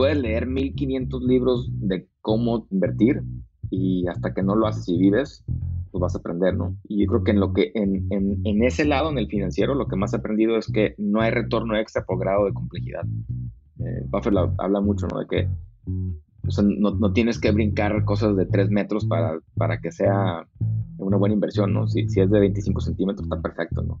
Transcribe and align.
puedes 0.00 0.16
leer 0.16 0.46
1500 0.46 1.22
libros 1.24 1.68
de 1.74 2.08
cómo 2.22 2.66
invertir 2.70 3.22
y 3.68 4.06
hasta 4.08 4.32
que 4.32 4.42
no 4.42 4.56
lo 4.56 4.66
haces 4.66 4.88
y 4.88 4.96
vives, 4.96 5.44
pues 5.90 6.00
vas 6.00 6.14
a 6.14 6.20
aprender, 6.20 6.56
¿no? 6.56 6.74
Y 6.84 7.02
yo 7.02 7.06
creo 7.06 7.22
que 7.22 7.32
en 7.32 7.40
lo 7.40 7.52
que, 7.52 7.70
en, 7.74 8.06
en, 8.08 8.40
en 8.44 8.64
ese 8.64 8.86
lado, 8.86 9.10
en 9.10 9.18
el 9.18 9.26
financiero, 9.26 9.74
lo 9.74 9.88
que 9.88 9.96
más 9.96 10.14
he 10.14 10.16
aprendido 10.16 10.56
es 10.56 10.72
que 10.72 10.94
no 10.96 11.20
hay 11.20 11.32
retorno 11.32 11.76
extra 11.76 12.06
por 12.06 12.18
grado 12.18 12.46
de 12.46 12.54
complejidad. 12.54 13.02
Eh, 13.80 14.06
Buffett 14.06 14.32
habla 14.56 14.80
mucho, 14.80 15.06
¿no? 15.06 15.18
De 15.18 15.26
que 15.26 15.48
no, 15.84 16.92
no, 16.92 17.12
tienes 17.12 17.38
que 17.38 17.52
brincar 17.52 18.02
cosas 18.06 18.34
de 18.38 18.46
3 18.46 18.70
metros 18.70 19.04
para, 19.04 19.38
para 19.54 19.82
que 19.82 19.92
sea 19.92 20.46
una 20.96 21.18
buena 21.18 21.34
inversión, 21.34 21.74
¿no? 21.74 21.88
Si, 21.88 22.08
si 22.08 22.22
es 22.22 22.30
de 22.30 22.40
25 22.40 22.80
centímetros, 22.80 23.26
está 23.26 23.38
perfecto, 23.42 23.82
¿no? 23.82 24.00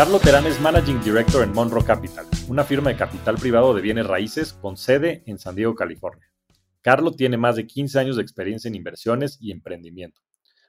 Carlos 0.00 0.22
Terán 0.22 0.46
es 0.46 0.58
Managing 0.62 1.02
Director 1.02 1.42
en 1.42 1.52
Monroe 1.52 1.84
Capital, 1.84 2.26
una 2.48 2.64
firma 2.64 2.88
de 2.88 2.96
capital 2.96 3.36
privado 3.36 3.74
de 3.74 3.82
bienes 3.82 4.06
raíces 4.06 4.54
con 4.54 4.78
sede 4.78 5.22
en 5.26 5.38
San 5.38 5.54
Diego, 5.54 5.74
California. 5.74 6.26
Carlos 6.80 7.16
tiene 7.16 7.36
más 7.36 7.56
de 7.56 7.66
15 7.66 7.98
años 7.98 8.16
de 8.16 8.22
experiencia 8.22 8.68
en 8.68 8.76
inversiones 8.76 9.36
y 9.42 9.52
emprendimiento. 9.52 10.22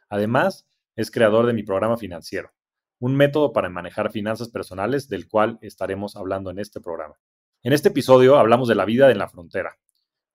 Además, 0.09 0.67
es 0.97 1.11
creador 1.11 1.45
de 1.45 1.53
mi 1.53 1.63
programa 1.63 1.95
financiero, 1.95 2.51
un 2.99 3.15
método 3.15 3.53
para 3.53 3.69
manejar 3.69 4.11
finanzas 4.11 4.49
personales 4.49 5.07
del 5.07 5.29
cual 5.29 5.57
estaremos 5.61 6.17
hablando 6.17 6.51
en 6.51 6.59
este 6.59 6.81
programa. 6.81 7.15
En 7.63 7.71
este 7.71 7.87
episodio 7.87 8.37
hablamos 8.37 8.67
de 8.67 8.75
la 8.75 8.83
vida 8.83 9.11
en 9.11 9.17
la 9.17 9.29
frontera, 9.29 9.77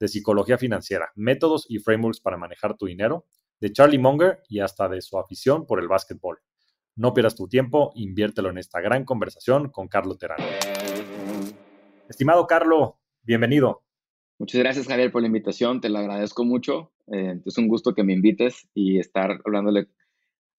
de 0.01 0.09
psicología 0.09 0.57
financiera, 0.57 1.13
métodos 1.17 1.67
y 1.69 1.81
frameworks 1.81 2.21
para 2.21 2.39
manejar 2.39 2.79
tu 2.79 2.87
dinero, 2.87 3.27
de 3.61 3.71
Charlie 3.75 3.99
Munger 3.99 4.43
y 4.49 4.61
hasta 4.61 4.89
de 4.89 5.03
su 5.03 5.19
afición 5.19 5.67
por 5.67 5.81
el 5.81 5.89
básquetbol. 5.89 6.39
No 6.99 7.13
pierdas 7.13 7.37
tu 7.37 7.47
tiempo, 7.47 7.93
inviértelo 7.95 8.49
en 8.49 8.57
esta 8.57 8.81
gran 8.81 9.05
conversación 9.05 9.69
con 9.69 9.87
Carlo 9.87 10.17
Terán. 10.17 10.39
Estimado 12.09 12.47
Carlo, 12.47 12.99
bienvenido. 13.23 13.83
Muchas 14.39 14.63
gracias, 14.63 14.87
Javier, 14.89 15.13
por 15.13 15.21
la 15.21 15.27
invitación. 15.27 15.83
Te 15.83 15.91
lo 15.91 15.99
agradezco 15.99 16.47
mucho. 16.47 16.93
Eh, 17.13 17.39
es 17.45 17.59
un 17.59 17.69
gusto 17.69 17.93
que 17.93 18.03
me 18.03 18.15
invites 18.15 18.67
y 18.73 18.99
estar 18.99 19.43
hablándole 19.45 19.89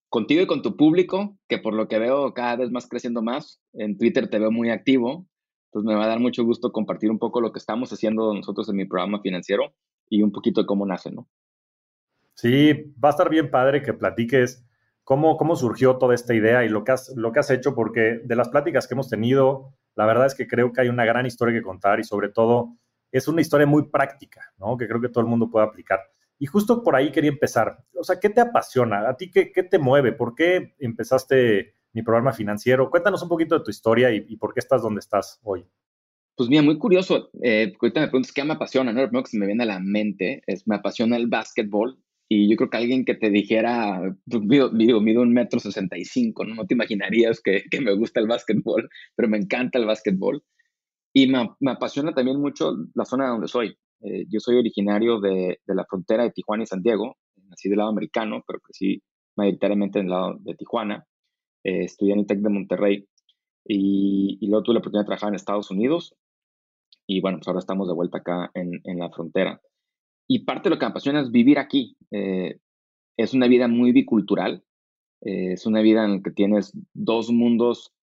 contigo 0.10 0.44
y 0.44 0.46
con 0.46 0.62
tu 0.62 0.78
público, 0.78 1.40
que 1.48 1.58
por 1.58 1.74
lo 1.74 1.88
que 1.88 1.98
veo 1.98 2.32
cada 2.36 2.56
vez 2.58 2.70
más 2.70 2.88
creciendo 2.88 3.24
más. 3.24 3.60
En 3.74 3.98
Twitter 3.98 4.30
te 4.30 4.38
veo 4.38 4.52
muy 4.52 4.70
activo. 4.70 5.26
Entonces 5.72 5.88
me 5.88 5.96
va 5.96 6.06
a 6.06 6.10
dar 6.10 6.20
mucho 6.20 6.46
gusto 6.46 6.72
compartir 6.72 7.10
un 7.10 7.18
poco 7.18 7.42
lo 7.42 7.52
que 7.52 7.58
estamos 7.58 7.92
haciendo 7.92 8.32
nosotros 8.36 8.70
en 8.70 8.76
mi 8.76 8.86
programa 8.86 9.22
financiero 9.22 9.74
y 10.08 10.22
un 10.22 10.32
poquito 10.32 10.62
de 10.62 10.68
cómo 10.68 10.86
nace, 10.86 11.10
¿no? 11.10 11.28
Sí, 12.36 12.94
va 13.04 13.10
a 13.10 13.14
estar 13.14 13.32
bien 13.32 13.50
padre 13.50 13.82
que 13.82 13.94
platiques 13.94 14.67
¿Cómo, 15.08 15.38
¿Cómo 15.38 15.56
surgió 15.56 15.96
toda 15.96 16.14
esta 16.16 16.34
idea 16.34 16.66
y 16.66 16.68
lo 16.68 16.84
que, 16.84 16.92
has, 16.92 17.14
lo 17.16 17.32
que 17.32 17.40
has 17.40 17.50
hecho? 17.50 17.74
Porque 17.74 18.20
de 18.26 18.36
las 18.36 18.50
pláticas 18.50 18.90
que 18.90 18.94
hemos 18.94 19.10
tenido, 19.10 19.74
la 19.96 20.06
verdad 20.06 20.26
es 20.26 20.36
que 20.36 20.48
creo 20.48 20.74
que 20.74 20.82
hay 20.82 20.90
una 20.90 21.06
gran 21.06 21.26
historia 21.26 21.58
que 21.58 21.64
contar 21.64 22.02
y 22.02 22.04
sobre 22.04 22.28
todo 22.28 22.76
es 23.10 23.30
una 23.30 23.40
historia 23.40 23.66
muy 23.66 23.88
práctica, 23.88 24.42
¿no? 24.58 24.76
Que 24.76 24.86
creo 24.86 25.00
que 25.00 25.08
todo 25.08 25.22
el 25.22 25.30
mundo 25.30 25.50
puede 25.50 25.66
aplicar. 25.66 26.02
Y 26.38 26.46
justo 26.48 26.84
por 26.84 26.94
ahí 26.94 27.10
quería 27.10 27.30
empezar. 27.30 27.78
O 27.98 28.04
sea, 28.04 28.20
¿qué 28.20 28.30
te 28.30 28.42
apasiona? 28.42 29.08
¿A 29.08 29.16
ti 29.16 29.32
qué, 29.32 29.54
qué 29.54 29.64
te 29.64 29.80
mueve? 29.80 30.12
¿Por 30.12 30.36
qué 30.36 30.76
empezaste 30.78 31.76
mi 31.94 32.02
programa 32.02 32.34
financiero? 32.34 32.90
Cuéntanos 32.90 33.24
un 33.24 33.30
poquito 33.30 33.58
de 33.58 33.64
tu 33.64 33.72
historia 33.72 34.12
y, 34.12 34.36
por 34.36 34.54
qué 34.54 34.60
estás 34.60 34.82
donde 34.82 35.00
estás 35.00 35.40
hoy. 35.42 35.66
Pues 36.36 36.50
mira, 36.50 36.64
muy 36.64 36.78
curioso. 36.78 37.30
Eh, 37.42 37.74
ahorita 37.80 38.02
me 38.02 38.08
preguntas 38.08 38.34
qué 38.34 38.44
me 38.44 38.56
apasiona, 38.56 38.92
¿no? 38.92 39.00
Lo 39.00 39.08
primero 39.08 39.24
que 39.24 39.32
se 39.32 39.40
me 39.40 39.46
viene 39.46 39.64
a 39.64 39.68
la 39.68 39.80
mente 39.80 40.44
es 40.48 40.68
me 40.68 40.76
apasiona 40.76 41.16
el 41.16 41.28
básquetbol 41.28 41.98
y 42.30 42.50
yo 42.50 42.58
creo 42.58 42.70
que 42.70 42.78
alguien 42.78 43.06
que 43.06 43.16
te 43.16 43.30
dijera, 43.30 44.02
pues, 44.30 44.44
mido, 44.44 44.72
mido, 44.72 45.22
un 45.22 45.34
metro 45.34 45.60
sesenta 45.60 45.98
y 45.98 46.04
cinco, 46.04 46.44
¿no? 46.46 46.66
Te 46.66 46.74
imaginarías 46.74 47.42
que, 47.42 47.64
que, 47.72 47.80
me 47.80 47.94
gusta 47.96 48.20
el 48.20 48.28
básquetbol, 48.28 48.90
pero 49.16 49.30
me 49.30 49.38
encanta 49.38 49.80
el 49.80 49.86
básquetbol. 49.86 50.44
Y 51.14 51.28
me, 51.28 51.50
me 51.60 51.72
apasiona 51.72 52.14
también 52.14 52.40
mucho 52.42 52.76
la 52.96 53.06
zona 53.06 53.30
donde 53.30 53.48
soy. 53.48 53.78
Eh, 54.02 54.26
yo 54.30 54.40
soy 54.40 54.58
originario 54.58 55.20
de, 55.20 55.60
de, 55.66 55.76
la 55.76 55.86
frontera 55.86 56.24
de 56.24 56.32
Tijuana 56.32 56.64
y 56.64 56.68
Santiago, 56.68 57.16
nací 57.50 57.70
del 57.70 57.80
lado 57.80 57.90
americano, 57.90 58.44
pero 58.46 58.60
crecí 58.60 59.02
mayoritariamente 59.36 60.00
en 60.00 60.06
el 60.06 60.12
lado 60.12 60.38
de 60.40 60.56
Tijuana. 60.56 61.06
Eh, 61.64 61.86
estudié 61.86 62.14
en 62.14 62.20
el 62.20 62.28
TEC 62.28 62.40
de 62.40 62.50
Monterrey 62.50 63.08
y, 63.66 64.38
y, 64.42 64.48
luego 64.48 64.64
tuve 64.64 64.76
la 64.76 64.80
oportunidad 64.80 65.04
de 65.04 65.08
trabajar 65.08 65.30
en 65.30 65.36
Estados 65.36 65.72
Unidos. 65.72 66.14
Y 67.08 67.22
bueno, 67.22 67.38
pues 67.38 67.48
ahora 67.48 67.60
estamos 67.60 67.88
de 67.88 67.94
vuelta 67.94 68.18
acá 68.20 68.52
en, 68.54 68.82
en 68.84 69.00
la 69.00 69.10
frontera. 69.10 69.62
Y 70.28 70.40
parte 70.40 70.70
de 70.70 70.76
lo 70.76 70.80
que 70.80 70.86
me 70.86 70.92
apasiona 70.92 71.22
es 71.22 71.32
vivir 71.32 71.60
aquí. 71.60 71.96
Eh, 72.12 72.58
es 73.18 73.34
una 73.34 73.48
vida 73.48 73.68
muy 73.68 73.92
bicultural. 73.92 74.64
Eh, 75.22 75.54
es 75.54 75.66
una 75.66 75.82
vida 75.82 76.06
en 76.06 76.18
la 76.18 76.22
que 76.22 76.32
tienes 76.32 76.74
dos 76.94 77.32
mundos 77.32 77.94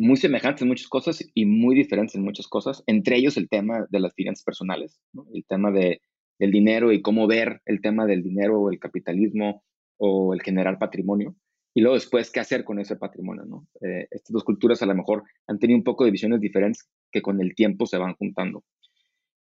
muy 0.00 0.16
semejantes 0.16 0.62
en 0.62 0.68
muchas 0.68 0.88
cosas 0.88 1.24
y 1.34 1.44
muy 1.44 1.74
diferentes 1.74 2.14
en 2.14 2.24
muchas 2.24 2.48
cosas, 2.48 2.82
entre 2.86 3.16
ellos 3.16 3.36
el 3.36 3.50
tema 3.50 3.86
de 3.90 4.00
las 4.00 4.14
finanzas 4.14 4.44
personales, 4.44 4.98
el 5.34 5.44
tema 5.44 5.70
de, 5.70 6.00
del 6.38 6.50
dinero 6.50 6.90
y 6.90 7.02
cómo 7.02 7.26
ver 7.26 7.60
el 7.66 7.82
tema 7.82 8.06
del 8.06 8.22
dinero 8.22 8.60
o 8.60 8.70
el 8.70 8.78
capitalismo 8.78 9.62
o 9.98 10.32
el 10.32 10.40
generar 10.40 10.78
patrimonio. 10.78 11.36
Y 11.74 11.82
luego 11.82 11.94
después, 11.94 12.30
¿qué 12.30 12.40
hacer 12.40 12.64
con 12.64 12.80
ese 12.80 12.96
patrimonio? 12.96 13.44
¿no? 13.44 13.66
Eh, 13.82 14.08
estas 14.10 14.32
dos 14.32 14.42
culturas 14.42 14.82
a 14.82 14.86
lo 14.86 14.94
mejor 14.94 15.22
han 15.46 15.58
tenido 15.58 15.76
un 15.76 15.84
poco 15.84 16.04
de 16.04 16.10
visiones 16.10 16.40
diferentes 16.40 16.88
que 17.12 17.20
con 17.20 17.40
el 17.40 17.54
tiempo 17.54 17.86
se 17.86 17.98
van 17.98 18.14
juntando. 18.14 18.64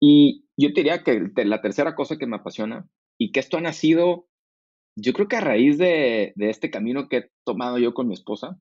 Y 0.00 0.47
yo 0.58 0.70
diría 0.74 1.02
que 1.02 1.30
la 1.44 1.60
tercera 1.60 1.94
cosa 1.94 2.18
que 2.18 2.26
me 2.26 2.36
apasiona 2.36 2.88
y 3.18 3.32
que 3.32 3.40
esto 3.40 3.56
ha 3.56 3.60
nacido, 3.60 4.26
yo 4.96 5.12
creo 5.12 5.28
que 5.28 5.36
a 5.36 5.40
raíz 5.40 5.78
de, 5.78 6.32
este 6.36 6.70
camino 6.70 7.08
que 7.08 7.16
he 7.16 7.30
tomado 7.44 7.78
yo 7.78 7.94
con 7.94 8.08
mi 8.08 8.14
esposa, 8.14 8.58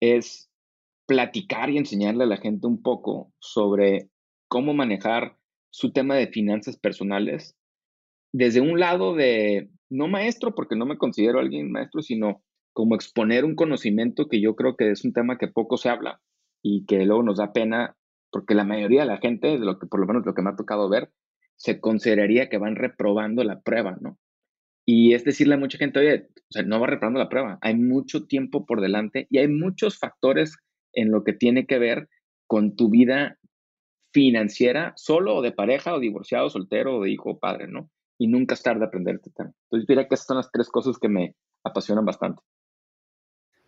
es 0.00 0.50
platicar 1.06 1.70
y 1.70 1.78
enseñarle 1.78 2.24
a 2.24 2.28
la 2.28 2.36
gente 2.36 2.66
un 2.66 2.82
poco 2.82 3.32
sobre 3.38 4.10
cómo 4.48 4.74
manejar 4.74 5.36
su 5.70 5.92
tema 5.92 6.14
de 6.14 6.28
finanzas 6.28 6.76
personales 6.78 7.56
desde 8.32 8.60
un 8.60 8.78
lado 8.78 9.14
de, 9.14 9.70
no 9.90 10.08
maestro, 10.08 10.54
porque 10.54 10.76
no 10.76 10.86
me 10.86 10.98
considero 10.98 11.38
alguien 11.38 11.72
maestro, 11.72 12.02
sino 12.02 12.42
como 12.74 12.96
exponer 12.96 13.44
un 13.44 13.54
conocimiento 13.54 14.28
que 14.28 14.40
yo 14.40 14.56
creo 14.56 14.76
que 14.76 14.90
es 14.90 15.04
un 15.04 15.12
tema 15.12 15.38
que 15.38 15.48
poco 15.48 15.76
se 15.76 15.88
habla 15.88 16.20
y 16.62 16.84
que 16.86 17.04
luego 17.04 17.22
nos 17.22 17.38
da 17.38 17.52
pena 17.52 17.96
porque 18.34 18.56
la 18.56 18.64
mayoría 18.64 19.02
de 19.02 19.06
la 19.06 19.18
gente, 19.18 19.46
de 19.46 19.64
lo 19.64 19.78
que 19.78 19.86
por 19.86 20.00
lo 20.00 20.06
menos 20.06 20.26
lo 20.26 20.34
que 20.34 20.42
me 20.42 20.50
ha 20.50 20.56
tocado 20.56 20.88
ver, 20.88 21.12
se 21.54 21.78
consideraría 21.78 22.48
que 22.48 22.58
van 22.58 22.74
reprobando 22.74 23.44
la 23.44 23.60
prueba, 23.60 23.96
¿no? 24.00 24.18
Y 24.84 25.14
es 25.14 25.22
decirle 25.22 25.54
a 25.54 25.58
mucha 25.58 25.78
gente, 25.78 26.00
oye, 26.00 26.26
no 26.66 26.80
va 26.80 26.88
reprobando 26.88 27.20
la 27.20 27.28
prueba, 27.28 27.58
hay 27.60 27.76
mucho 27.76 28.26
tiempo 28.26 28.66
por 28.66 28.80
delante 28.80 29.28
y 29.30 29.38
hay 29.38 29.46
muchos 29.46 30.00
factores 30.00 30.56
en 30.94 31.12
lo 31.12 31.22
que 31.22 31.32
tiene 31.32 31.64
que 31.64 31.78
ver 31.78 32.08
con 32.48 32.74
tu 32.74 32.90
vida 32.90 33.38
financiera, 34.12 34.94
solo 34.96 35.36
o 35.36 35.40
de 35.42 35.52
pareja 35.52 35.94
o 35.94 36.00
divorciado, 36.00 36.50
soltero 36.50 36.96
o 36.96 37.04
de 37.04 37.10
hijo 37.10 37.30
o 37.30 37.38
padre, 37.38 37.68
¿no? 37.68 37.88
Y 38.18 38.26
nunca 38.26 38.54
es 38.54 38.64
tarde 38.64 38.84
aprender 38.84 39.14
este 39.14 39.30
tema. 39.30 39.52
Entonces, 39.66 39.86
diría 39.86 40.08
que 40.08 40.16
esas 40.16 40.26
son 40.26 40.38
las 40.38 40.50
tres 40.50 40.68
cosas 40.70 40.98
que 40.98 41.08
me 41.08 41.36
apasionan 41.62 42.04
bastante. 42.04 42.42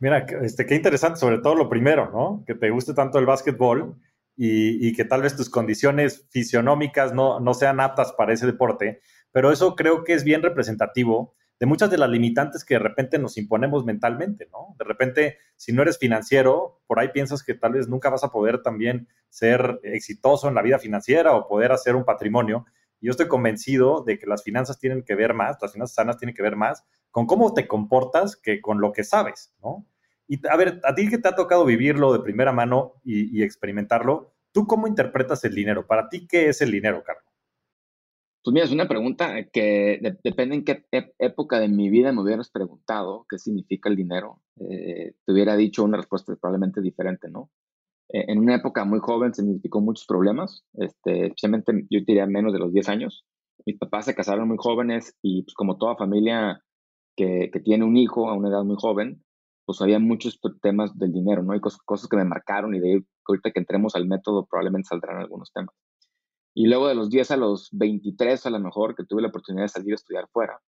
Mira, 0.01 0.27
este, 0.43 0.67
qué 0.67 0.75
interesante, 0.75 1.21
sobre 1.21 1.39
todo 1.39 1.55
lo 1.55 1.69
primero, 1.69 2.11
¿no? 2.11 2.43
Que 2.45 2.57
te 2.57 2.69
guste 2.71 2.95
tanto 2.95 3.21
el 3.21 3.27
básquetbol 3.27 3.97
y, 4.37 4.93
que 4.95 5.05
tal 5.05 5.23
vez 5.23 5.37
tus 5.37 5.49
condiciones 5.49 6.27
fisionómicas 6.31 7.13
no, 7.13 7.41
no 7.41 7.55
sean 7.55 7.81
aptas 7.81 8.13
para 8.13 8.33
ese 8.33 8.47
deporte, 8.47 9.01
pero 9.33 9.51
eso 9.51 9.75
creo 9.75 10.05
que 10.05 10.13
es 10.13 10.25
bien 10.25 10.43
representativo 10.43 11.35
de 11.59 11.67
muchas 11.67 11.91
de 11.91 11.99
las 11.99 12.11
limitantes 12.11 12.65
que 12.65 12.75
de 12.75 12.81
repente 12.81 13.19
nos 13.19 13.39
imponemos 13.39 13.85
mentalmente, 13.85 14.49
¿no? 14.53 14.77
De 14.79 14.85
repente, 14.85 15.39
si 15.57 15.73
no 15.73 15.83
eres 15.83 15.99
financiero, 15.99 16.83
por 16.87 16.99
ahí 16.99 17.09
piensas 17.09 17.43
que 17.43 17.55
tal 17.55 17.73
vez 17.73 17.89
nunca 17.89 18.11
vas 18.11 18.25
a 18.25 18.31
poder 18.31 18.63
también 18.63 19.09
ser 19.31 19.81
exitoso 19.83 20.49
en 20.49 20.55
la 20.55 20.63
vida 20.63 20.79
financiera 20.79 21.35
o 21.35 21.49
poder 21.49 21.73
hacer 21.73 21.97
un 21.97 22.05
patrimonio. 22.05 22.67
Yo 23.01 23.11
estoy 23.11 23.29
convencido 23.29 24.03
de 24.03 24.19
que 24.19 24.27
las 24.27 24.43
finanzas 24.43 24.79
tienen 24.79 25.03
que 25.03 25.15
ver 25.15 25.33
más, 25.33 25.57
las 25.63 25.73
finanzas 25.73 25.95
sanas 25.95 26.19
tienen 26.19 26.35
que 26.35 26.43
ver 26.43 26.57
más 26.57 26.85
con 27.11 27.27
cómo 27.27 27.55
te 27.55 27.67
comportas 27.67 28.37
que 28.37 28.61
con 28.61 28.81
lo 28.81 28.93
que 28.93 29.05
sabes, 29.05 29.55
¿no? 29.63 29.87
Y 30.29 30.47
a 30.49 30.57
ver, 30.57 30.81
a 30.83 30.95
ti 30.95 31.09
que 31.09 31.19
te 31.19 31.29
ha 31.29 31.35
tocado 31.35 31.65
vivirlo 31.65 32.13
de 32.13 32.21
primera 32.21 32.53
mano 32.53 32.95
y, 33.05 33.43
experimentarlo, 33.43 34.35
¿tú 34.53 34.67
cómo 34.67 34.89
interpretas 34.89 35.45
el 35.45 35.55
dinero? 35.55 35.87
Para 35.87 36.09
ti, 36.09 36.27
¿qué 36.27 36.49
es 36.49 36.61
el 36.63 36.73
dinero, 36.73 37.03
Carlos? 37.05 37.25
Pues 38.43 38.53
mira, 38.55 38.67
es 38.67 38.73
una 38.73 38.89
pregunta 38.89 39.45
que 39.53 40.01
depende 40.23 40.55
en 40.55 40.65
qué 40.65 40.85
época 41.19 41.59
de 41.59 41.69
mi 41.69 41.91
vida 41.91 42.13
me 42.13 42.23
hubieras 42.23 42.51
preguntado 42.51 43.27
qué 43.29 43.39
significa 43.39 43.89
el 43.89 43.97
dinero. 43.97 44.41
Eh, 44.61 45.15
te 45.25 45.33
hubiera 45.33 45.57
dicho 45.57 45.83
una 45.83 45.97
respuesta 45.97 46.35
probablemente 46.37 46.81
diferente, 46.81 47.29
¿no? 47.29 47.51
Eh, 48.09 48.27
en 48.29 48.39
una 48.39 48.55
época 48.55 48.85
muy 48.85 49.01
joven 49.01 49.35
significó 49.35 49.81
muchos 49.81 50.07
problemas, 50.07 50.65
este, 50.75 51.27
especialmente 51.27 51.73
yo 51.91 52.01
diría 52.07 52.27
menos 52.27 52.53
de 52.53 52.61
los 52.61 52.73
10 52.73 52.89
años. 52.89 53.25
mis 53.65 53.79
papás 53.79 54.05
se 54.05 54.15
casaron 54.15 54.47
muy 54.47 54.59
jóvenes 54.59 55.17
y 55.23 55.43
pues 55.43 55.55
como 55.55 55.77
toda 55.77 55.97
familia 55.97 56.63
que 57.17 57.51
tiene 57.65 57.85
un 57.85 57.97
hijo 57.97 58.29
a 58.29 58.35
una 58.35 58.51
edad 58.51 58.63
muy 58.63 58.77
joven, 58.79 59.25
pues 59.67 59.81
había 59.83 59.99
muchos 59.99 60.41
temas 60.63 60.97
del 60.97 61.13
dinero, 61.13 61.43
¿no? 61.43 61.53
Hay 61.53 61.61
cosas, 61.61 61.81
cosas 61.83 62.09
que 62.09 62.17
me 62.17 62.25
marcaron 62.25 62.75
y 62.75 62.81
de 62.81 62.93
ahí, 62.93 63.07
ahorita 63.27 63.51
que 63.51 63.59
entremos 63.59 63.97
al 63.97 64.07
método 64.07 64.47
probablemente 64.47 64.89
saldrán 64.89 65.19
algunos 65.19 65.53
temas. 65.53 65.75
Y 66.55 66.69
luego 66.69 66.89
de 66.89 66.95
los 66.95 67.11
10 67.11 67.33
a 67.33 67.37
los 67.37 67.69
23 67.73 68.47
a 68.47 68.51
lo 68.51 68.61
mejor 68.61 68.95
que 68.95 69.05
tuve 69.05 69.21
la 69.21 69.29
oportunidad 69.29 69.65
de 69.65 69.69
salir 69.69 69.93
a 69.93 69.97
estudiar 69.97 70.29
fuera, 70.33 70.61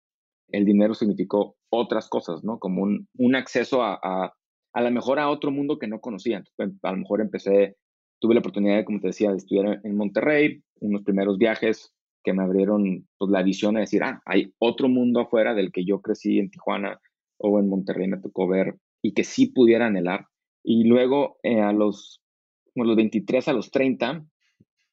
el 0.50 0.66
dinero 0.66 0.96
significó 0.96 1.56
otras 1.70 2.10
cosas, 2.10 2.44
¿no? 2.44 2.58
Como 2.58 2.82
un, 2.82 3.08
un 3.18 3.36
acceso 3.36 3.84
a, 3.84 4.00
a, 4.02 4.34
a 4.74 4.82
lo 4.82 4.92
mejor 4.92 5.20
a 5.20 5.30
otro 5.30 5.52
mundo 5.52 5.78
que 5.78 5.88
no 5.88 6.00
conocía. 6.00 6.38
Entonces, 6.38 6.80
a 6.82 6.92
lo 6.92 6.98
mejor 6.98 7.22
empecé, 7.22 7.78
tuve 8.20 8.34
la 8.34 8.40
oportunidad, 8.40 8.84
como 8.84 9.00
te 9.00 9.08
decía, 9.08 9.30
de 9.32 9.38
estudiar 9.38 9.80
en 9.84 9.96
Monterrey, 9.96 10.64
unos 10.80 11.04
primeros 11.04 11.38
viajes 11.38 11.94
que 12.24 12.34
me 12.34 12.44
abrieron 12.44 13.08
pues, 13.18 13.32
la 13.32 13.44
visión 13.44 13.76
de 13.76 13.82
decir, 13.82 14.04
ah, 14.04 14.22
hay 14.26 14.54
otro 14.60 14.90
mundo 14.90 15.22
afuera 15.22 15.54
del 15.54 15.72
que 15.72 15.86
yo 15.86 16.02
crecí 16.02 16.40
en 16.40 16.50
Tijuana 16.50 17.00
o 17.38 17.60
en 17.60 17.70
Monterrey, 17.70 18.08
me 18.08 18.20
tocó 18.20 18.48
ver 18.48 18.76
y 19.02 19.14
que 19.14 19.24
sí 19.24 19.48
pudiera 19.48 19.88
anhelar. 19.88 20.28
Y 20.64 20.84
luego 20.86 21.38
eh, 21.44 21.62
a 21.62 21.72
los, 21.72 22.22
los 22.76 22.96
23 22.96 23.48
a 23.48 23.54
los 23.54 23.72
30, 23.72 24.26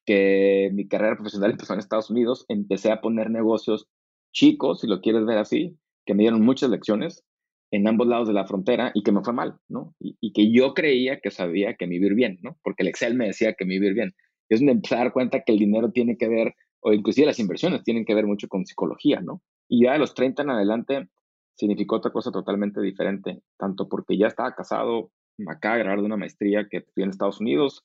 que 0.05 0.69
mi 0.73 0.87
carrera 0.87 1.15
profesional 1.15 1.51
empezó 1.53 1.73
en 1.73 1.79
Estados 1.79 2.09
Unidos, 2.09 2.45
empecé 2.47 2.91
a 2.91 3.01
poner 3.01 3.29
negocios 3.29 3.87
chicos, 4.31 4.81
si 4.81 4.87
lo 4.87 5.01
quieres 5.01 5.25
ver 5.25 5.37
así, 5.37 5.77
que 6.05 6.13
me 6.13 6.23
dieron 6.23 6.41
muchas 6.41 6.69
lecciones 6.69 7.23
en 7.71 7.87
ambos 7.87 8.07
lados 8.07 8.27
de 8.27 8.33
la 8.33 8.45
frontera 8.45 8.91
y 8.93 9.03
que 9.03 9.11
me 9.11 9.21
fue 9.21 9.33
mal, 9.33 9.57
¿no? 9.67 9.95
Y, 9.99 10.31
que 10.33 10.51
yo 10.51 10.73
creía 10.73 11.19
que 11.19 11.31
sabía 11.31 11.75
que 11.75 11.87
me 11.87 11.95
iba 11.95 12.13
bien, 12.13 12.39
¿no? 12.41 12.57
Porque 12.63 12.83
el 12.83 12.89
Excel 12.89 13.15
me 13.15 13.27
decía 13.27 13.53
que 13.53 13.65
me 13.65 13.75
iba 13.75 13.89
bien. 13.91 14.13
Es 14.49 14.59
donde 14.59 14.73
empecé 14.73 14.95
a 14.95 14.99
dar 14.99 15.13
cuenta 15.13 15.41
que 15.41 15.51
el 15.51 15.59
dinero 15.59 15.91
tiene 15.91 16.17
que 16.17 16.27
ver, 16.27 16.53
o 16.81 16.93
inclusive 16.93 17.27
las 17.27 17.39
inversiones 17.39 17.83
tienen 17.83 18.05
que 18.05 18.13
ver 18.13 18.27
mucho 18.27 18.47
con 18.47 18.65
psicología, 18.65 19.19
¿no? 19.21 19.41
Y 19.67 19.83
ya 19.85 19.93
de 19.93 19.99
los 19.99 20.13
30 20.13 20.43
en 20.43 20.49
adelante 20.51 21.07
significó 21.55 21.97
otra 21.97 22.11
cosa 22.11 22.31
totalmente 22.31 22.81
diferente, 22.81 23.41
tanto 23.57 23.87
porque 23.87 24.17
ya 24.17 24.27
estaba 24.27 24.55
casado, 24.55 25.11
me 25.37 25.51
acaba 25.51 25.75
de 25.75 25.83
grabar 25.83 25.99
de 25.99 26.05
una 26.05 26.17
maestría 26.17 26.67
que 26.69 26.81
fui 26.81 27.03
en 27.03 27.09
Estados 27.09 27.39
Unidos, 27.39 27.83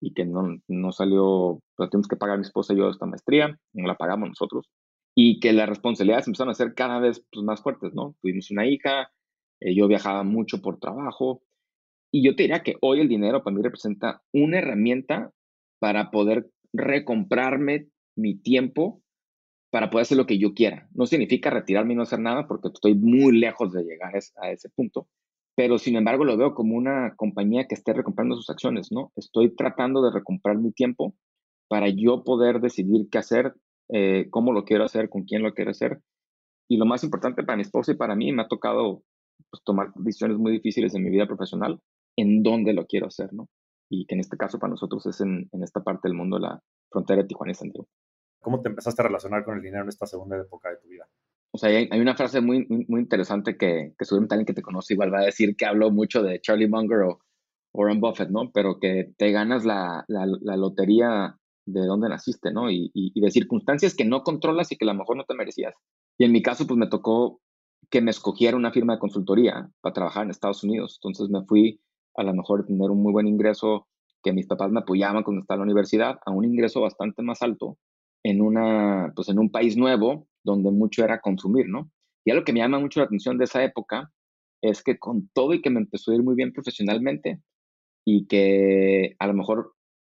y 0.00 0.12
que 0.12 0.24
no, 0.24 0.58
no 0.68 0.92
salió, 0.92 1.60
pero 1.76 1.88
tenemos 1.88 2.08
que 2.08 2.16
pagar 2.16 2.38
mi 2.38 2.42
esposa 2.42 2.74
y 2.74 2.78
yo 2.78 2.88
esta 2.90 3.06
maestría, 3.06 3.58
no 3.72 3.86
la 3.86 3.96
pagamos 3.96 4.28
nosotros, 4.28 4.68
y 5.14 5.40
que 5.40 5.52
las 5.52 5.68
responsabilidades 5.68 6.26
empezaron 6.26 6.50
a 6.50 6.54
ser 6.54 6.74
cada 6.74 6.98
vez 7.00 7.24
pues, 7.32 7.44
más 7.44 7.62
fuertes, 7.62 7.94
¿no? 7.94 8.14
Tuvimos 8.20 8.50
una 8.50 8.66
hija, 8.66 9.10
eh, 9.60 9.74
yo 9.74 9.88
viajaba 9.88 10.22
mucho 10.22 10.60
por 10.60 10.78
trabajo, 10.78 11.42
y 12.12 12.24
yo 12.24 12.36
te 12.36 12.44
diría 12.44 12.62
que 12.62 12.76
hoy 12.82 13.00
el 13.00 13.08
dinero 13.08 13.42
para 13.42 13.56
mí 13.56 13.62
representa 13.62 14.22
una 14.32 14.58
herramienta 14.58 15.32
para 15.78 16.10
poder 16.10 16.50
recomprarme 16.72 17.88
mi 18.16 18.38
tiempo 18.38 19.02
para 19.70 19.90
poder 19.90 20.02
hacer 20.02 20.16
lo 20.16 20.26
que 20.26 20.38
yo 20.38 20.54
quiera. 20.54 20.88
No 20.94 21.06
significa 21.06 21.50
retirarme 21.50 21.92
y 21.92 21.96
no 21.96 22.02
hacer 22.02 22.20
nada 22.20 22.46
porque 22.46 22.68
estoy 22.68 22.94
muy 22.94 23.36
lejos 23.38 23.72
de 23.72 23.84
llegar 23.84 24.14
a 24.14 24.50
ese 24.50 24.70
punto, 24.70 25.08
pero 25.56 25.78
sin 25.78 25.96
embargo 25.96 26.24
lo 26.24 26.36
veo 26.36 26.54
como 26.54 26.76
una 26.76 27.14
compañía 27.16 27.66
que 27.66 27.74
esté 27.74 27.92
recomprando 27.92 28.36
sus 28.36 28.50
acciones, 28.50 28.92
¿no? 28.92 29.12
Estoy 29.16 29.54
tratando 29.54 30.02
de 30.02 30.12
recomprar 30.12 30.58
mi 30.58 30.70
tiempo 30.72 31.14
para 31.68 31.88
yo 31.88 32.24
poder 32.24 32.60
decidir 32.60 33.08
qué 33.10 33.18
hacer, 33.18 33.54
eh, 33.88 34.26
cómo 34.30 34.52
lo 34.52 34.64
quiero 34.64 34.84
hacer, 34.84 35.08
con 35.08 35.24
quién 35.24 35.42
lo 35.42 35.54
quiero 35.54 35.70
hacer. 35.70 36.00
Y 36.68 36.76
lo 36.76 36.84
más 36.84 37.04
importante 37.04 37.42
para 37.42 37.56
mi 37.56 37.62
esposa 37.62 37.92
y 37.92 37.96
para 37.96 38.14
mí, 38.14 38.32
me 38.32 38.42
ha 38.42 38.48
tocado 38.48 39.02
pues, 39.50 39.62
tomar 39.64 39.92
decisiones 39.94 40.38
muy 40.38 40.52
difíciles 40.52 40.94
en 40.94 41.04
mi 41.04 41.10
vida 41.10 41.26
profesional, 41.26 41.80
en 42.16 42.42
dónde 42.42 42.72
lo 42.72 42.86
quiero 42.86 43.06
hacer, 43.06 43.32
¿no? 43.32 43.48
Y 43.88 44.06
que 44.06 44.14
en 44.14 44.20
este 44.20 44.36
caso 44.36 44.58
para 44.58 44.72
nosotros 44.72 45.06
es 45.06 45.20
en, 45.20 45.48
en 45.52 45.62
esta 45.62 45.82
parte 45.82 46.08
del 46.08 46.16
mundo, 46.16 46.38
la 46.38 46.60
frontera 46.90 47.22
de 47.22 47.28
Tijuana 47.28 47.52
y 47.52 47.54
Santiago. 47.54 47.88
¿Cómo 48.46 48.62
te 48.62 48.68
empezaste 48.68 49.02
a 49.02 49.06
relacionar 49.06 49.44
con 49.44 49.56
el 49.56 49.60
dinero 49.60 49.82
en 49.82 49.88
esta 49.88 50.06
segunda 50.06 50.40
época 50.40 50.70
de 50.70 50.76
tu 50.76 50.86
vida? 50.86 51.04
O 51.50 51.58
sea, 51.58 51.68
hay, 51.68 52.00
una 52.00 52.14
frase 52.14 52.40
muy, 52.40 52.64
muy, 52.68 53.00
interesante 53.00 53.56
que, 53.56 53.92
que 53.98 54.04
seguramente 54.04 54.36
alguien 54.36 54.46
que 54.46 54.54
te 54.54 54.62
conoce 54.62 54.94
igual 54.94 55.12
va 55.12 55.18
a 55.18 55.24
decir 55.24 55.56
que 55.56 55.66
hablo 55.66 55.90
mucho 55.90 56.22
de 56.22 56.40
Charlie 56.40 56.68
Munger 56.68 57.00
o 57.00 57.18
Warren 57.72 57.98
Buffett, 57.98 58.30
¿no? 58.30 58.52
Pero 58.52 58.78
que 58.78 59.12
te 59.18 59.32
ganas 59.32 59.64
la, 59.64 60.04
la, 60.06 60.28
la 60.42 60.56
lotería 60.56 61.36
de 61.66 61.86
dónde 61.86 62.08
naciste, 62.08 62.52
¿no? 62.52 62.70
Y, 62.70 62.92
y, 62.94 63.20
de 63.20 63.32
circunstancias 63.32 63.96
que 63.96 64.04
no 64.04 64.22
controlas 64.22 64.70
y 64.70 64.76
que 64.76 64.84
a 64.84 64.92
lo 64.92 64.94
mejor 64.94 65.16
no 65.16 65.24
te 65.24 65.34
merecías. 65.34 65.74
Y 66.16 66.24
en 66.24 66.30
mi 66.30 66.40
caso, 66.40 66.68
pues 66.68 66.78
me 66.78 66.86
tocó 66.86 67.40
que 67.90 68.00
me 68.00 68.12
escogiera 68.12 68.56
una 68.56 68.70
firma 68.70 68.92
de 68.92 69.00
consultoría 69.00 69.68
para 69.80 69.92
trabajar 69.92 70.22
en 70.22 70.30
Estados 70.30 70.62
Unidos. 70.62 71.00
Entonces 71.02 71.30
me 71.30 71.44
fui 71.46 71.80
a 72.14 72.22
lo 72.22 72.32
mejor 72.32 72.60
a 72.60 72.66
tener 72.66 72.92
un 72.92 73.02
muy 73.02 73.12
buen 73.12 73.26
ingreso, 73.26 73.88
que 74.22 74.32
mis 74.32 74.46
papás 74.46 74.70
me 74.70 74.78
apoyaban 74.78 75.24
cuando 75.24 75.40
estaba 75.40 75.56
en 75.56 75.60
la 75.62 75.72
universidad, 75.72 76.20
a 76.24 76.30
un 76.30 76.44
ingreso 76.44 76.80
bastante 76.80 77.22
más 77.22 77.42
alto 77.42 77.76
en, 78.24 78.40
una, 78.40 79.12
pues 79.14 79.28
en 79.28 79.38
un 79.38 79.50
país 79.50 79.76
nuevo 79.76 80.26
donde 80.44 80.70
mucho 80.70 81.04
era 81.04 81.20
consumir, 81.20 81.68
¿no? 81.68 81.90
Y 82.24 82.30
algo 82.30 82.44
que 82.44 82.52
me 82.52 82.60
llama 82.60 82.78
mucho 82.78 83.00
la 83.00 83.06
atención 83.06 83.38
de 83.38 83.44
esa 83.44 83.62
época 83.62 84.12
es 84.62 84.82
que 84.82 84.98
con 84.98 85.28
todo 85.32 85.54
y 85.54 85.62
que 85.62 85.70
me 85.70 85.80
empezó 85.80 86.10
a 86.10 86.14
ir 86.14 86.22
muy 86.22 86.34
bien 86.34 86.52
profesionalmente 86.52 87.40
y 88.04 88.26
que 88.26 89.16
a 89.18 89.26
lo 89.26 89.34
mejor 89.34 89.74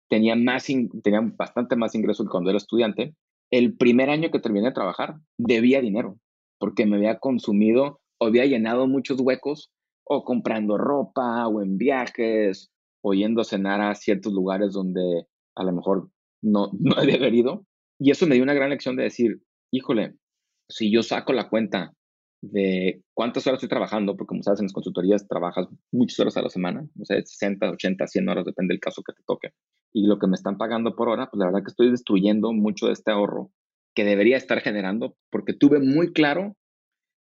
tenía, 0.09 0.37
más 0.37 0.67
tenía 1.03 1.21
bastante 1.37 1.77
más 1.77 1.95
ingresos 1.95 2.27
que 2.27 2.31
cuando 2.31 2.51
era 2.51 2.59
estudiante, 2.59 3.15
el 3.51 3.77
primer 3.77 4.11
año 4.11 4.31
que 4.31 4.41
terminé 4.41 4.69
de 4.69 4.75
trabajar 4.75 5.17
debía 5.39 5.81
dinero 5.81 6.19
porque 6.59 6.87
me 6.87 6.97
había 6.97 7.19
consumido 7.19 8.01
o 8.19 8.27
había 8.27 8.47
llenado 8.47 8.87
muchos 8.87 9.21
huecos 9.21 9.71
o 10.05 10.25
comprando 10.25 10.77
ropa 10.77 11.47
o 11.47 11.63
en 11.63 11.79
viajes 11.79 12.71
o 13.03 13.15
yendo 13.15 13.43
a 13.43 13.45
cenar 13.45 13.81
a 13.81 13.95
ciertos 13.95 14.33
lugares 14.33 14.73
donde 14.73 15.27
a 15.55 15.65
lo 15.65 15.73
mejor 15.73 16.11
no, 16.43 16.71
no 16.79 16.97
había 16.97 17.29
ido. 17.29 17.65
Y 17.99 18.11
eso 18.11 18.27
me 18.27 18.35
dio 18.35 18.45
una 18.45 18.55
gran 18.55 18.71
lección 18.71 18.97
de 18.97 19.05
decir, 19.05 19.41
híjole, 19.73 20.15
si 20.69 20.91
yo 20.93 21.03
saco 21.03 21.33
la 21.33 21.49
cuenta 21.49 21.93
de 22.41 23.03
cuántas 23.15 23.47
horas 23.47 23.59
estoy 23.59 23.69
trabajando, 23.69 24.17
porque 24.17 24.29
como 24.29 24.43
sabes, 24.43 24.61
en 24.61 24.67
las 24.67 24.73
consultorías 24.73 25.27
trabajas 25.27 25.67
muchas 25.91 26.21
horas 26.21 26.37
a 26.37 26.43
la 26.43 26.51
semana, 26.51 26.87
o 27.01 27.05
sea, 27.05 27.21
60, 27.21 27.71
80, 27.71 28.07
100 28.07 28.29
horas, 28.29 28.45
depende 28.45 28.75
del 28.75 28.81
caso 28.81 29.03
que 29.03 29.13
te 29.13 29.23
toque. 29.27 29.51
Y 29.93 30.07
lo 30.07 30.19
que 30.19 30.29
me 30.29 30.35
están 30.35 30.57
pagando 30.57 30.95
por 30.95 31.09
hora, 31.09 31.29
pues 31.31 31.39
la 31.39 31.47
verdad 31.47 31.63
que 31.65 31.71
estoy 31.71 31.91
destruyendo 31.91 32.53
mucho 32.53 32.87
de 32.87 32.93
este 32.93 33.11
ahorro 33.11 33.51
que 33.95 34.05
debería 34.05 34.37
estar 34.37 34.61
generando, 34.61 35.17
porque 35.31 35.55
tuve 35.55 35.81
muy 35.81 36.13
claro 36.13 36.57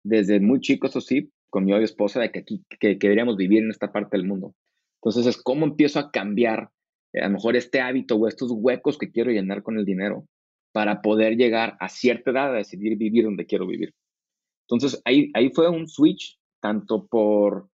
desde 0.05 0.41
muy 0.41 0.61
chico, 0.61 0.87
eso 0.87 1.01
sí, 1.01 1.33
con 1.49 1.65
mi 1.65 1.73
esposa, 1.83 2.21
de 2.21 2.31
que 2.31 2.41
aquí 2.41 2.65
que, 2.69 2.99
que, 2.99 3.09
deberíamos 3.09 3.37
vivir 3.37 3.63
en 3.63 3.71
esta 3.71 3.93
parte 3.93 4.19
del 4.19 4.27
mundo. 4.27 4.55
Entonces 5.01 5.27
es 5.27 5.43
cómo 5.43 5.65
empiezo 5.65 5.99
a 5.99 6.11
cambiar 6.11 6.69
eh, 7.15 7.21
a 7.21 7.29
lo 7.29 7.35
mejor 7.35 7.57
este 7.57 7.81
hábito 7.81 8.17
o 8.17 8.29
estos 8.29 8.51
huecos 8.53 8.99
que 8.99 9.11
quiero 9.11 9.31
llenar 9.31 9.63
con 9.63 9.79
el 9.79 9.87
dinero 9.87 10.27
para 10.77 11.01
poder 11.01 11.39
llegar 11.39 11.75
a 11.81 11.89
cierta 11.89 12.33
edad 12.33 12.51
a 12.51 12.59
decidir 12.59 12.99
vivir 12.99 13.25
donde 13.25 13.47
quiero 13.47 13.67
vivir. 13.67 13.95
Entonces, 14.69 15.01
ahí, 15.07 15.31
ahí 15.33 15.49
fue 15.49 15.71
un 15.71 15.89
switch, 15.89 16.39
tanto 16.61 17.07
por 17.07 17.71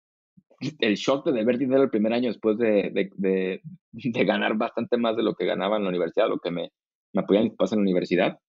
el 0.80 0.96
shock 0.96 1.24
de 1.28 1.32
deber 1.32 1.60
dinero 1.60 1.84
el 1.84 1.92
primer 1.92 2.12
año 2.12 2.30
después 2.30 2.58
de, 2.58 3.12
de, 3.94 4.26
ganar 4.26 4.58
bastante 4.58 4.98
más 4.98 5.16
de 5.16 5.22
lo 5.22 5.36
que 5.36 5.46
ganaba 5.46 5.78
en 5.78 5.84
la 5.84 5.90
universidad, 5.90 6.28
lo 6.28 6.40
que 6.40 6.50
me, 6.50 6.72
me 7.14 7.22
apoyaban 7.22 7.50
mis 7.50 7.56
papás 7.56 7.74
en 7.74 7.78
la 7.78 7.84
universidad, 7.84 8.40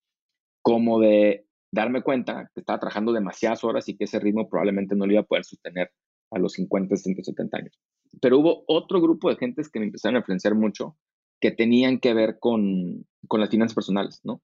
como 0.62 0.99
de 0.99 1.45
darme 1.71 2.00
cuenta 2.00 2.50
que 2.55 2.61
estaba 2.61 2.81
trabajando 2.81 3.12
demasiadas 3.12 3.62
horas 3.64 3.87
y 3.90 3.99
que 3.99 4.05
ese 4.05 4.19
ritmo 4.19 4.49
probablemente 4.49 4.97
no 4.97 5.05
lo 5.05 5.12
iba 5.12 5.21
a 5.21 5.26
poder 5.26 5.45
sostener 5.45 5.90
a 6.31 6.38
los 6.38 6.55
50, 6.55 6.97
170 6.97 7.55
años. 7.55 7.78
Pero 8.23 8.38
hubo 8.38 8.64
otro 8.67 8.99
grupo 9.02 9.28
de 9.28 9.37
gentes 9.37 9.69
que 9.69 9.78
me 9.78 9.85
empezaron 9.85 10.17
a 10.17 10.21
influenciar 10.21 10.55
mucho, 10.55 10.97
que 11.38 11.50
tenían 11.50 12.00
que 12.00 12.14
ver 12.14 12.38
con, 12.40 13.05
con 13.27 13.41
las 13.41 13.51
finanzas 13.51 13.75
personales, 13.75 14.21
¿no? 14.25 14.41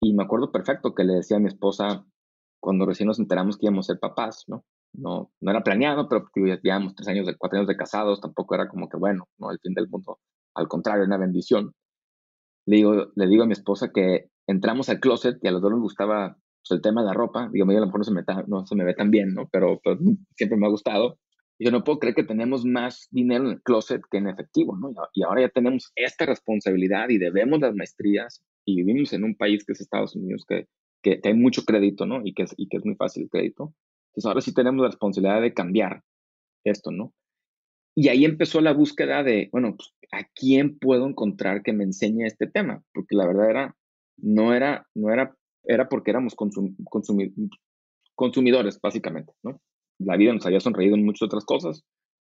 Y 0.00 0.14
me 0.14 0.24
acuerdo 0.24 0.50
perfecto 0.50 0.94
que 0.94 1.04
le 1.04 1.14
decía 1.14 1.36
a 1.36 1.40
mi 1.40 1.48
esposa 1.48 2.04
cuando 2.60 2.86
recién 2.86 3.06
nos 3.06 3.18
enteramos 3.18 3.56
que 3.56 3.66
íbamos 3.66 3.86
a 3.86 3.92
ser 3.92 4.00
papás, 4.00 4.44
¿no? 4.48 4.64
No, 4.92 5.30
no 5.40 5.50
era 5.50 5.62
planeado, 5.62 6.08
pero 6.08 6.28
ya 6.34 6.60
llevábamos 6.60 6.94
tres 6.94 7.08
años, 7.08 7.26
de, 7.26 7.36
cuatro 7.36 7.58
años 7.58 7.68
de 7.68 7.76
casados, 7.76 8.20
tampoco 8.20 8.54
era 8.54 8.68
como 8.68 8.88
que, 8.88 8.96
bueno, 8.96 9.28
no, 9.38 9.50
el 9.50 9.58
fin 9.60 9.74
del 9.74 9.88
mundo. 9.88 10.18
Al 10.54 10.68
contrario, 10.68 11.04
una 11.04 11.16
bendición. 11.16 11.72
Le 12.66 12.76
digo, 12.76 13.12
le 13.14 13.26
digo 13.28 13.44
a 13.44 13.46
mi 13.46 13.52
esposa 13.52 13.90
que 13.92 14.30
entramos 14.46 14.88
al 14.88 15.00
closet 15.00 15.38
y 15.42 15.48
a 15.48 15.52
los 15.52 15.62
dos 15.62 15.70
nos 15.70 15.80
gustaba 15.80 16.36
pues, 16.36 16.76
el 16.76 16.82
tema 16.82 17.02
de 17.02 17.08
la 17.08 17.14
ropa. 17.14 17.48
Digo, 17.52 17.64
a 17.68 17.72
lo 17.72 17.86
mejor 17.86 18.00
no 18.00 18.04
se, 18.66 18.74
me 18.74 18.84
ve 18.84 18.94
tan 18.94 19.10
bien, 19.10 19.34
¿no? 19.34 19.48
Pero, 19.50 19.80
pero 19.82 19.98
siempre 20.36 20.58
me 20.58 20.66
ha 20.66 20.70
gustado. 20.70 21.18
Yo 21.62 21.70
no 21.70 21.84
puedo 21.84 21.98
creer 21.98 22.14
que 22.14 22.24
tenemos 22.24 22.64
más 22.64 23.06
dinero 23.10 23.44
en 23.44 23.50
el 23.50 23.62
closet 23.62 24.00
que 24.10 24.16
en 24.16 24.28
efectivo, 24.28 24.78
¿no? 24.78 24.94
Y 25.12 25.22
ahora 25.22 25.42
ya 25.42 25.50
tenemos 25.50 25.92
esta 25.94 26.24
responsabilidad 26.24 27.10
y 27.10 27.18
debemos 27.18 27.60
las 27.60 27.74
maestrías 27.74 28.42
y 28.64 28.76
vivimos 28.76 29.12
en 29.12 29.24
un 29.24 29.36
país 29.36 29.66
que 29.66 29.72
es 29.72 29.80
Estados 29.82 30.16
Unidos, 30.16 30.46
que, 30.48 30.68
que, 31.02 31.20
hay 31.22 31.34
mucho 31.34 31.64
crédito, 31.66 32.06
¿no? 32.06 32.22
Y 32.24 32.32
que, 32.32 32.44
es, 32.44 32.54
y 32.56 32.66
que 32.66 32.78
es 32.78 32.86
muy 32.86 32.94
fácil 32.94 33.24
el 33.24 33.28
crédito. 33.28 33.74
Entonces 34.08 34.26
ahora 34.26 34.40
sí 34.40 34.54
tenemos 34.54 34.80
la 34.82 34.88
responsabilidad 34.88 35.42
de 35.42 35.52
cambiar 35.52 36.02
esto, 36.64 36.90
¿no? 36.92 37.12
Y 37.94 38.08
ahí 38.08 38.24
empezó 38.24 38.62
la 38.62 38.72
búsqueda 38.72 39.22
de, 39.22 39.50
bueno, 39.52 39.76
pues, 39.76 39.92
¿a 40.12 40.26
quién 40.34 40.78
puedo 40.78 41.06
encontrar 41.06 41.62
que 41.62 41.74
me 41.74 41.84
enseñe 41.84 42.24
este 42.24 42.46
tema? 42.46 42.82
Porque 42.94 43.16
la 43.16 43.26
verdad 43.26 43.50
era, 43.50 43.76
no 44.16 44.54
era, 44.54 44.88
no 44.94 45.12
era, 45.12 45.36
era 45.64 45.90
porque 45.90 46.10
éramos 46.10 46.34
consum, 46.34 46.74
consumidores, 48.14 48.80
básicamente, 48.80 49.34
¿no? 49.42 49.60
La 50.00 50.16
vida 50.16 50.32
nos 50.32 50.46
había 50.46 50.60
sonreído 50.60 50.96
en 50.96 51.04
muchas 51.04 51.26
otras 51.26 51.44
cosas 51.44 51.84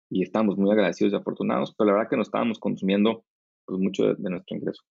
y 0.09 0.23
estamos 0.23 0.57
muy 0.57 0.71
agradecidos 0.71 1.13
y 1.13 1.15
afortunados, 1.15 1.73
pero 1.77 1.87
la 1.87 1.93
verdad 1.93 2.09
que 2.09 2.15
no 2.15 2.21
estábamos 2.21 2.59
consumiendo 2.59 3.25
pues, 3.65 3.79
mucho 3.79 4.13
de, 4.15 4.29
nuestro 4.29 4.57
ingreso. 4.57 4.81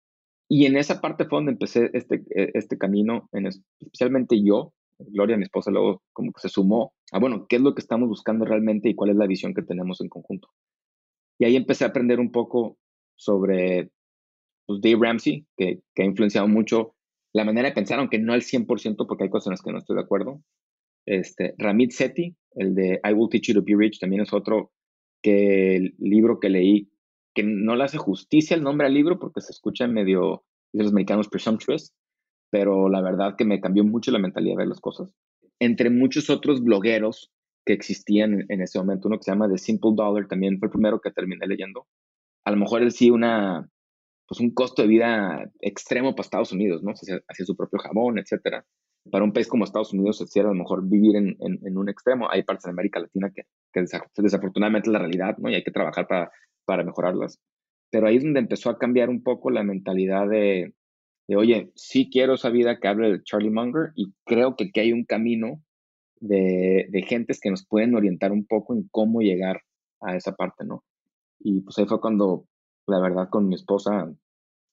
Y 0.49 0.67
en 0.67 0.77
esa 0.77 1.01
parte 1.01 1.25
fue 1.25 1.39
donde 1.39 1.53
empecé 1.53 1.91
este, 1.95 2.23
e, 2.35 2.51
este 2.55 2.77
camino, 2.77 3.29
en, 3.33 3.47
especialmente 3.47 4.43
yo, 4.43 4.73
Gloria, 4.99 5.37
mi 5.37 5.45
esposa, 5.45 5.71
luego 5.71 6.03
como 6.13 6.33
que 6.33 6.41
se 6.41 6.49
sumó 6.49 6.93
a, 7.13 7.19
bueno, 7.19 7.47
¿qué 7.49 7.57
es 7.57 7.63
lo 7.63 7.75
que 7.75 7.81
estamos 7.81 8.09
buscando 8.09 8.45
realmente 8.45 8.89
y 8.89 8.95
cuál 8.95 9.11
es 9.11 9.17
la 9.17 9.27
visión 9.27 9.55
que 9.55 9.63
tenemos 9.63 10.01
en 10.01 10.09
conjunto? 10.09 10.49
Y 11.39 11.47
ahí 11.47 11.57
empecé 11.57 11.85
a 11.85 11.89
aprender 11.89 12.21
un 12.21 12.31
poco 12.31 12.79
sobre 13.17 13.91
pues, 14.67 14.81
Dave 14.81 14.99
Ramsey, 15.01 15.47
que, 15.57 15.81
que 15.95 16.03
ha 16.03 16.07
influenciado 16.07 16.47
mucho 16.47 16.95
la 17.33 17.45
manera 17.45 17.69
de 17.69 17.75
pensar, 17.75 17.99
aunque 17.99 18.19
no 18.19 18.33
al 18.33 18.43
100% 18.43 19.07
porque 19.07 19.25
hay 19.25 19.31
cosas 19.31 19.49
en 19.49 19.53
las 19.53 19.63
que 19.63 19.73
no 19.73 19.79
estoy 19.79 19.97
de 19.97 20.03
acuerdo. 20.03 20.41
Este, 21.07 21.55
Ramit 21.59 21.91
Sethi, 21.91 22.37
el 22.57 22.75
de 22.75 23.01
I 23.05 23.13
Will 23.13 23.29
Teach 23.29 23.49
You 23.49 23.55
to 23.55 23.63
Be 23.63 23.75
Rich, 23.77 24.01
también 24.01 24.23
es 24.23 24.33
otro 24.33 24.73
que 25.23 25.95
libro 25.99 26.39
que 26.39 26.51
leí, 26.51 26.91
que 27.35 27.43
no 27.43 27.77
le 27.77 27.85
hace 27.85 27.99
justicia 27.99 28.57
el 28.57 28.63
nombre 28.63 28.87
al 28.87 28.95
libro 28.95 29.19
porque 29.19 29.41
se 29.41 29.53
escucha 29.53 29.87
medio, 29.89 30.45
de 30.73 30.85
los 30.85 30.93
mexicanos, 30.93 31.29
presumptuous, 31.29 31.95
pero 32.51 32.89
la 32.89 33.01
verdad 33.01 33.35
que 33.37 33.45
me 33.45 33.61
cambió 33.61 33.85
mucho 33.85 34.11
la 34.11 34.19
mentalidad 34.19 34.59
de 34.59 34.67
las 34.67 34.81
cosas. 34.81 35.13
Entre 35.59 35.91
muchos 35.91 36.31
otros 36.31 36.63
blogueros 36.63 37.33
que 37.65 37.73
existían 37.73 38.45
en, 38.49 38.61
ese 38.61 38.79
momento, 38.79 39.09
uno 39.09 39.17
que 39.17 39.25
se 39.25 39.31
llama 39.31 39.49
The 39.49 39.59
Simple 39.59 39.93
Dollar, 39.95 40.29
también 40.29 40.59
fue 40.59 40.67
el 40.67 40.73
primero 40.73 41.01
que 41.01 41.11
terminé 41.11 41.47
leyendo. 41.47 41.87
A 42.45 42.51
lo 42.51 42.59
mejor 42.59 42.83
él 42.83 42.93
sí 42.93 43.11
una, 43.11 43.69
pues 44.29 44.41
un 44.41 44.53
costo 44.53 44.83
de 44.83 44.89
vida 44.89 45.51
extremo 45.61 46.15
para 46.15 46.25
Estados 46.25 46.53
Unidos, 46.53 46.83
¿no? 46.83 46.93
Hacia, 46.93 47.47
su 47.47 47.57
propio 47.57 47.79
jabón, 47.79 48.19
etcétera. 48.19 48.65
Para 49.11 49.25
un 49.25 49.33
país 49.33 49.49
como 49.49 49.65
Estados 49.65 49.93
Unidos, 49.93 50.25
se 50.27 50.41
a 50.41 50.45
lo 50.45 50.55
mejor 50.55 50.89
vivir 50.89 51.17
en, 51.17 51.37
en, 51.41 51.77
un 51.77 51.89
extremo. 51.89 52.31
Hay 52.31 52.43
partes 52.43 52.65
en 52.65 52.71
América 52.71 53.01
Latina 53.01 53.31
que, 53.31 53.43
que 53.73 53.85
desafortunadamente 54.23 54.89
es 54.89 54.93
la 54.93 54.99
realidad, 54.99 55.37
¿no? 55.39 55.51
Y 55.51 55.55
hay 55.55 55.63
que 55.63 55.71
trabajar 55.71 56.07
para, 56.07 56.33
para 56.65 56.85
mejorarlas. 56.85 57.39
Pero 57.91 58.07
ahí 58.07 58.17
es 58.17 58.23
donde 58.23 58.41
empezó 58.41 58.71
a 58.71 58.79
cambiar 58.79 59.11
un 59.11 59.23
poco 59.23 59.51
la 59.51 59.63
mentalidad 59.63 60.29
de, 60.29 60.75
de, 61.29 61.37
oye, 61.37 61.71
sí 61.75 62.09
quiero 62.11 62.35
esa 62.35 62.51
vida 62.51 62.81
que 62.81 62.89
hable 62.89 63.11
de 63.11 63.23
Charlie 63.23 63.51
Munger 63.51 63.93
y 63.95 64.13
creo 64.25 64.57
que 64.57 64.65
aquí 64.65 64.81
hay 64.81 64.93
un 64.93 65.05
camino 65.05 65.63
de, 66.21 66.87
de 66.89 67.03
gentes 67.03 67.41
que 67.41 67.51
nos 67.51 67.67
pueden 67.67 67.95
orientar 67.95 68.33
un 68.33 68.47
poco 68.47 68.75
en 68.75 68.89
cómo 68.91 69.21
llegar 69.21 69.61
a 70.01 70.17
esa 70.17 70.35
parte, 70.35 70.65
¿no? 70.65 70.83
Y 71.41 71.61
pues 71.61 71.79
ahí 71.79 71.87
fue 71.87 72.01
cuando, 72.01 72.47
la 72.87 73.01
verdad, 73.01 73.29
con 73.31 73.49
mi 73.49 73.55
esposa 73.55 74.11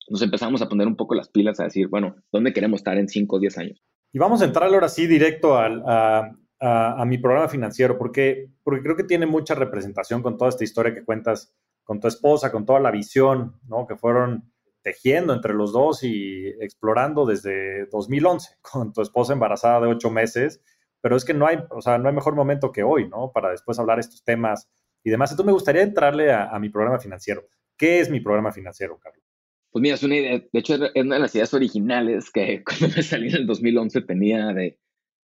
nos 0.09 0.21
empezamos 0.21 0.61
a 0.61 0.67
poner 0.67 0.87
un 0.87 0.95
poco 0.95 1.15
las 1.15 1.29
pilas 1.29 1.59
a 1.59 1.65
decir, 1.65 1.87
bueno, 1.87 2.15
¿dónde 2.31 2.53
queremos 2.53 2.79
estar 2.79 2.97
en 2.97 3.07
5 3.07 3.35
o 3.35 3.39
10 3.39 3.57
años? 3.57 3.81
Y 4.13 4.19
vamos 4.19 4.41
a 4.41 4.45
entrar 4.45 4.73
ahora 4.73 4.89
sí 4.89 5.07
directo 5.07 5.57
al, 5.57 5.83
a, 5.85 7.05
mi 7.05 7.17
programa 7.17 7.47
financiero, 7.47 7.97
porque, 7.97 8.49
porque 8.63 8.83
creo 8.83 8.95
que 8.95 9.03
tiene 9.03 9.25
mucha 9.25 9.55
representación 9.55 10.21
con 10.21 10.37
toda 10.37 10.49
esta 10.49 10.63
historia 10.63 10.93
que 10.93 11.03
cuentas 11.03 11.53
con 11.83 11.99
tu 11.99 12.07
esposa, 12.07 12.51
con 12.51 12.65
toda 12.65 12.79
la 12.79 12.91
visión, 12.91 13.59
¿no? 13.67 13.87
Que 13.87 13.95
fueron 13.95 14.51
tejiendo 14.81 15.33
entre 15.33 15.53
los 15.53 15.73
dos 15.73 16.03
y 16.03 16.47
explorando 16.59 17.25
desde 17.25 17.85
2011, 17.87 18.57
con 18.61 18.93
tu 18.93 19.01
esposa 19.01 19.33
embarazada 19.33 19.81
de 19.81 19.87
ocho 19.87 20.09
meses, 20.09 20.61
pero 21.01 21.15
es 21.15 21.25
que 21.25 21.33
no 21.33 21.47
hay, 21.47 21.59
o 21.69 21.81
sea, 21.81 21.97
no 21.97 22.09
hay 22.09 22.15
mejor 22.15 22.35
momento 22.35 22.71
que 22.71 22.83
hoy, 22.83 23.07
¿no? 23.07 23.31
Para 23.31 23.51
después 23.51 23.79
hablar 23.79 23.99
estos 23.99 24.23
temas 24.23 24.69
y 25.03 25.09
demás. 25.09 25.31
Entonces 25.31 25.47
me 25.47 25.53
gustaría 25.53 25.81
entrarle 25.81 26.31
a, 26.31 26.57
mi 26.59 26.69
programa 26.69 26.99
financiero. 26.99 27.43
¿Qué 27.75 27.99
es 27.99 28.09
mi 28.09 28.19
programa 28.19 28.51
financiero, 28.51 28.99
Carlos? 28.99 29.25
Pues 29.71 29.81
mira, 29.81 29.95
es 29.95 30.03
una 30.03 30.17
idea, 30.17 30.39
de 30.39 30.59
hecho 30.59 30.75
es 30.75 30.91
una 31.03 31.15
de 31.15 31.21
las 31.21 31.35
ideas 31.35 31.53
originales 31.53 32.29
que 32.31 32.63
cuando 32.65 32.95
me 32.95 33.03
salí 33.03 33.29
en 33.29 33.35
el 33.35 33.47
2011 33.47 34.01
tenía 34.01 34.47
de, 34.47 34.79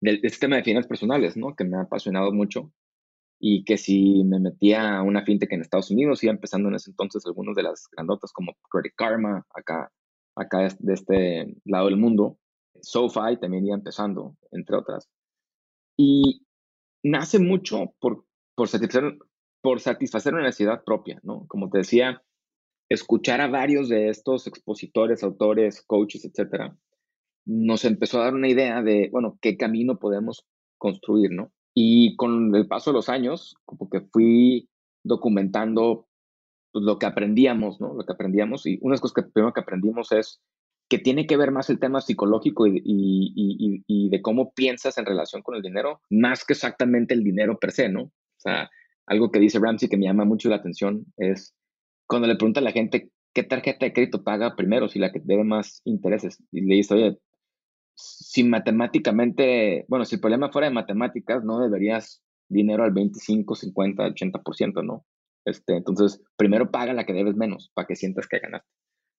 del 0.01 0.21
de 0.21 0.27
este 0.27 0.39
tema 0.41 0.57
de 0.57 0.63
finanzas 0.63 0.89
personales, 0.89 1.37
¿no? 1.37 1.55
Que 1.55 1.63
me 1.63 1.77
ha 1.77 1.81
apasionado 1.81 2.31
mucho 2.33 2.71
y 3.39 3.63
que 3.63 3.77
si 3.77 4.23
me 4.23 4.39
metía 4.39 4.97
a 4.97 5.03
una 5.03 5.23
fintech 5.23 5.51
en 5.51 5.61
Estados 5.61 5.91
Unidos, 5.91 6.23
iba 6.23 6.33
empezando 6.33 6.69
en 6.69 6.75
ese 6.75 6.89
entonces 6.89 7.25
algunas 7.25 7.55
de 7.55 7.63
las 7.63 7.87
grandotas 7.91 8.31
como 8.31 8.53
Credit 8.69 8.93
Karma, 8.95 9.45
acá, 9.53 9.91
acá 10.35 10.67
de 10.79 10.93
este 10.93 11.55
lado 11.65 11.87
del 11.87 11.97
mundo, 11.97 12.37
SoFi 12.81 13.37
también 13.39 13.65
iba 13.65 13.75
empezando, 13.75 14.35
entre 14.51 14.77
otras. 14.77 15.09
Y 15.97 16.45
nace 17.03 17.39
mucho 17.39 17.93
por, 17.99 18.25
por, 18.55 18.67
satisfacer, 18.67 19.17
por 19.61 19.79
satisfacer 19.79 20.33
una 20.33 20.43
necesidad 20.43 20.83
propia, 20.83 21.19
¿no? 21.23 21.45
Como 21.47 21.69
te 21.69 21.79
decía, 21.79 22.21
escuchar 22.89 23.41
a 23.41 23.47
varios 23.47 23.89
de 23.89 24.09
estos 24.09 24.47
expositores, 24.47 25.23
autores, 25.23 25.81
coaches, 25.81 26.25
etcétera, 26.25 26.77
nos 27.45 27.85
empezó 27.85 28.19
a 28.19 28.25
dar 28.25 28.33
una 28.33 28.49
idea 28.49 28.81
de, 28.81 29.09
bueno, 29.11 29.37
qué 29.41 29.57
camino 29.57 29.99
podemos 29.99 30.45
construir, 30.77 31.31
¿no? 31.31 31.51
Y 31.73 32.15
con 32.15 32.55
el 32.55 32.67
paso 32.67 32.91
de 32.91 32.95
los 32.95 33.09
años, 33.09 33.55
como 33.65 33.89
que 33.89 34.01
fui 34.01 34.69
documentando 35.03 36.07
pues, 36.71 36.83
lo 36.85 36.99
que 36.99 37.05
aprendíamos, 37.05 37.79
¿no? 37.79 37.93
Lo 37.93 38.05
que 38.05 38.13
aprendíamos. 38.13 38.65
Y 38.65 38.79
una 38.81 38.91
de 38.91 38.95
las 38.95 39.01
cosas 39.01 39.15
que 39.15 39.31
primero 39.31 39.53
que 39.53 39.61
aprendimos 39.61 40.11
es 40.11 40.41
que 40.89 40.99
tiene 40.99 41.25
que 41.25 41.37
ver 41.37 41.51
más 41.51 41.69
el 41.69 41.79
tema 41.79 42.01
psicológico 42.01 42.67
y, 42.67 42.81
y, 42.85 44.09
de 44.09 44.21
cómo 44.21 44.53
piensas 44.53 44.97
en 44.97 45.05
relación 45.05 45.41
con 45.41 45.55
el 45.55 45.61
dinero, 45.61 46.01
más 46.09 46.45
que 46.45 46.53
exactamente 46.53 47.13
el 47.13 47.23
dinero 47.23 47.57
per 47.59 47.71
se, 47.71 47.89
¿no? 47.89 48.03
O 48.03 48.11
sea, 48.37 48.69
algo 49.07 49.31
que 49.31 49.39
dice 49.39 49.59
Ramsey 49.59 49.89
que 49.89 49.97
me 49.97 50.05
llama 50.05 50.25
mucho 50.25 50.49
la 50.49 50.57
atención 50.57 51.05
es 51.17 51.55
cuando 52.07 52.27
le 52.27 52.35
pregunta 52.35 52.59
a 52.59 52.63
la 52.63 52.71
gente 52.71 53.11
qué 53.33 53.43
tarjeta 53.43 53.85
de 53.85 53.93
crédito 53.93 54.23
paga 54.23 54.55
primero, 54.55 54.87
si 54.87 54.99
la 54.99 55.11
que 55.11 55.21
debe 55.23 55.43
más 55.43 55.81
intereses. 55.83 56.41
Y 56.51 56.61
le 56.61 56.75
dice, 56.75 56.93
oye, 56.93 57.19
si 57.95 58.43
matemáticamente, 58.43 59.85
bueno, 59.87 60.05
si 60.05 60.15
el 60.15 60.21
problema 60.21 60.51
fuera 60.51 60.67
de 60.67 60.73
matemáticas, 60.73 61.43
no 61.43 61.59
deberías 61.59 62.23
dinero 62.47 62.83
al 62.83 62.91
25, 62.91 63.55
50, 63.55 64.07
80%, 64.09 64.83
¿no? 64.83 65.05
Este, 65.45 65.75
entonces, 65.75 66.21
primero 66.37 66.71
paga 66.71 66.93
la 66.93 67.05
que 67.05 67.13
debes 67.13 67.35
menos 67.35 67.71
para 67.73 67.87
que 67.87 67.95
sientas 67.95 68.27
que 68.27 68.39
ganaste. 68.39 68.69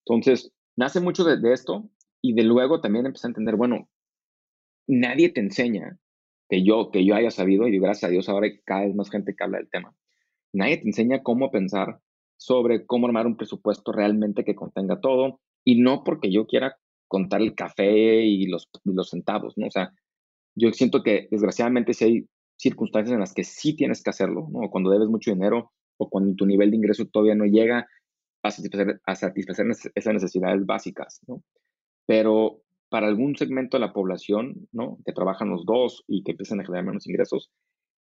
Entonces, 0.05 0.53
nace 0.77 1.01
mucho 1.01 1.25
de, 1.25 1.53
esto 1.53 1.89
y 2.21 2.35
de 2.35 2.43
luego 2.43 2.81
también 2.81 3.07
empecé 3.07 3.27
a 3.27 3.31
entender, 3.31 3.57
bueno, 3.57 3.89
nadie 4.87 5.31
te 5.31 5.41
enseña 5.41 5.99
que 6.49 6.65
yo, 6.65 6.91
que 6.91 7.05
yo 7.05 7.15
haya 7.15 7.31
sabido, 7.31 7.67
y 7.67 7.79
gracias 7.79 8.09
a 8.09 8.13
Dios 8.13 8.29
ahora 8.29 8.47
hay 8.47 8.61
cada 8.63 8.83
vez 8.83 8.95
más 8.95 9.11
gente 9.11 9.35
que 9.35 9.45
habla 9.45 9.59
del 9.59 9.69
tema, 9.69 9.95
nadie 10.53 10.79
te 10.79 10.87
enseña 10.87 11.23
cómo 11.23 11.51
pensar 11.51 12.01
sobre 12.37 12.87
cómo 12.87 13.07
armar 13.07 13.27
un 13.27 13.37
presupuesto 13.37 13.93
realmente 13.93 14.45
que 14.45 14.55
contenga 14.55 15.01
todo, 15.01 15.41
y 15.65 15.81
no 15.81 16.05
porque 16.05 16.31
yo 16.31 16.47
quiera 16.47 16.77
contar 17.09 17.41
el 17.41 17.55
café 17.55 18.25
y 18.25 18.47
los, 18.47 18.69
centavos, 19.09 19.55
¿no? 19.57 19.67
O 19.67 19.71
sea, 19.71 19.93
yo 20.55 20.73
siento 20.73 21.03
que 21.03 21.29
desgraciadamente 21.31 21.95
si 21.95 22.05
hay 22.05 22.29
circunstancias 22.57 23.15
en 23.15 23.21
las 23.21 23.35
que 23.35 23.45
sí 23.45 23.77
tienes 23.77 24.03
que 24.03 24.11
hacerlo, 24.11 24.49
¿no? 24.51 24.71
Cuando 24.71 24.91
debes 24.91 25.09
mucho 25.09 25.33
dinero 25.33 25.73
o 25.99 26.09
cuando 26.09 26.35
tu 26.35 26.47
nivel 26.47 26.71
de 26.71 26.77
ingreso 26.77 27.07
todavía 27.07 27.35
no 27.35 27.45
llega 27.45 27.87
a 28.43 28.51
satisfacer, 28.51 29.01
a 29.05 29.15
satisfacer 29.15 29.67
esas 29.95 30.15
necesidades 30.15 30.65
básicas, 30.65 31.21
¿no? 31.27 31.43
Pero 32.07 32.63
para 32.89 33.09
algún 33.09 33.37
segmento 33.37 33.77
de 33.77 33.81
la 33.81 33.93
población, 33.93 34.69
¿no? 34.73 34.99
Que 35.05 35.13
trabajan 35.13 35.51
los 35.51 35.65
dos 35.67 36.05
y 36.07 36.23
que 36.23 36.33
empiezan 36.33 36.61
a 36.61 36.65
generar 36.65 36.85
menos 36.85 37.07
ingresos, 37.07 37.51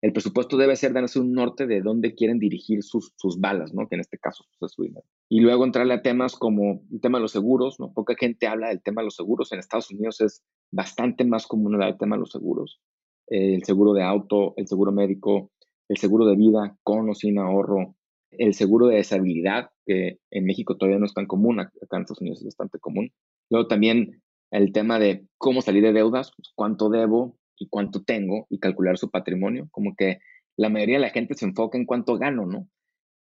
el 0.05 0.13
presupuesto 0.13 0.55
debe 0.55 0.75
ser 0.75 0.93
darse 0.93 1.19
un 1.19 1.33
norte 1.33 1.65
de 1.65 1.81
dónde 1.81 2.13
quieren 2.13 2.37
dirigir 2.37 2.83
sus, 2.83 3.11
balas, 3.39 3.73
¿no? 3.73 3.87
Que 3.87 3.95
en 3.95 4.01
este 4.01 4.19
caso 4.19 4.45
pues, 4.59 4.71
es 4.71 4.75
su 4.75 4.83
dinero. 4.83 5.03
Y 5.29 5.39
luego 5.39 5.65
entrarle 5.65 5.95
a 5.95 6.03
temas 6.03 6.35
como 6.35 6.83
el 6.91 7.01
tema 7.01 7.17
de 7.17 7.23
los 7.23 7.31
seguros, 7.31 7.79
¿no? 7.79 7.91
Poca 7.91 8.13
gente 8.15 8.45
habla 8.45 8.67
del 8.67 8.83
tema 8.83 9.01
de 9.01 9.05
los 9.05 9.15
seguros. 9.15 9.51
En 9.51 9.57
Estados 9.57 9.89
Unidos 9.89 10.21
es 10.21 10.43
bastante 10.71 11.25
más 11.25 11.47
común 11.47 11.73
hablar 11.73 11.89
del 11.89 11.97
tema 11.97 12.17
de 12.17 12.19
los 12.19 12.29
seguros. 12.29 12.79
el 13.27 13.63
seguro 13.63 13.93
de 13.93 14.03
auto, 14.03 14.53
el 14.57 14.67
seguro 14.67 14.91
médico, 14.91 15.49
el 15.89 15.97
seguro 15.97 16.27
de 16.27 16.35
vida 16.35 16.77
con 16.83 17.09
o 17.09 17.15
sin 17.15 17.39
ahorro, 17.39 17.95
el 18.29 18.53
seguro 18.53 18.85
de 18.85 18.97
deshabilidad, 18.97 19.71
que 19.87 20.19
en 20.29 20.45
México 20.45 20.77
todavía 20.77 20.99
no 20.99 21.07
es 21.07 21.15
tan 21.15 21.25
común, 21.25 21.61
acá 21.61 21.71
en 21.93 22.01
Estados 22.01 22.21
Unidos 22.21 22.41
es 22.41 22.45
bastante 22.45 22.77
común. 22.77 23.11
Luego 23.49 23.67
también 23.67 24.21
el 24.51 24.71
tema 24.71 24.99
de 24.99 25.25
cómo 25.39 25.63
salir 25.63 25.81
de 25.81 25.93
deudas, 25.93 26.31
pues, 26.37 26.51
cuánto 26.53 26.91
debo, 26.91 27.39
y 27.57 27.67
cuánto 27.69 28.03
tengo 28.03 28.47
y 28.49 28.59
calcular 28.59 28.97
su 28.97 29.09
patrimonio. 29.09 29.67
Como 29.71 29.95
que 29.95 30.19
la 30.57 30.69
mayoría 30.69 30.95
de 30.95 31.01
la 31.01 31.09
gente 31.09 31.33
se 31.35 31.45
enfoca 31.45 31.77
en 31.77 31.85
cuánto 31.85 32.17
gano, 32.17 32.45
¿no? 32.45 32.67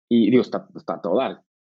Y 0.09 0.29
digo, 0.29 0.41
está, 0.41 0.67
está 0.75 1.01
todo. 1.01 1.19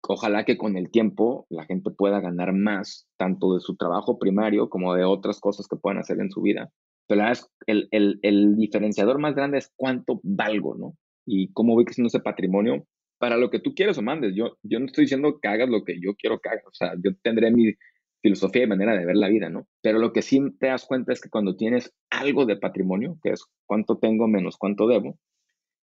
Ojalá 0.07 0.45
que 0.45 0.57
con 0.57 0.77
el 0.77 0.89
tiempo 0.89 1.45
la 1.49 1.65
gente 1.65 1.91
pueda 1.91 2.19
ganar 2.19 2.53
más, 2.53 3.07
tanto 3.17 3.53
de 3.53 3.59
su 3.59 3.75
trabajo 3.75 4.17
primario 4.17 4.69
como 4.69 4.95
de 4.95 5.03
otras 5.03 5.39
cosas 5.39 5.67
que 5.67 5.77
puedan 5.77 5.99
hacer 5.99 6.19
en 6.19 6.31
su 6.31 6.41
vida. 6.41 6.71
Pero 7.07 7.21
la 7.21 7.33
el, 7.67 7.87
el, 7.91 8.19
el 8.23 8.55
diferenciador 8.55 9.19
más 9.19 9.35
grande 9.35 9.59
es 9.59 9.71
cuánto 9.75 10.19
valgo, 10.23 10.75
¿no? 10.75 10.95
Y 11.25 11.51
cómo 11.53 11.75
voy 11.75 11.85
creciendo 11.85 12.07
ese 12.07 12.19
patrimonio 12.19 12.85
para 13.19 13.37
lo 13.37 13.51
que 13.51 13.59
tú 13.59 13.75
quieres 13.75 13.97
o 13.99 14.01
mandes. 14.01 14.33
Yo, 14.35 14.57
yo 14.63 14.79
no 14.79 14.87
estoy 14.87 15.03
diciendo 15.03 15.37
que 15.39 15.47
hagas 15.47 15.69
lo 15.69 15.83
que 15.83 15.99
yo 16.01 16.15
quiero 16.15 16.39
que 16.39 16.49
hagas. 16.49 16.65
O 16.65 16.73
sea, 16.73 16.93
yo 17.03 17.11
tendré 17.21 17.51
mi, 17.51 17.73
filosofía 18.21 18.63
y 18.63 18.67
manera 18.67 18.97
de 18.97 19.05
ver 19.05 19.15
la 19.15 19.27
vida, 19.27 19.49
¿no? 19.49 19.67
Pero 19.81 19.99
lo 19.99 20.13
que 20.13 20.21
sí 20.21 20.39
te 20.59 20.67
das 20.67 20.85
cuenta 20.85 21.11
es 21.13 21.21
que 21.21 21.29
cuando 21.29 21.55
tienes 21.55 21.93
algo 22.09 22.45
de 22.45 22.57
patrimonio, 22.57 23.17
que 23.21 23.31
es 23.31 23.45
cuánto 23.65 23.97
tengo 23.97 24.27
menos 24.27 24.57
cuánto 24.57 24.87
debo, 24.87 25.17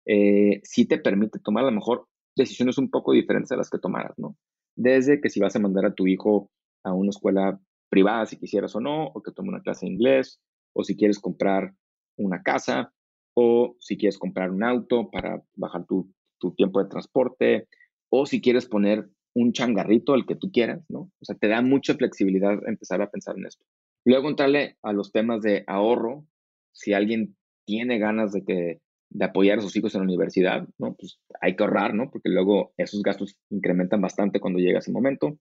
eh, 0.05 0.61
sí 0.63 0.85
te 0.85 0.99
permite 0.99 1.39
tomar 1.39 1.63
a 1.63 1.67
lo 1.67 1.73
mejor 1.73 2.07
decisiones 2.35 2.77
un 2.77 2.89
poco 2.89 3.13
diferentes 3.13 3.51
a 3.51 3.55
las 3.55 3.69
que 3.69 3.79
tomaras, 3.79 4.13
¿no? 4.17 4.35
Desde 4.75 5.21
que 5.21 5.29
si 5.29 5.39
vas 5.39 5.55
a 5.55 5.59
mandar 5.59 5.85
a 5.85 5.93
tu 5.93 6.07
hijo 6.07 6.51
a 6.83 6.93
una 6.93 7.09
escuela 7.09 7.59
privada, 7.89 8.25
si 8.25 8.37
quisieras 8.37 8.75
o 8.75 8.81
no, 8.81 9.05
o 9.07 9.23
que 9.23 9.31
tome 9.31 9.49
una 9.49 9.61
clase 9.61 9.85
de 9.85 9.93
inglés, 9.93 10.39
o 10.73 10.83
si 10.83 10.97
quieres 10.97 11.19
comprar 11.19 11.73
una 12.17 12.43
casa, 12.43 12.93
o 13.33 13.75
si 13.79 13.97
quieres 13.97 14.17
comprar 14.17 14.51
un 14.51 14.63
auto 14.63 15.09
para 15.09 15.41
bajar 15.55 15.85
tu, 15.85 16.11
tu 16.39 16.53
tiempo 16.53 16.83
de 16.83 16.89
transporte, 16.89 17.67
o 18.09 18.25
si 18.25 18.41
quieres 18.41 18.65
poner 18.65 19.09
un 19.35 19.51
changarrito, 19.51 20.15
el 20.15 20.25
que 20.25 20.35
tú 20.35 20.51
quieras, 20.51 20.83
¿no? 20.89 21.11
O 21.19 21.25
sea, 21.25 21.35
te 21.35 21.47
da 21.47 21.61
mucha 21.61 21.93
flexibilidad 21.93 22.57
empezar 22.67 23.01
a 23.01 23.11
pensar 23.11 23.37
en 23.37 23.45
esto. 23.45 23.65
Luego 24.05 24.29
entrarle 24.29 24.77
a 24.81 24.93
los 24.93 25.11
temas 25.11 25.41
de 25.41 25.63
ahorro, 25.67 26.25
si 26.71 26.93
alguien 26.93 27.35
tiene 27.65 27.99
ganas 27.99 28.31
de 28.31 28.45
que 28.45 28.79
de 29.09 29.25
apoyar 29.25 29.59
a 29.59 29.61
sus 29.61 29.75
hijos 29.75 29.93
en 29.93 30.01
la 30.01 30.05
universidad, 30.05 30.67
¿no? 30.77 30.95
Pues 30.95 31.19
hay 31.41 31.55
que 31.55 31.63
ahorrar, 31.63 31.93
¿no? 31.93 32.09
Porque 32.11 32.29
luego 32.29 32.73
esos 32.77 33.01
gastos 33.01 33.37
incrementan 33.49 34.01
bastante 34.01 34.39
cuando 34.39 34.59
llega 34.59 34.79
ese 34.79 34.91
momento. 34.91 35.37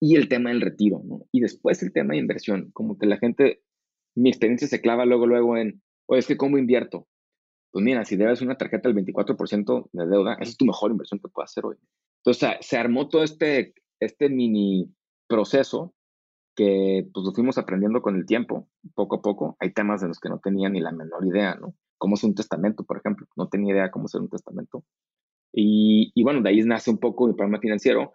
Y 0.00 0.16
el 0.16 0.28
tema 0.28 0.50
del 0.50 0.60
retiro, 0.60 1.02
¿no? 1.04 1.26
Y 1.32 1.40
después 1.40 1.82
el 1.82 1.92
tema 1.92 2.14
de 2.14 2.20
inversión, 2.20 2.70
como 2.72 2.98
que 2.98 3.06
la 3.06 3.18
gente, 3.18 3.62
mi 4.14 4.28
experiencia 4.28 4.68
se 4.68 4.80
clava 4.80 5.04
luego, 5.04 5.26
luego 5.26 5.56
en, 5.56 5.82
oye, 6.06 6.20
es 6.20 6.26
que 6.26 6.36
¿cómo 6.36 6.58
invierto? 6.58 7.08
Pues 7.72 7.84
mira, 7.84 8.04
si 8.04 8.16
debes 8.16 8.40
una 8.42 8.56
tarjeta 8.56 8.88
del 8.88 9.04
24% 9.04 9.88
de 9.92 10.06
deuda, 10.06 10.34
esa 10.40 10.50
es 10.50 10.56
tu 10.56 10.64
mejor 10.64 10.90
inversión 10.90 11.20
que 11.20 11.28
puedes 11.28 11.50
hacer 11.50 11.64
hoy. 11.64 11.76
Entonces, 12.26 12.66
se 12.66 12.76
armó 12.76 13.08
todo 13.08 13.22
este, 13.22 13.72
este 14.00 14.28
mini 14.28 14.92
proceso 15.28 15.94
que 16.56 17.06
pues 17.14 17.24
lo 17.24 17.32
fuimos 17.32 17.56
aprendiendo 17.56 18.02
con 18.02 18.16
el 18.16 18.26
tiempo, 18.26 18.68
poco 18.94 19.16
a 19.16 19.22
poco. 19.22 19.56
Hay 19.60 19.72
temas 19.72 20.00
de 20.00 20.08
los 20.08 20.18
que 20.18 20.28
no 20.28 20.40
tenía 20.40 20.68
ni 20.68 20.80
la 20.80 20.90
menor 20.90 21.24
idea, 21.24 21.54
¿no? 21.54 21.76
Cómo 21.98 22.16
es 22.16 22.24
un 22.24 22.34
testamento, 22.34 22.84
por 22.84 22.98
ejemplo. 22.98 23.26
No 23.36 23.48
tenía 23.48 23.74
idea 23.74 23.90
cómo 23.92 24.06
hacer 24.06 24.22
un 24.22 24.28
testamento. 24.28 24.82
Y, 25.52 26.10
y 26.16 26.24
bueno, 26.24 26.42
de 26.42 26.48
ahí 26.48 26.60
nace 26.62 26.90
un 26.90 26.98
poco 26.98 27.28
mi 27.28 27.34
programa 27.34 27.60
financiero 27.60 28.12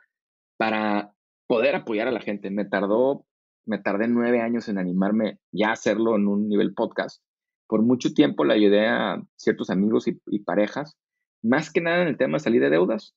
para 0.58 1.14
poder 1.48 1.76
apoyar 1.76 2.10
a 2.10 2.12
la 2.12 2.20
gente. 2.20 2.50
Me 2.50 2.66
tardó, 2.66 3.26
me 3.66 3.80
tardé 3.80 4.10
nueve 4.10 4.42
años 4.42 4.68
en 4.68 4.78
animarme 4.78 5.40
ya 5.54 5.70
a 5.70 5.74
hacerlo 5.74 6.18
en 6.18 6.28
un 6.28 6.50
nivel 6.50 6.74
podcast. 6.74 7.24
Por 7.66 7.82
mucho 7.82 8.14
tiempo 8.14 8.44
le 8.44 8.56
ayudé 8.56 8.88
a 8.88 9.24
ciertos 9.38 9.70
amigos 9.70 10.06
y 10.08 10.40
parejas, 10.40 10.98
más 11.42 11.72
que 11.72 11.80
nada 11.80 12.02
en 12.02 12.10
el 12.10 12.18
tema 12.18 12.38
de 12.38 12.44
salir 12.44 12.62
de 12.62 12.70
deudas. 12.70 13.16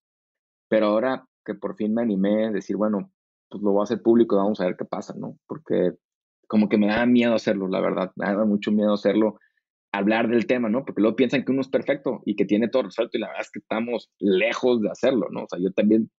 Pero 0.68 0.86
ahora 0.86 1.26
que 1.44 1.54
por 1.54 1.76
fin 1.76 1.94
me 1.94 2.02
animé 2.02 2.46
a 2.46 2.50
decir, 2.50 2.76
bueno, 2.76 3.12
pues 3.48 3.62
lo 3.62 3.72
voy 3.72 3.80
a 3.80 3.84
hacer 3.84 4.02
público 4.02 4.36
vamos 4.36 4.60
a 4.60 4.66
ver 4.66 4.76
qué 4.76 4.84
pasa, 4.84 5.14
¿no? 5.16 5.38
Porque 5.46 5.92
como 6.48 6.68
que 6.68 6.78
me 6.78 6.88
da 6.88 7.06
miedo 7.06 7.34
hacerlo, 7.34 7.68
la 7.68 7.80
verdad, 7.80 8.12
me 8.16 8.26
da 8.26 8.44
mucho 8.44 8.72
miedo 8.72 8.94
hacerlo, 8.94 9.38
hablar 9.92 10.28
del 10.28 10.46
tema, 10.46 10.68
¿no? 10.68 10.84
Porque 10.84 11.00
luego 11.00 11.16
piensan 11.16 11.44
que 11.44 11.52
uno 11.52 11.60
es 11.60 11.68
perfecto 11.68 12.22
y 12.24 12.36
que 12.36 12.44
tiene 12.44 12.68
todo 12.68 12.84
resuelto 12.84 13.16
y 13.16 13.20
la 13.20 13.28
verdad 13.28 13.42
es 13.42 13.50
que 13.50 13.60
estamos 13.60 14.10
lejos 14.18 14.80
de 14.80 14.90
hacerlo, 14.90 15.28
¿no? 15.30 15.44
O 15.44 15.46
sea, 15.48 15.58
yo 15.60 15.72
también 15.72 16.10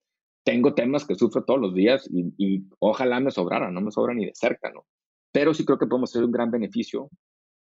tengo 0.44 0.74
temas 0.74 1.04
que 1.04 1.16
sufro 1.16 1.44
todos 1.44 1.60
los 1.60 1.74
días 1.74 2.08
y, 2.10 2.32
y 2.38 2.64
ojalá 2.78 3.20
me 3.20 3.30
sobrara, 3.30 3.70
no 3.70 3.80
me 3.80 3.90
sobra 3.90 4.14
ni 4.14 4.26
de 4.26 4.32
cerca, 4.34 4.70
¿no? 4.70 4.86
Pero 5.32 5.52
sí 5.52 5.64
creo 5.64 5.78
que 5.78 5.86
podemos 5.86 6.10
hacer 6.10 6.24
un 6.24 6.32
gran 6.32 6.50
beneficio 6.50 7.10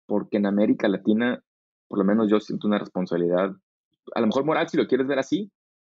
porque 0.06 0.38
en 0.38 0.46
América 0.46 0.88
Latina, 0.90 1.42
por 1.88 2.00
lo 2.00 2.04
menos 2.04 2.30
yo 2.30 2.40
siento 2.40 2.68
una 2.68 2.80
responsabilidad, 2.80 3.52
a 4.14 4.20
lo 4.20 4.28
mejor 4.28 4.44
moral 4.44 4.68
si 4.68 4.78
lo 4.78 4.88
quieres 4.88 5.08
ver 5.08 5.20
así, 5.20 5.52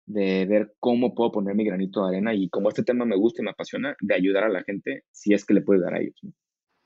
de 0.07 0.45
ver 0.45 0.75
cómo 0.79 1.13
puedo 1.13 1.31
poner 1.33 1.53
mi 1.53 1.65
granito 1.65 2.01
de 2.01 2.15
arena 2.15 2.33
y 2.33 2.49
como 2.49 2.69
este 2.69 2.83
tema 2.83 3.05
me 3.05 3.17
gusta 3.17 3.41
y 3.41 3.45
me 3.45 3.51
apasiona, 3.51 3.95
de 4.01 4.15
ayudar 4.15 4.45
a 4.45 4.49
la 4.49 4.63
gente 4.63 5.03
si 5.11 5.33
es 5.33 5.45
que 5.45 5.53
le 5.53 5.61
puede 5.61 5.81
dar 5.81 5.93
a 5.93 5.99
ellos. 5.99 6.15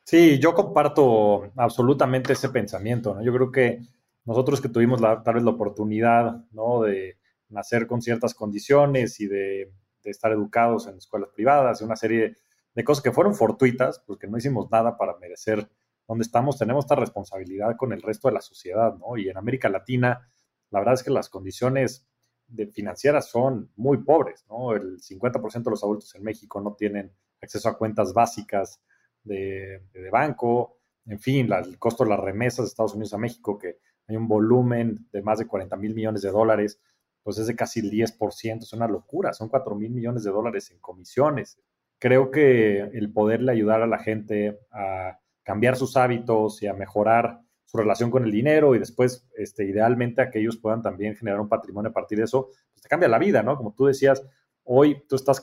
Sí, 0.03 0.39
yo 0.39 0.53
comparto 0.55 1.51
absolutamente 1.55 2.33
ese 2.33 2.49
pensamiento. 2.49 3.13
¿no? 3.13 3.23
Yo 3.23 3.31
creo 3.31 3.51
que 3.51 3.79
nosotros 4.25 4.59
que 4.59 4.69
tuvimos 4.69 4.99
la, 4.99 5.21
tal 5.23 5.35
vez 5.35 5.43
la 5.43 5.51
oportunidad 5.51 6.43
¿no? 6.51 6.81
de 6.81 7.17
nacer 7.49 7.85
con 7.85 8.01
ciertas 8.01 8.33
condiciones 8.33 9.19
y 9.19 9.27
de, 9.27 9.71
de 10.03 10.09
estar 10.09 10.31
educados 10.31 10.87
en 10.87 10.97
escuelas 10.97 11.29
privadas 11.29 11.81
y 11.81 11.83
una 11.83 11.95
serie 11.95 12.37
de 12.73 12.83
cosas 12.83 13.03
que 13.03 13.11
fueron 13.11 13.35
fortuitas, 13.35 13.99
porque 13.99 14.27
no 14.27 14.37
hicimos 14.37 14.71
nada 14.71 14.97
para 14.97 15.17
merecer 15.17 15.69
donde 16.07 16.23
estamos, 16.23 16.57
tenemos 16.57 16.85
esta 16.85 16.95
responsabilidad 16.95 17.75
con 17.77 17.93
el 17.93 18.01
resto 18.01 18.27
de 18.27 18.33
la 18.33 18.41
sociedad, 18.41 18.95
¿no? 18.97 19.17
Y 19.17 19.29
en 19.29 19.37
América 19.37 19.69
Latina, 19.69 20.27
la 20.69 20.79
verdad 20.79 20.95
es 20.95 21.03
que 21.03 21.11
las 21.11 21.29
condiciones 21.29 22.10
de 22.51 22.67
financieras 22.67 23.29
son 23.29 23.71
muy 23.75 23.99
pobres, 23.99 24.45
¿no? 24.49 24.73
El 24.73 24.99
50% 24.99 25.63
de 25.63 25.71
los 25.71 25.83
adultos 25.83 26.13
en 26.15 26.23
México 26.23 26.59
no 26.61 26.73
tienen 26.73 27.11
acceso 27.41 27.69
a 27.69 27.77
cuentas 27.77 28.13
básicas 28.13 28.81
de, 29.23 29.83
de 29.93 30.09
banco, 30.09 30.81
en 31.05 31.19
fin, 31.19 31.49
la, 31.49 31.59
el 31.59 31.79
costo 31.79 32.03
de 32.03 32.11
las 32.11 32.19
remesas 32.19 32.65
de 32.65 32.69
Estados 32.69 32.93
Unidos 32.93 33.13
a 33.13 33.17
México, 33.17 33.57
que 33.57 33.79
hay 34.07 34.15
un 34.15 34.27
volumen 34.27 35.07
de 35.11 35.21
más 35.21 35.39
de 35.39 35.47
40 35.47 35.75
mil 35.77 35.95
millones 35.95 36.21
de 36.21 36.31
dólares, 36.31 36.79
pues 37.23 37.37
es 37.37 37.47
de 37.47 37.55
casi 37.55 37.79
el 37.79 37.91
10%, 37.91 38.63
es 38.63 38.73
una 38.73 38.87
locura, 38.87 39.33
son 39.33 39.49
4 39.49 39.75
mil 39.75 39.91
millones 39.91 40.23
de 40.23 40.31
dólares 40.31 40.71
en 40.71 40.79
comisiones. 40.79 41.59
Creo 41.99 42.31
que 42.31 42.79
el 42.79 43.11
poderle 43.13 43.51
ayudar 43.51 43.81
a 43.81 43.87
la 43.87 43.99
gente 43.99 44.59
a 44.71 45.19
cambiar 45.43 45.75
sus 45.75 45.97
hábitos 45.97 46.61
y 46.63 46.67
a 46.67 46.73
mejorar 46.73 47.41
su 47.71 47.77
relación 47.77 48.11
con 48.11 48.25
el 48.25 48.31
dinero 48.31 48.75
y 48.75 48.79
después, 48.79 49.25
este, 49.37 49.63
idealmente, 49.63 50.21
a 50.21 50.29
que 50.29 50.45
puedan 50.61 50.81
también 50.81 51.15
generar 51.15 51.39
un 51.39 51.47
patrimonio 51.47 51.91
a 51.91 51.93
partir 51.93 52.17
de 52.17 52.25
eso, 52.25 52.49
pues 52.73 52.81
te 52.81 52.89
cambia 52.89 53.07
la 53.07 53.17
vida, 53.17 53.43
¿no? 53.43 53.55
Como 53.55 53.73
tú 53.73 53.85
decías, 53.85 54.21
hoy 54.65 55.03
tú 55.07 55.15
estás 55.15 55.41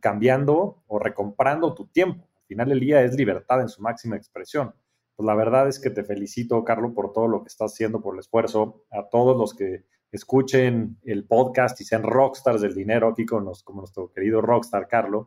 cambiando 0.00 0.84
o 0.86 0.98
recomprando 1.00 1.74
tu 1.74 1.88
tiempo. 1.88 2.28
Al 2.42 2.46
final 2.46 2.68
del 2.68 2.78
día 2.78 3.02
es 3.02 3.16
libertad 3.16 3.60
en 3.60 3.68
su 3.68 3.82
máxima 3.82 4.14
expresión. 4.14 4.72
Pues 5.16 5.26
la 5.26 5.34
verdad 5.34 5.66
es 5.66 5.80
que 5.80 5.90
te 5.90 6.04
felicito, 6.04 6.62
Carlos, 6.62 6.92
por 6.94 7.12
todo 7.12 7.26
lo 7.26 7.42
que 7.42 7.48
estás 7.48 7.72
haciendo, 7.72 8.00
por 8.00 8.14
el 8.14 8.20
esfuerzo. 8.20 8.84
A 8.92 9.08
todos 9.08 9.36
los 9.36 9.52
que 9.52 9.84
escuchen 10.12 10.96
el 11.02 11.26
podcast 11.26 11.80
y 11.80 11.84
sean 11.84 12.04
rockstars 12.04 12.60
del 12.60 12.74
dinero 12.74 13.08
aquí 13.08 13.26
con 13.26 13.44
los, 13.44 13.64
como 13.64 13.80
nuestro 13.80 14.12
querido 14.12 14.40
rockstar, 14.40 14.86
Carlos, 14.86 15.26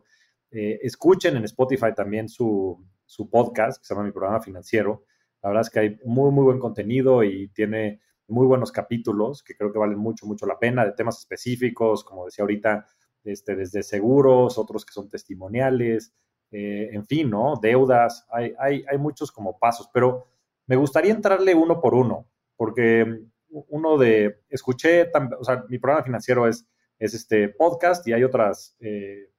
eh, 0.49 0.79
escuchen 0.81 1.35
en 1.35 1.43
Spotify 1.43 1.93
también 1.93 2.29
su, 2.29 2.81
su 3.05 3.29
podcast, 3.29 3.81
que 3.81 3.85
se 3.85 3.93
llama 3.93 4.05
Mi 4.05 4.13
Programa 4.13 4.39
Financiero 4.39 5.03
la 5.41 5.49
verdad 5.49 5.61
es 5.61 5.69
que 5.69 5.79
hay 5.79 5.99
muy, 6.05 6.31
muy 6.31 6.43
buen 6.43 6.59
contenido 6.59 7.23
y 7.23 7.49
tiene 7.49 8.01
muy 8.27 8.47
buenos 8.47 8.71
capítulos 8.71 9.43
que 9.43 9.55
creo 9.55 9.71
que 9.71 9.79
valen 9.79 9.97
mucho, 9.97 10.25
mucho 10.25 10.45
la 10.45 10.59
pena 10.59 10.85
de 10.85 10.93
temas 10.93 11.19
específicos, 11.19 12.03
como 12.03 12.25
decía 12.25 12.43
ahorita, 12.43 12.85
este, 13.23 13.55
desde 13.55 13.83
seguros, 13.83 14.57
otros 14.57 14.85
que 14.85 14.93
son 14.93 15.09
testimoniales, 15.09 16.13
eh, 16.51 16.89
en 16.91 17.05
fin, 17.05 17.29
¿no? 17.29 17.55
Deudas, 17.61 18.25
hay, 18.31 18.53
hay, 18.59 18.83
hay 18.89 18.97
muchos 18.97 19.31
como 19.31 19.57
pasos, 19.59 19.89
pero 19.93 20.27
me 20.67 20.75
gustaría 20.75 21.11
entrarle 21.11 21.55
uno 21.55 21.81
por 21.81 21.93
uno, 21.93 22.27
porque 22.55 23.25
uno 23.49 23.97
de, 23.97 24.41
escuché, 24.49 25.11
o 25.39 25.43
sea, 25.43 25.65
mi 25.67 25.77
programa 25.77 26.03
financiero 26.03 26.47
es, 26.47 26.67
es 26.99 27.13
este 27.13 27.49
podcast 27.49 28.07
y 28.07 28.13
hay 28.13 28.23
otras 28.23 28.75
eh, 28.79 29.31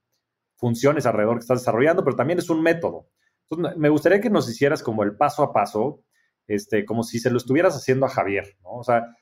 funciones 0.57 1.07
alrededor 1.07 1.37
que 1.37 1.43
estás 1.43 1.61
desarrollando, 1.61 2.05
pero 2.05 2.17
también 2.17 2.38
es 2.38 2.51
un 2.51 2.62
método 2.62 3.09
me 3.59 3.88
gustaría 3.88 4.21
que 4.21 4.31
nos 4.31 4.49
hicieras 4.49 4.83
como 4.83 5.03
el 5.03 5.17
paso 5.17 5.43
a 5.43 5.53
paso, 5.53 6.05
este, 6.47 6.85
como 6.85 7.03
si 7.03 7.19
se 7.19 7.31
lo 7.31 7.37
estuvieras 7.37 7.77
haciendo 7.77 8.07
a 8.07 8.11
Javier, 8.11 8.57
¿no? 8.62 8.73
O 8.73 8.85
sea, 8.85 9.17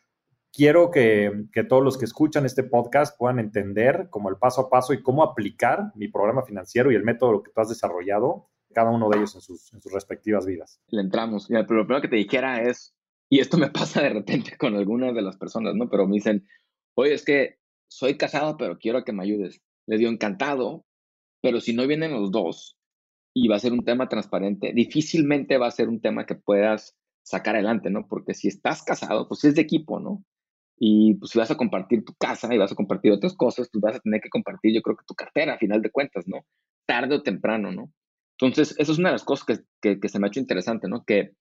quiero 0.52 0.90
que, 0.90 1.46
todos 1.68 1.82
los 1.82 1.98
que 1.98 2.04
escuchan 2.04 2.46
este 2.46 2.64
podcast 2.64 3.16
puedan 3.18 3.38
entender 3.38 4.08
como 4.10 4.28
el 4.28 4.36
paso 4.36 4.62
a 4.62 4.70
paso 4.70 4.92
y 4.92 5.02
cómo 5.02 5.22
aplicar 5.22 5.92
mi 5.94 6.08
programa 6.08 6.42
financiero 6.42 6.90
y 6.90 6.96
el 6.96 7.04
método 7.04 7.42
que 7.42 7.50
tú 7.52 7.60
has 7.60 7.68
desarrollado, 7.68 8.48
cada 8.72 8.90
uno 8.90 9.08
de 9.08 9.18
ellos 9.18 9.34
en 9.34 9.40
sus, 9.40 9.72
en 9.72 9.80
sus 9.80 9.92
respectivas 9.92 10.46
vidas. 10.46 10.80
Le 10.88 11.00
entramos. 11.00 11.48
pero 11.48 11.74
lo 11.74 11.86
primero 11.86 12.02
que 12.02 12.08
te 12.08 12.16
dijera 12.16 12.62
es, 12.62 12.94
y 13.28 13.40
esto 13.40 13.58
me 13.58 13.70
pasa 13.70 14.02
de 14.02 14.10
repente 14.10 14.56
con 14.56 14.74
algunas 14.74 15.14
de 15.14 15.22
las 15.22 15.36
personas, 15.36 15.74
¿no? 15.74 15.88
Pero 15.88 16.06
me 16.06 16.14
dicen, 16.14 16.46
oye, 16.94 17.14
es 17.14 17.24
que 17.24 17.58
soy 17.88 18.16
casado, 18.16 18.56
pero 18.56 18.78
quiero 18.78 19.04
que 19.04 19.12
me 19.12 19.22
ayudes. 19.22 19.60
Le 19.86 19.98
digo, 19.98 20.10
encantado, 20.10 20.84
pero 21.42 21.60
si 21.60 21.74
no 21.74 21.86
vienen 21.86 22.12
los 22.12 22.30
dos, 22.30 22.79
y 23.34 23.48
va 23.48 23.56
a 23.56 23.60
ser 23.60 23.72
un 23.72 23.84
tema 23.84 24.08
transparente, 24.08 24.72
difícilmente 24.74 25.58
va 25.58 25.66
a 25.66 25.72
ser 25.72 25.88
un 25.88 26.00
tema 26.00 26.26
que 26.26 26.34
puedas 26.34 26.96
sacar 27.22 27.54
adelante, 27.54 27.90
¿no? 27.90 28.06
Porque 28.08 28.34
si 28.34 28.48
estás 28.48 28.82
casado, 28.82 29.28
pues 29.28 29.44
es 29.44 29.54
de 29.54 29.62
equipo, 29.62 30.00
¿no? 30.00 30.24
Y 30.78 31.14
pues 31.14 31.32
si 31.32 31.38
vas 31.38 31.50
a 31.50 31.56
compartir 31.56 32.04
tu 32.04 32.14
casa 32.14 32.52
y 32.52 32.58
vas 32.58 32.72
a 32.72 32.74
compartir 32.74 33.12
otras 33.12 33.36
cosas, 33.36 33.68
pues 33.70 33.82
vas 33.82 33.96
a 33.96 34.00
tener 34.00 34.20
que 34.20 34.30
compartir, 34.30 34.74
yo 34.74 34.82
creo 34.82 34.96
que 34.96 35.04
tu 35.06 35.14
cartera, 35.14 35.54
a 35.54 35.58
final 35.58 35.82
de 35.82 35.90
cuentas, 35.90 36.26
¿no? 36.26 36.38
Tarde 36.86 37.16
o 37.16 37.22
temprano, 37.22 37.70
¿no? 37.70 37.92
Entonces, 38.38 38.74
eso 38.78 38.92
es 38.92 38.98
una 38.98 39.10
de 39.10 39.14
las 39.14 39.24
cosas 39.24 39.64
que, 39.82 40.00
que, 40.00 40.08
se 40.08 40.18
me 40.18 40.26
ha 40.26 40.28
hecho 40.28 40.40
interesante, 40.40 40.88
¿no? 40.88 41.04
Que 41.04 41.32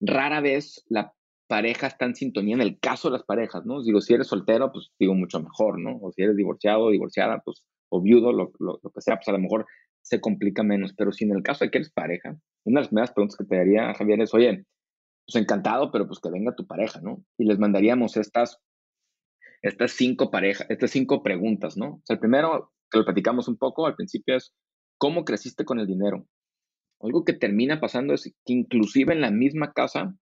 rara 0.00 0.40
vez 0.40 0.84
la 0.88 1.14
pareja 1.48 1.86
está 1.86 2.04
en 2.04 2.14
sintonía 2.14 2.54
en 2.54 2.60
el 2.60 2.78
caso 2.78 3.08
de 3.08 3.12
las 3.12 3.24
parejas, 3.24 3.64
¿no? 3.64 3.82
Digo, 3.82 4.00
si 4.02 4.12
eres 4.12 4.26
soltero, 4.26 4.70
pues 4.70 4.90
digo 4.98 5.14
mucho 5.14 5.40
mejor, 5.40 5.78
¿no? 5.80 5.98
O 6.02 6.12
si 6.12 6.22
eres 6.22 6.36
divorciado 6.36 6.90
divorciada, 6.90 7.40
pues, 7.44 7.64
o 7.88 8.02
viudo, 8.02 8.32
lo, 8.32 8.52
lo, 8.58 8.78
lo, 8.82 8.90
que 8.90 9.00
sea, 9.00 9.16
pues 9.16 9.28
a 9.28 9.32
lo 9.32 9.38
mejor 9.38 9.66
se 10.02 10.20
complica 10.20 10.62
menos. 10.62 10.92
Pero 10.96 11.12
si 11.12 11.24
en 11.24 11.34
el 11.34 11.42
caso 11.42 11.64
de 11.64 11.70
que 11.70 11.78
eres 11.78 11.92
pareja, 11.92 12.36
una 12.64 12.80
de 12.80 12.82
las 12.82 12.88
primeras 12.88 13.12
preguntas 13.12 13.36
que 13.36 13.44
te 13.44 13.56
daría, 13.56 13.94
Javier, 13.94 14.20
es, 14.20 14.34
oye, 14.34 14.64
pues 15.26 15.42
encantado, 15.42 15.90
pero 15.90 16.06
pues 16.06 16.20
que 16.20 16.30
venga 16.30 16.54
tu 16.54 16.66
pareja, 16.66 17.00
¿no? 17.00 17.24
Y 17.38 17.44
les 17.44 17.58
mandaríamos 17.58 18.16
estas, 18.16 18.60
estas 19.62 19.92
cinco 19.92 20.30
parejas, 20.30 20.66
estas 20.68 20.90
cinco 20.90 21.22
preguntas, 21.22 21.76
¿no? 21.76 21.94
O 21.94 22.02
sea, 22.04 22.14
el 22.14 22.20
primero, 22.20 22.72
que 22.90 22.98
lo 22.98 23.04
platicamos 23.04 23.48
un 23.48 23.56
poco 23.56 23.86
al 23.86 23.94
principio, 23.94 24.36
es, 24.36 24.52
¿cómo 24.98 25.24
creciste 25.24 25.64
con 25.64 25.78
el 25.78 25.86
dinero? 25.86 26.26
Algo 27.00 27.24
que 27.24 27.32
termina 27.32 27.80
pasando 27.80 28.14
es 28.14 28.24
que 28.44 28.52
inclusive 28.52 29.12
en 29.12 29.20
la 29.20 29.30
misma 29.30 29.72
casa, 29.72 30.14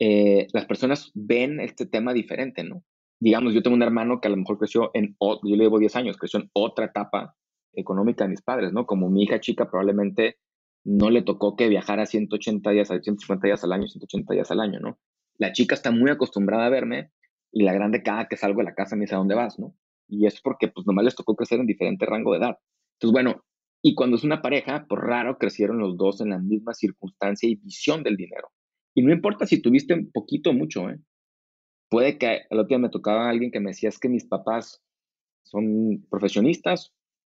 eh, 0.00 0.48
las 0.52 0.66
personas 0.66 1.12
ven 1.14 1.60
este 1.60 1.86
tema 1.86 2.12
diferente, 2.12 2.64
¿no? 2.64 2.84
Digamos, 3.20 3.54
yo 3.54 3.62
tengo 3.62 3.76
un 3.76 3.82
hermano 3.82 4.20
que 4.20 4.28
a 4.28 4.30
lo 4.30 4.36
mejor 4.36 4.58
creció 4.58 4.90
en, 4.92 5.16
yo 5.20 5.38
le 5.42 5.64
llevo 5.64 5.78
10 5.78 5.94
años, 5.96 6.16
creció 6.16 6.40
en 6.40 6.50
otra 6.52 6.86
etapa 6.86 7.36
económica 7.76 8.24
de 8.24 8.30
mis 8.30 8.42
padres, 8.42 8.72
¿no? 8.72 8.86
Como 8.86 9.10
mi 9.10 9.24
hija 9.24 9.40
chica 9.40 9.70
probablemente 9.70 10.38
no 10.84 11.10
le 11.10 11.22
tocó 11.22 11.56
que 11.56 11.68
viajara 11.68 12.06
180 12.06 12.70
días, 12.70 12.88
150 12.88 13.46
días 13.46 13.64
al 13.64 13.72
año, 13.72 13.86
180 13.86 14.34
días 14.34 14.50
al 14.50 14.60
año, 14.60 14.80
¿no? 14.80 14.98
La 15.38 15.52
chica 15.52 15.74
está 15.74 15.90
muy 15.90 16.10
acostumbrada 16.10 16.66
a 16.66 16.70
verme 16.70 17.10
y 17.50 17.62
la 17.62 17.72
grande 17.72 18.02
cada 18.02 18.26
que 18.26 18.36
salgo 18.36 18.58
de 18.58 18.64
la 18.64 18.74
casa 18.74 18.96
me 18.96 19.02
dice, 19.02 19.14
¿a 19.14 19.18
dónde 19.18 19.34
vas, 19.34 19.58
no? 19.58 19.74
Y 20.08 20.26
es 20.26 20.40
porque 20.40 20.68
pues 20.68 20.86
nomás 20.86 21.04
les 21.04 21.14
tocó 21.14 21.34
crecer 21.34 21.60
en 21.60 21.66
diferente 21.66 22.06
rango 22.06 22.32
de 22.32 22.38
edad. 22.38 22.58
Entonces, 22.96 23.12
bueno, 23.12 23.44
y 23.82 23.94
cuando 23.94 24.16
es 24.16 24.24
una 24.24 24.40
pareja, 24.40 24.86
por 24.88 25.06
raro 25.06 25.36
crecieron 25.36 25.78
los 25.78 25.96
dos 25.98 26.22
en 26.22 26.30
la 26.30 26.38
misma 26.38 26.72
circunstancia 26.72 27.48
y 27.48 27.56
visión 27.56 28.02
del 28.02 28.16
dinero. 28.16 28.48
Y 28.94 29.02
no 29.02 29.12
importa 29.12 29.46
si 29.46 29.60
tuviste 29.60 29.94
poquito 30.12 30.50
o 30.50 30.52
mucho, 30.54 30.88
¿eh? 30.88 30.98
Puede 31.90 32.16
que 32.16 32.46
el 32.48 32.58
otro 32.58 32.68
día 32.68 32.78
me 32.78 32.88
tocaba 32.88 33.28
alguien 33.28 33.50
que 33.50 33.60
me 33.60 33.70
decía 33.70 33.90
es 33.90 33.98
que 33.98 34.08
mis 34.08 34.24
papás 34.24 34.82
son 35.42 36.06
profesionistas 36.10 36.93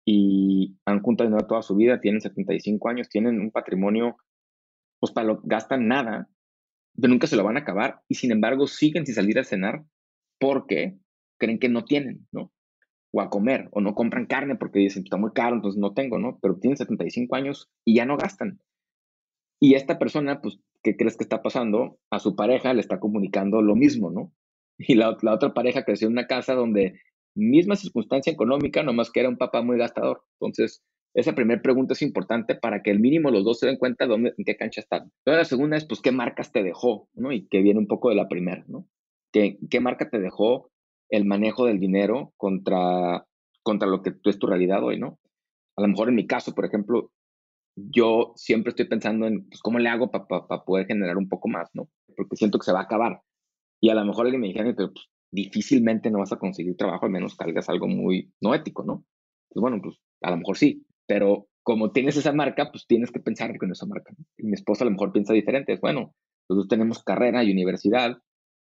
y 0.06 0.78
han 0.86 1.02
juntado 1.02 1.36
toda 1.48 1.64
su 1.64 1.76
vida, 1.76 2.00
tienen 2.00 2.22
75 2.22 2.90
años, 2.90 3.10
tienen 3.10 3.40
un 3.40 3.52
patrimonio, 3.52 4.18
pues 5.00 5.12
para 5.12 5.28
lo 5.28 5.42
gastan 5.44 5.88
nada, 5.88 6.30
pero 6.96 7.12
nunca 7.12 7.28
se 7.28 7.36
lo 7.36 7.44
van 7.44 7.58
a 7.58 7.62
acabar 7.62 8.02
y 8.08 8.16
sin 8.16 8.32
embargo 8.32 8.68
siguen 8.68 9.06
sin 9.06 9.16
salir 9.16 9.40
a 9.40 9.44
cenar 9.44 9.84
porque 10.40 10.96
creen 11.40 11.60
que 11.60 11.70
no 11.70 11.86
tienen, 11.86 12.28
¿no? 12.32 12.54
O 13.12 13.22
a 13.22 13.30
comer, 13.30 13.68
o 13.72 13.82
no 13.82 13.96
compran 13.96 14.28
carne 14.28 14.56
porque 14.56 14.80
dicen, 14.80 15.04
está 15.04 15.18
muy 15.18 15.32
caro, 15.32 15.56
entonces 15.56 15.80
no 15.80 15.94
tengo, 15.94 16.20
¿no? 16.20 16.38
Pero 16.42 16.60
tienen 16.60 16.78
75 16.78 17.36
años 17.36 17.72
y 17.84 17.96
ya 17.96 18.06
no 18.06 18.18
gastan. 18.18 18.60
Y 19.60 19.74
esta 19.74 19.98
persona, 19.98 20.42
pues, 20.42 20.60
¿qué 20.84 20.96
crees 20.96 21.18
que 21.18 21.24
está 21.24 21.42
pasando? 21.42 21.98
A 22.12 22.20
su 22.20 22.36
pareja 22.36 22.74
le 22.74 22.82
está 22.82 23.00
comunicando 23.00 23.62
lo 23.62 23.76
mismo, 23.76 24.12
¿no? 24.12 24.32
Y 24.78 24.96
la, 24.96 25.18
la 25.22 25.34
otra 25.34 25.54
pareja 25.54 25.86
creció 25.86 26.08
en 26.08 26.14
una 26.14 26.28
casa 26.28 26.54
donde 26.54 27.00
misma 27.36 27.76
circunstancia 27.76 28.32
económica, 28.32 28.84
nomás 28.84 29.12
que 29.12 29.20
era 29.20 29.30
un 29.30 29.38
papá 29.38 29.62
muy 29.62 29.78
gastador. 29.78 30.24
Entonces, 30.40 30.84
esa 31.14 31.34
primera 31.34 31.62
pregunta 31.62 31.94
es 31.94 32.02
importante 32.02 32.56
para 32.56 32.84
que 32.84 32.92
el 32.92 33.00
mínimo 33.00 33.32
los 33.32 33.44
dos 33.44 33.60
se 33.60 33.68
den 33.68 33.78
cuenta 33.78 34.06
dónde, 34.06 34.34
en 34.38 34.44
qué 34.44 34.58
cancha 34.58 34.82
están. 34.82 35.12
Luego 35.26 35.40
la 35.40 35.46
segunda 35.46 35.78
es, 35.78 35.86
pues, 35.86 36.02
¿qué 36.02 36.12
marcas 36.12 36.52
te 36.52 36.64
dejó? 36.64 37.10
¿no? 37.14 37.32
Y 37.32 37.48
que 37.48 37.62
viene 37.62 37.80
un 37.80 37.88
poco 37.88 38.10
de 38.10 38.16
la 38.16 38.28
primera, 38.28 38.66
¿no? 38.68 38.88
¿Qué, 39.32 39.58
qué 39.70 39.80
marca 39.80 40.10
te 40.10 40.20
dejó 40.20 40.72
el 41.10 41.26
manejo 41.26 41.66
del 41.66 41.80
dinero 41.80 42.34
contra, 42.38 43.26
contra 43.64 43.88
lo 43.88 44.02
que 44.02 44.12
tú 44.12 44.30
es 44.30 44.40
tu 44.40 44.48
realidad 44.48 44.84
hoy, 44.84 45.00
¿no? 45.00 45.20
A 45.78 45.82
lo 45.82 45.88
mejor 45.88 46.10
en 46.10 46.16
mi 46.16 46.28
caso, 46.28 46.54
por 46.54 46.66
ejemplo, 46.66 47.12
yo 47.76 48.34
siempre 48.36 48.70
estoy 48.72 48.86
pensando 48.86 49.28
en, 49.28 49.48
pues, 49.48 49.62
¿cómo 49.62 49.80
le 49.80 49.90
hago 49.90 50.12
para 50.12 50.26
poder 50.66 50.88
generar 50.88 51.18
un 51.18 51.30
poco 51.30 51.48
más, 51.48 51.70
¿no? 51.74 51.90
Porque 52.16 52.36
siento 52.36 52.60
que 52.60 52.66
se 52.66 52.74
va 52.74 52.80
a 52.80 52.84
acabar. 52.84 53.22
Y 53.82 53.90
a 53.90 53.96
lo 53.96 54.06
mejor 54.06 54.26
alguien 54.26 54.42
me 54.42 54.48
dijera, 54.48 54.74
pero 54.76 54.92
pues, 54.92 55.06
difícilmente 55.36 56.10
no 56.10 56.20
vas 56.20 56.32
a 56.32 56.40
conseguir 56.40 56.78
trabajo, 56.78 57.06
al 57.06 57.12
menos 57.12 57.36
que 57.36 57.44
hagas 57.44 57.70
algo 57.70 57.88
muy 57.88 58.32
no 58.42 58.56
ético, 58.56 58.84
¿no? 58.84 59.06
Pues 59.50 59.62
bueno, 59.62 59.80
pues 59.82 59.98
a 60.22 60.32
lo 60.32 60.38
mejor 60.38 60.58
sí, 60.58 60.86
pero 61.06 61.48
como 61.64 61.92
tienes 61.92 62.16
esa 62.18 62.32
marca, 62.32 62.72
pues 62.72 62.86
tienes 62.88 63.12
que 63.12 63.20
pensar 63.20 63.56
con 63.58 63.72
esa 63.72 63.86
marca. 63.86 64.14
Y 64.38 64.46
mi 64.46 64.54
esposa 64.54 64.84
a 64.84 64.86
lo 64.86 64.92
mejor 64.92 65.12
piensa 65.12 65.34
diferente, 65.34 65.74
es 65.74 65.82
bueno, 65.82 66.14
nosotros 66.48 66.68
tenemos 66.70 67.04
carrera 67.04 67.44
y 67.44 67.52
universidad, 67.52 68.18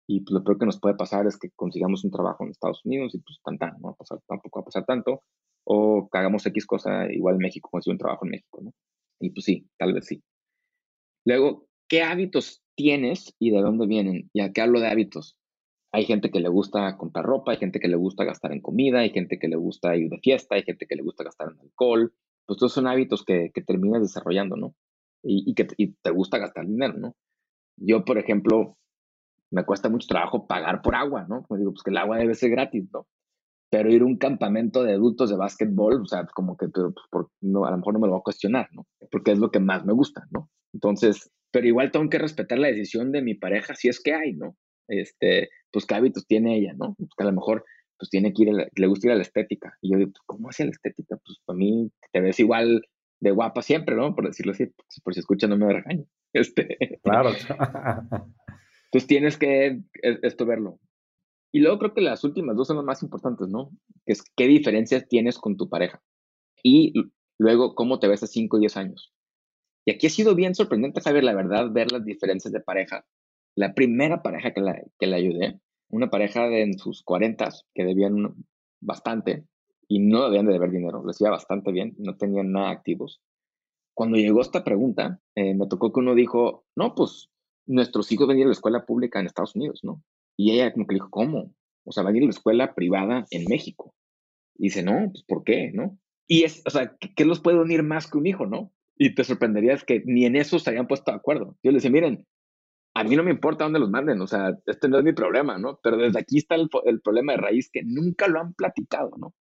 y 0.10 0.22
pues 0.22 0.34
lo 0.34 0.44
peor 0.44 0.58
que 0.58 0.66
nos 0.66 0.80
puede 0.80 0.96
pasar 0.96 1.28
es 1.28 1.38
que 1.38 1.50
consigamos 1.56 2.04
un 2.04 2.12
trabajo 2.12 2.44
en 2.44 2.52
Estados 2.52 2.84
Unidos 2.86 3.14
y 3.14 3.20
pues 3.20 3.40
tan, 3.44 3.74
no 3.80 3.88
va 3.88 3.92
a 3.92 3.96
pasar, 3.96 4.20
tampoco 4.28 4.60
va 4.60 4.62
a 4.62 4.66
pasar 4.66 4.86
tanto, 4.86 5.24
o 5.66 6.10
que 6.12 6.18
hagamos 6.18 6.46
X 6.46 6.66
cosa 6.66 7.12
igual 7.12 7.36
en 7.36 7.42
México, 7.42 7.70
conseguir 7.70 7.96
un 7.96 8.00
trabajo 8.00 8.26
en 8.26 8.32
México, 8.32 8.62
¿no? 8.64 8.74
Y 9.20 9.32
pues 9.32 9.46
sí, 9.46 9.68
tal 9.78 9.94
vez 9.94 10.06
sí. 10.06 10.24
Luego, 11.26 11.68
¿qué 11.90 12.04
hábitos 12.04 12.62
tienes 12.76 13.36
y 13.38 13.52
de 13.52 13.62
dónde 13.62 13.86
vienen? 13.86 14.30
Y 14.34 14.52
qué 14.54 14.62
hablo 14.62 14.80
de 14.80 14.88
hábitos. 14.88 15.36
Hay 15.94 16.06
gente 16.06 16.30
que 16.32 16.40
le 16.40 16.50
gusta 16.50 16.98
comprar 16.98 17.26
ropa, 17.26 17.52
hay 17.52 17.58
gente 17.58 17.80
que 17.80 17.88
le 17.88 17.96
gusta 17.96 18.26
gastar 18.26 18.52
en 18.52 18.62
comida, 18.62 19.00
hay 19.00 19.10
gente 19.12 19.40
que 19.40 19.48
le 19.48 19.56
gusta 19.56 19.96
ir 19.96 20.10
de 20.10 20.20
fiesta, 20.20 20.56
hay 20.56 20.64
gente 20.64 20.86
que 20.86 20.96
le 20.96 21.04
gusta 21.04 21.24
gastar 21.24 21.50
en 21.52 21.60
alcohol. 21.60 22.14
Pues 22.46 22.60
todos 22.60 22.74
son 22.74 22.88
hábitos 22.88 23.24
que, 23.24 23.52
que 23.54 23.62
terminas 23.62 24.02
desarrollando, 24.02 24.56
¿no? 24.56 24.76
Y, 25.24 25.54
que 25.56 25.66
te 25.66 26.12
gusta 26.12 26.38
gastar 26.38 26.66
dinero, 26.66 26.94
¿no? 26.98 27.16
Yo, 27.78 28.06
por 28.06 28.18
ejemplo, 28.18 28.78
me 29.52 29.66
cuesta 29.66 29.90
mucho 29.90 30.08
trabajo 30.08 30.48
pagar 30.48 30.82
por 30.82 30.96
agua, 30.96 31.26
¿no? 31.28 31.44
Como 31.44 31.58
digo, 31.58 31.72
pues 31.72 31.84
que 31.84 31.92
el 31.92 31.98
agua 31.98 32.18
debe 32.18 32.36
ser 32.36 32.52
gratis, 32.52 32.88
¿no? 32.94 33.08
Pero 33.70 33.92
ir 33.92 34.02
a 34.02 34.06
un 34.06 34.18
campamento 34.18 34.84
de 34.84 34.94
adultos 34.94 35.30
de 35.30 35.36
básquetbol, 35.36 36.02
o 36.02 36.06
sea, 36.06 36.26
como 36.34 36.56
que 36.56 36.70
pero, 36.70 36.94
pues, 36.94 37.06
por, 37.10 37.30
no, 37.42 37.66
a 37.66 37.72
lo 37.72 37.78
mejor 37.78 37.94
no 37.94 38.00
me 38.00 38.08
lo 38.08 38.14
voy 38.14 38.20
a 38.20 38.24
cuestionar, 38.24 38.70
¿no? 38.72 38.86
Porque 39.12 39.32
es 39.32 39.40
lo 39.40 39.52
que 39.52 39.60
más 39.60 39.86
me 39.86 39.94
gusta, 39.94 40.26
¿no? 40.32 40.50
Entonces, 40.74 41.30
pero 41.52 41.68
igual 41.68 41.92
tengo 41.92 42.10
que 42.10 42.20
respetar 42.20 42.60
la 42.60 42.68
decisión 42.68 43.12
de 43.12 43.22
mi 43.22 43.34
pareja 43.34 43.76
si 43.76 43.90
es 43.90 44.02
que 44.02 44.14
hay, 44.14 44.34
¿no? 44.34 44.56
Este, 44.88 45.50
pues 45.72 45.86
qué 45.86 45.96
hábitos 45.96 46.26
tiene 46.28 46.58
ella, 46.58 46.74
¿no? 46.78 46.96
Pues, 46.98 47.10
que 47.18 47.24
a 47.24 47.28
lo 47.28 47.34
mejor 47.34 47.66
pues 47.98 48.10
tiene 48.10 48.32
que 48.34 48.44
ir, 48.44 48.50
le 48.76 48.88
gusta 48.88 49.08
ir 49.08 49.14
a 49.14 49.16
la 49.16 49.24
estética. 49.24 49.78
Y 49.82 49.92
yo 49.92 49.98
digo, 49.98 50.12
pues, 50.12 50.24
¿cómo 50.26 50.50
hace 50.50 50.66
la 50.66 50.72
estética? 50.72 51.18
Pues 51.18 51.40
para 51.46 51.58
mí 51.58 51.92
te 52.12 52.22
ves 52.22 52.40
igual 52.40 52.84
de 53.20 53.32
guapa 53.32 53.62
siempre, 53.62 53.96
¿no? 53.96 54.14
Por 54.14 54.28
decirlo 54.28 54.52
así, 54.52 54.68
por 55.04 55.14
si 55.14 55.20
escucha 55.20 55.48
no 55.48 55.58
me 55.58 55.72
regaño. 55.72 56.06
Este, 56.34 57.00
claro. 57.02 57.32
Entonces 57.32 59.08
tienes 59.08 59.38
que 59.38 59.82
e, 60.04 60.20
esto 60.22 60.46
verlo. 60.46 60.80
Y 61.52 61.62
luego 61.62 61.80
creo 61.80 61.94
que 61.94 62.02
las 62.02 62.24
últimas 62.24 62.56
dos 62.56 62.68
son 62.68 62.76
las 62.76 62.86
más 62.86 63.02
importantes, 63.02 63.48
¿no? 63.48 63.72
Que 64.06 64.14
es 64.14 64.24
qué 64.36 64.46
diferencias 64.46 65.08
tienes 65.08 65.40
con 65.40 65.58
tu 65.58 65.68
pareja. 65.68 66.04
Y 66.62 66.94
luego 67.40 67.74
cómo 67.74 68.00
te 68.00 68.08
ves 68.08 68.22
a 68.22 68.28
5 68.28 68.58
y 68.58 68.60
10 68.60 68.78
años. 68.78 69.14
Y 69.86 69.92
aquí 69.92 70.08
ha 70.08 70.10
sido 70.10 70.36
bien 70.36 70.54
sorprendente, 70.54 71.02
Javier, 71.02 71.24
la 71.24 71.34
verdad, 71.34 71.72
ver 71.72 71.92
las 71.92 72.04
diferencias 72.04 72.52
de 72.52 72.60
pareja 72.60 73.06
la 73.58 73.74
primera 73.74 74.22
pareja 74.22 74.54
que 74.54 74.62
la, 74.62 74.80
que 75.00 75.08
la 75.08 75.18
ayudé, 75.18 75.60
una 75.90 76.12
pareja 76.12 76.48
de 76.48 76.62
en 76.62 76.78
sus 76.78 77.02
cuarentas 77.02 77.66
que 77.74 77.84
debían 77.84 78.36
bastante 78.80 79.46
y 79.88 80.00
no 80.00 80.26
debían 80.26 80.46
de 80.46 80.54
deber 80.54 80.70
dinero, 80.70 81.04
les 81.06 81.20
iba 81.20 81.32
bastante 81.32 81.72
bien, 81.72 81.96
no 81.98 82.16
tenían 82.18 82.52
nada 82.52 82.70
activos. 82.70 83.20
Cuando 83.96 84.18
llegó 84.18 84.42
esta 84.42 84.64
pregunta, 84.64 85.20
eh, 85.34 85.56
me 85.56 85.66
tocó 85.66 85.92
que 85.92 86.02
uno 86.02 86.14
dijo, 86.14 86.66
no, 86.76 86.94
pues 86.94 87.32
nuestros 87.66 88.12
hijos 88.12 88.28
van 88.28 88.40
a 88.40 88.46
la 88.46 88.52
escuela 88.52 88.86
pública 88.86 89.20
en 89.20 89.26
Estados 89.26 89.56
Unidos, 89.56 89.80
¿no? 89.84 90.04
Y 90.38 90.52
ella 90.52 90.72
como 90.72 90.86
que 90.86 90.94
dijo, 90.94 91.10
¿cómo? 91.10 91.52
O 91.84 91.92
sea, 91.92 92.04
van 92.04 92.14
a 92.14 92.18
ir 92.18 92.24
a 92.24 92.28
la 92.28 92.32
escuela 92.32 92.76
privada 92.76 93.26
en 93.32 93.46
México. 93.50 93.96
Y 94.56 94.66
dice, 94.66 94.84
no, 94.84 95.10
pues 95.12 95.24
¿por 95.24 95.44
qué? 95.44 95.72
¿No? 95.74 95.98
Y 96.28 96.44
es, 96.44 96.62
o 96.68 96.70
sea, 96.70 96.96
¿qué, 97.00 97.26
los 97.26 97.40
puede 97.40 97.60
unir 97.60 97.82
más 97.82 98.06
que 98.06 98.20
un 98.20 98.28
hijo, 98.28 98.46
no? 98.46 98.72
Y 98.98 99.16
te 99.16 99.24
sorprenderías 99.24 99.84
que 99.84 100.04
ni 100.06 100.26
en 100.26 100.36
eso 100.36 100.60
se 100.60 100.70
habían 100.70 100.88
puesto 100.88 101.10
de 101.10 101.18
acuerdo. 101.18 101.58
Yo 101.64 101.72
le 101.72 101.78
decía, 101.78 101.90
miren, 101.90 102.28
a 102.98 103.04
mí 103.04 103.16
no 103.16 103.24
me 103.24 103.30
importa 103.30 103.64
dónde 103.64 103.80
los 103.80 103.92
manden, 103.92 104.20
o 104.22 104.28
sea, 104.28 104.58
este 104.66 104.90
no 104.90 104.98
es 104.98 105.04
mi 105.04 105.14
problema, 105.14 105.60
¿no? 105.60 105.80
Pero 105.84 105.98
desde 105.98 106.20
aquí 106.20 106.40
está 106.40 106.56
el, 106.56 106.68
problema 107.02 107.34
de 107.34 107.38
raíz 107.38 107.70
que 107.72 107.84
nunca 107.84 108.28
lo 108.28 108.40
han 108.40 108.54
platicado, 108.56 109.12
¿no? 109.18 109.36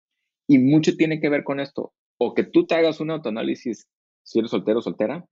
Y 0.46 0.60
mucho 0.60 0.98
tiene 0.98 1.22
que 1.22 1.30
ver 1.30 1.46
con 1.46 1.62
esto, 1.62 1.94
o 2.20 2.34
que 2.34 2.44
tú 2.44 2.65
te 2.65 2.76
hagas 2.76 3.00
un 3.00 3.12
autoanálisis 3.12 3.88
si 4.24 4.39
eres 4.39 4.52
soltero 4.52 4.80
o 4.80 4.82
soltera, 4.82 5.26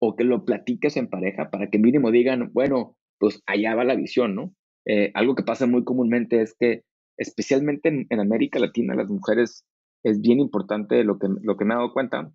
o 0.00 0.16
que 0.16 0.24
lo 0.24 0.44
platiques 0.44 0.96
en 0.96 1.08
pareja 1.08 1.50
para 1.50 1.70
que 1.70 1.78
mínimo 1.78 2.10
digan, 2.10 2.50
bueno, 2.52 2.96
pues 3.18 3.42
allá 3.46 3.76
va 3.76 3.84
la 3.84 3.94
visión, 3.94 4.34
¿no? 4.34 4.52
Eh, 4.84 5.12
algo 5.14 5.36
que 5.36 5.44
pasa 5.44 5.66
muy 5.68 5.84
comúnmente 5.84 6.40
es 6.40 6.56
que, 6.58 6.82
especialmente 7.16 8.06
en, 8.10 8.20
América 8.20 8.58
Latina, 8.58 8.96
las 8.96 9.08
mujeres 9.08 9.64
es 10.02 10.20
bien 10.20 10.40
importante 10.40 11.04
lo 11.04 11.18
que, 11.20 11.28
lo 11.42 11.56
que 11.56 11.64
me 11.64 11.74
he 11.74 11.76
dado 11.76 11.92
cuenta, 11.92 12.32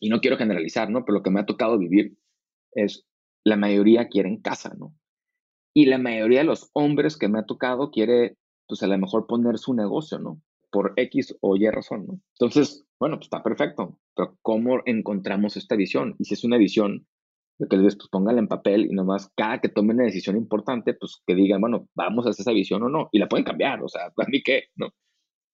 y 0.00 0.08
no 0.08 0.20
quiero 0.20 0.38
generalizar, 0.38 0.88
¿no? 0.88 1.04
Pero 1.04 1.18
lo 1.18 1.22
que 1.22 1.30
me 1.30 1.40
ha 1.40 1.46
tocado 1.46 1.78
vivir 1.78 2.16
es 2.74 3.04
la 3.44 3.56
mayoría 3.56 4.08
quieren 4.08 4.40
casa, 4.40 4.74
¿no? 4.78 4.94
Y 5.74 5.86
la 5.86 5.98
mayoría 5.98 6.40
de 6.40 6.44
los 6.44 6.70
hombres 6.74 7.16
que 7.16 7.28
me 7.28 7.38
ha 7.38 7.46
tocado 7.46 7.90
quiere, 7.90 8.36
pues 8.68 8.82
a 8.82 8.86
lo 8.86 8.98
mejor 8.98 9.26
poner 9.26 9.58
su 9.58 9.74
negocio, 9.74 10.18
¿no? 10.18 10.42
Por 10.70 10.92
X 10.96 11.36
o 11.40 11.56
Y 11.56 11.68
razón, 11.70 12.06
¿no? 12.06 12.20
Entonces, 12.38 12.84
bueno, 13.00 13.16
pues 13.16 13.26
está 13.26 13.42
perfecto, 13.42 13.98
pero 14.14 14.36
¿cómo 14.42 14.80
encontramos 14.84 15.56
esta 15.56 15.76
visión? 15.76 16.14
Y 16.18 16.24
si 16.24 16.34
es 16.34 16.44
una 16.44 16.58
visión, 16.58 17.06
lo 17.58 17.68
que 17.68 17.76
les 17.76 17.84
digo, 17.84 17.98
pues 17.98 18.08
pónganla 18.10 18.40
en 18.40 18.48
papel 18.48 18.86
y 18.86 18.94
nomás 18.94 19.30
cada 19.36 19.60
que 19.60 19.68
tomen 19.68 19.96
una 19.96 20.04
decisión 20.04 20.36
importante, 20.36 20.94
pues 20.94 21.22
que 21.26 21.34
digan, 21.34 21.60
bueno, 21.60 21.88
vamos 21.94 22.26
a 22.26 22.30
hacer 22.30 22.42
esa 22.42 22.52
visión 22.52 22.82
o 22.82 22.88
no, 22.88 23.08
y 23.12 23.18
la 23.18 23.28
pueden 23.28 23.44
cambiar, 23.44 23.82
o 23.82 23.88
sea, 23.88 24.06
a 24.16 24.28
mí 24.28 24.42
qué, 24.42 24.64
¿no? 24.76 24.90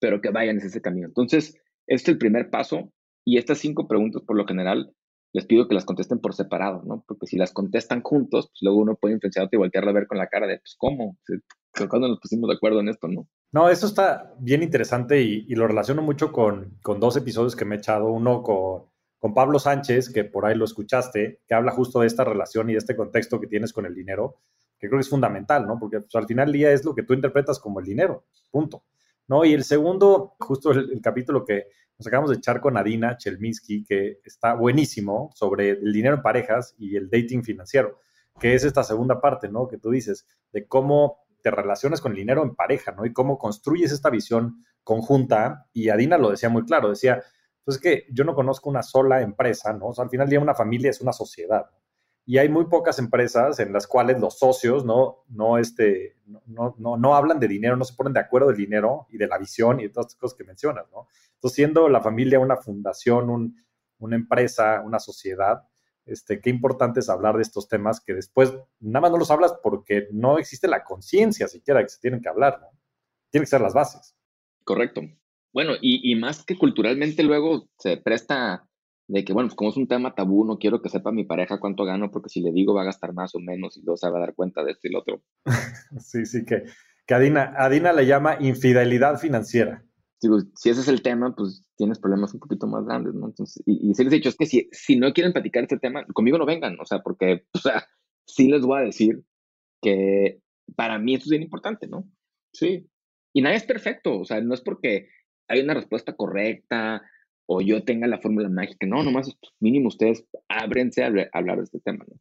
Pero 0.01 0.21
que 0.21 0.31
vayan 0.31 0.59
ese 0.59 0.81
camino. 0.81 1.07
Entonces, 1.07 1.57
este 1.87 2.11
es 2.11 2.15
el 2.15 2.19
primer 2.19 2.51
paso 2.51 2.93
y 3.25 3.39
estas 3.39 3.59
cinco 3.59 3.89
preguntas, 3.89 4.23
por 4.27 4.37
lo 4.37 4.47
general, 4.47 4.93
les 5.33 5.45
pido 5.45 5.69
que 5.69 5.75
las 5.75 5.85
contesten 5.85 6.19
por 6.19 6.35
separado, 6.35 6.83
¿no? 6.85 7.05
Porque 7.07 7.27
si 7.27 7.37
las 7.37 7.53
contestan 7.53 8.03
juntos, 8.03 8.49
pues 8.49 8.63
luego 8.63 8.79
uno 8.79 8.97
puede 8.97 9.15
influenciarte 9.15 9.57
y 9.57 9.59
voltearlo 9.59 9.91
a 9.91 9.95
ver 9.95 10.07
con 10.07 10.19
la 10.19 10.29
cara 10.29 10.47
de, 10.47 10.59
pues, 10.59 10.75
¿cómo? 10.79 11.19
¿Cuándo 11.89 12.09
nos 12.09 12.19
pusimos 12.19 12.49
de 12.49 12.57
acuerdo 12.57 12.81
en 12.81 12.89
esto, 12.89 13.09
no? 13.09 13.29
No, 13.53 13.69
eso 13.69 13.87
está 13.87 14.35
bien 14.39 14.63
interesante 14.63 15.21
y, 15.21 15.55
lo 15.55 15.67
relaciono 15.67 16.03
mucho 16.03 16.33
con, 16.33 16.79
con, 16.83 16.99
dos 16.99 17.17
episodios 17.17 17.55
que 17.55 17.65
me 17.65 17.77
he 17.77 17.79
echado. 17.79 18.11
Uno 18.11 18.43
con, 18.43 18.85
con, 19.19 19.35
Pablo 19.35 19.59
Sánchez, 19.59 20.13
que 20.13 20.25
por 20.25 20.45
ahí 20.45 20.57
lo 20.57 20.65
escuchaste, 20.65 21.41
que 21.47 21.55
habla 21.55 21.73
justo 21.73 22.01
de 22.01 22.07
esta 22.07 22.25
relación 22.25 22.69
y 22.69 22.73
de 22.73 22.79
este 22.79 22.97
contexto 22.97 23.41
que 23.41 23.47
tienes 23.47 23.73
con 23.73 23.87
el 23.87 23.95
dinero, 23.95 24.37
que 24.79 24.89
creo 24.89 24.99
que 24.99 25.03
es 25.03 25.09
fundamental, 25.09 25.67
¿no? 25.67 25.79
Porque 25.79 26.01
pues, 26.01 26.15
al 26.15 26.27
final 26.27 26.47
del 26.47 26.55
día 26.55 26.73
es 26.73 26.85
lo 26.85 26.95
que 26.95 27.05
tú 27.05 27.15
interpretas 27.15 27.59
como 27.59 27.81
el 27.81 27.87
dinero, 27.87 28.25
punto. 28.51 28.83
¿no? 29.29 29.45
Y 29.45 29.53
el 29.53 29.63
segundo, 29.63 30.35
justo 30.41 30.73
el, 30.73 31.01
capítulo 31.01 31.45
que 31.45 31.67
nos 31.99 32.07
acabamos 32.07 32.31
de 32.31 32.37
echar 32.37 32.61
con 32.61 32.77
Adina 32.77 33.17
Chelminsky, 33.17 33.85
que 33.85 34.21
está 34.25 34.55
buenísimo 34.55 35.31
sobre 35.35 35.71
el 35.71 35.93
dinero 35.93 36.15
en 36.15 36.23
parejas 36.23 36.75
y 36.79 36.97
el 36.97 37.11
dating 37.11 37.43
financiero, 37.43 37.99
que 38.39 38.55
es 38.55 38.65
esta 38.65 38.85
segunda 38.85 39.21
parte, 39.21 39.49
¿no? 39.49 39.67
Que 39.67 39.79
tú 39.79 39.91
dices, 39.91 40.29
de 40.53 40.69
cómo 40.69 41.27
te 41.43 41.51
relacionas 41.51 42.01
con 42.01 42.13
el 42.13 42.19
dinero 42.19 42.45
en 42.45 42.55
pareja, 42.55 42.93
¿no? 42.93 43.05
Y 43.05 43.13
cómo 43.13 43.37
construyes 43.37 43.91
esta 43.91 44.11
visión 44.11 44.65
conjunta. 44.85 45.67
Y 45.73 45.89
Adina 45.89 46.19
lo 46.19 46.31
decía 46.31 46.49
muy 46.49 46.65
claro, 46.65 46.89
decía, 46.89 47.21
pues 47.65 47.77
es 47.77 47.83
que 47.83 48.07
yo 48.13 48.23
no 48.23 48.35
conozco 48.35 48.71
una 48.71 48.85
sola 48.85 49.21
empresa, 49.21 49.73
¿no? 49.73 49.89
O 49.89 49.95
sea, 49.95 50.05
al 50.05 50.11
final 50.11 50.29
día 50.29 50.39
una 50.39 50.55
familia 50.55 50.91
es 50.91 51.01
una 51.01 51.13
sociedad. 51.13 51.67
Y 52.29 52.37
hay 52.37 52.51
muy 52.51 52.67
pocas 52.67 52.99
empresas 52.99 53.59
en 53.59 53.73
las 53.73 53.87
cuales 53.87 54.21
los 54.21 54.39
socios 54.39 54.85
no, 54.85 55.25
no, 55.31 55.57
este, 55.57 56.19
no, 56.27 56.75
no, 56.77 56.99
no, 56.99 57.17
hablan 57.17 57.41
de 57.41 57.49
dinero, 57.49 57.75
no 57.75 57.87
se 57.87 57.95
ponen 57.95 58.13
de 58.13 58.21
acuerdo 58.21 58.49
del 58.49 58.59
dinero 58.59 59.07
y 59.09 59.17
de 59.17 59.27
la 59.27 59.39
visión 59.39 59.81
y 59.81 59.85
de 59.85 59.89
todas 59.89 60.09
las 60.09 60.15
cosas 60.17 60.37
que 60.37 60.45
mencionas, 60.45 60.85
¿no? 60.93 61.09
Entonces, 61.33 61.57
siendo 61.57 61.89
la 61.89 62.03
familia 62.03 62.39
una 62.39 62.59
fundación, 62.59 63.31
un, 63.31 63.57
una 63.97 64.17
empresa, 64.17 64.83
una 64.85 64.99
sociedad, 64.99 65.67
este, 66.05 66.39
qué 66.43 66.51
importante 66.51 67.01
es 67.01 67.09
hablar 67.09 67.37
de 67.37 67.43
estos 67.43 67.67
temas 67.67 67.99
que 67.99 68.13
después 68.13 68.53
nada 68.79 69.01
más 69.01 69.11
no 69.11 69.17
los 69.17 69.31
hablas 69.31 69.55
porque 69.63 70.09
no 70.13 70.37
existe 70.37 70.69
la 70.69 70.85
conciencia 70.85 71.49
siquiera 71.49 71.83
que 71.83 71.89
se 71.89 71.99
tienen 71.99 72.21
que 72.21 72.29
hablar, 72.29 72.61
¿no? 72.61 72.69
Tienen 73.31 73.47
que 73.47 73.51
ser 73.51 73.63
las 73.63 73.73
bases. 73.73 74.15
Correcto. 74.65 75.01
Bueno, 75.55 75.73
y, 75.81 76.13
y 76.13 76.15
más 76.15 76.45
que 76.45 76.59
culturalmente 76.59 77.23
luego 77.23 77.71
se 77.79 77.97
presta 77.97 78.68
de 79.09 79.25
que, 79.25 79.33
bueno, 79.33 79.49
pues 79.49 79.57
como 79.57 79.71
es 79.71 79.77
un 79.77 79.89
tema 79.89 80.15
tabú, 80.15 80.45
no 80.45 80.59
quiero 80.59 80.83
que 80.83 80.91
sepa 80.91 81.11
mi 81.11 81.25
pareja 81.25 81.59
cuánto 81.59 81.85
gano, 81.85 82.11
porque 82.11 82.29
si 82.29 82.43
le 82.43 82.53
digo 82.53 82.75
va 82.75 82.83
a 82.83 82.87
gastar 82.87 83.15
más 83.15 83.35
o 83.35 83.41
menos 83.41 83.77
y 83.77 83.83
luego 83.83 83.97
se 83.97 84.09
va 84.11 84.19
a 84.19 84.21
dar 84.21 84.35
cuenta 84.35 84.63
de 84.63 84.73
esto 84.73 84.87
y 84.87 84.93
lo 84.93 85.01
otro. 85.01 85.23
sí, 85.99 86.27
sí, 86.27 86.45
que, 86.45 86.65
que 87.07 87.15
Adina, 87.15 87.55
Adina 87.57 87.93
le 87.95 88.07
llama 88.07 88.37
infidelidad 88.39 89.19
financiera. 89.19 89.83
Digo, 90.21 90.41
si 90.55 90.69
ese 90.69 90.83
es 90.83 90.89
el 90.89 91.01
tema, 91.01 91.35
pues 91.35 91.65
tienes 91.77 91.99
problemas 91.99 92.35
un 92.35 92.41
poquito 92.41 92.67
más 92.67 92.85
grandes, 92.85 93.15
¿no? 93.15 93.27
Entonces, 93.27 93.63
y, 93.65 93.87
y 93.87 93.89
les 93.89 94.01
he 94.01 94.05
dicho, 94.05 94.29
es 94.29 94.37
que 94.37 94.47
si, 94.47 94.69
si 94.73 94.97
no 94.97 95.13
quieren 95.15 95.33
platicar 95.33 95.63
este 95.63 95.79
tema, 95.79 96.05
conmigo 96.13 96.37
no 96.37 96.45
vengan, 96.45 96.77
o 96.79 96.85
sea, 96.85 97.01
porque, 97.01 97.47
o 97.55 97.59
sea, 97.59 97.87
sí 98.27 98.49
les 98.49 98.61
voy 98.61 98.81
a 98.81 98.85
decir 98.85 99.23
que 99.81 100.43
para 100.77 100.99
mí 100.99 101.15
esto 101.15 101.27
es 101.27 101.31
bien 101.31 101.43
importante, 101.43 101.87
¿no? 101.87 102.07
Sí. 102.53 102.87
Y 103.33 103.41
nadie 103.41 103.57
es 103.57 103.65
perfecto, 103.65 104.19
o 104.19 104.25
sea, 104.27 104.41
no 104.43 104.53
es 104.53 104.61
porque 104.61 105.09
hay 105.49 105.61
una 105.61 105.75
respuesta 105.75 106.15
correcta, 106.15 107.03
o 107.51 107.63
yo 107.63 107.83
tenga 107.83 108.07
la 108.07 108.19
fórmula 108.19 108.49
mágica. 108.49 108.87
No, 108.87 109.03
nomás 109.03 109.35
mínimo 109.59 109.89
ustedes 109.89 110.25
ábrense 110.49 111.03
a, 111.03 111.11
hablar 111.33 111.57
de 111.57 111.65
este 111.65 111.81
tema. 111.81 112.05
¿no? 112.07 112.21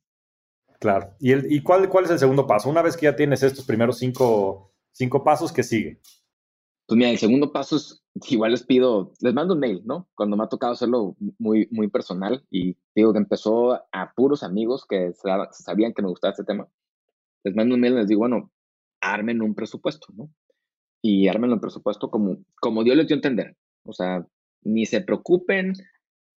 Claro. 0.80 1.10
¿Y, 1.20 1.34
el, 1.34 1.52
y 1.52 1.62
cuál, 1.62 1.90
cuál 1.90 2.06
es 2.06 2.12
el 2.12 2.20
segundo 2.20 2.48
paso? 2.48 2.70
Una 2.70 2.82
vez 2.82 2.96
que 2.96 3.06
ya 3.06 3.16
tienes 3.16 3.44
estos 3.44 3.66
primeros 3.66 3.98
cinco, 3.98 4.72
cinco 4.94 5.24
pasos, 5.26 5.52
¿qué 5.52 5.63
sigue? 5.63 6.00
Pues 6.88 6.98
mira, 6.98 7.10
el 7.10 7.18
segundo 7.18 7.52
paso 7.52 7.76
es, 7.76 8.02
igual 8.30 8.52
les 8.52 8.63
pido, 8.63 9.12
les 9.20 9.34
mando 9.34 9.56
un 9.56 9.60
mail, 9.60 9.82
¿no? 9.86 10.08
Cuando 10.16 10.38
me 10.38 10.46
ha 10.46 10.48
tocado 10.48 10.72
hacerlo 10.72 11.18
muy, 11.38 11.68
muy 11.72 11.90
personal 11.90 12.46
y 12.50 12.78
digo 12.96 13.12
que 13.12 13.20
empezó 13.20 13.74
a 13.92 14.13
puros 14.16 14.44
amigos 14.44 14.86
que 14.88 15.12
sabían 15.52 15.94
que 15.94 16.02
me 16.02 16.08
gustaba 16.08 16.32
este 16.32 16.46
tema. 16.46 16.70
Les 17.44 17.54
mando 17.54 17.76
un 17.76 17.82
mail 17.82 17.96
y 17.96 17.98
les 17.98 18.08
digo, 18.08 18.20
bueno, 18.20 18.50
armen 19.02 19.42
un 19.42 19.54
presupuesto, 19.54 20.08
¿no? 20.16 20.30
Y 21.02 21.28
armen 21.28 21.52
un 21.52 21.60
presupuesto 21.60 22.10
como, 22.10 22.38
como 22.62 22.86
Dios 22.86 22.96
les 22.96 23.08
dio 23.08 23.16
a 23.16 23.20
entender. 23.20 23.58
O 23.84 23.92
sea, 23.92 24.26
ni 24.67 24.86
se 24.86 25.01
preocupen 25.01 25.73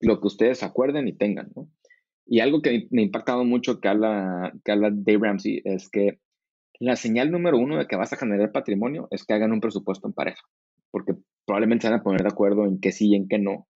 lo 0.00 0.20
que 0.20 0.28
ustedes 0.28 0.62
acuerden 0.62 1.08
y 1.08 1.12
tengan, 1.12 1.50
¿no? 1.54 1.68
Y 2.26 2.40
algo 2.40 2.62
que 2.62 2.86
me 2.90 3.02
ha 3.02 3.04
impactado 3.04 3.44
mucho 3.44 3.80
que 3.80 3.88
habla, 3.88 4.52
que 4.64 4.72
habla 4.72 4.90
Dave 4.92 5.18
Ramsey 5.20 5.62
es 5.64 5.88
que 5.90 6.20
la 6.78 6.96
señal 6.96 7.30
número 7.30 7.58
uno 7.58 7.76
de 7.76 7.86
que 7.86 7.96
vas 7.96 8.12
a 8.12 8.16
generar 8.16 8.52
patrimonio 8.52 9.08
es 9.10 9.24
que 9.24 9.34
hagan 9.34 9.52
un 9.52 9.60
presupuesto 9.60 10.06
en 10.06 10.14
pareja, 10.14 10.42
porque 10.90 11.14
probablemente 11.44 11.82
se 11.82 11.90
van 11.90 12.00
a 12.00 12.02
poner 12.02 12.22
de 12.22 12.28
acuerdo 12.28 12.66
en 12.66 12.80
qué 12.80 12.92
sí 12.92 13.08
y 13.08 13.16
en 13.16 13.28
qué 13.28 13.38
no, 13.38 13.66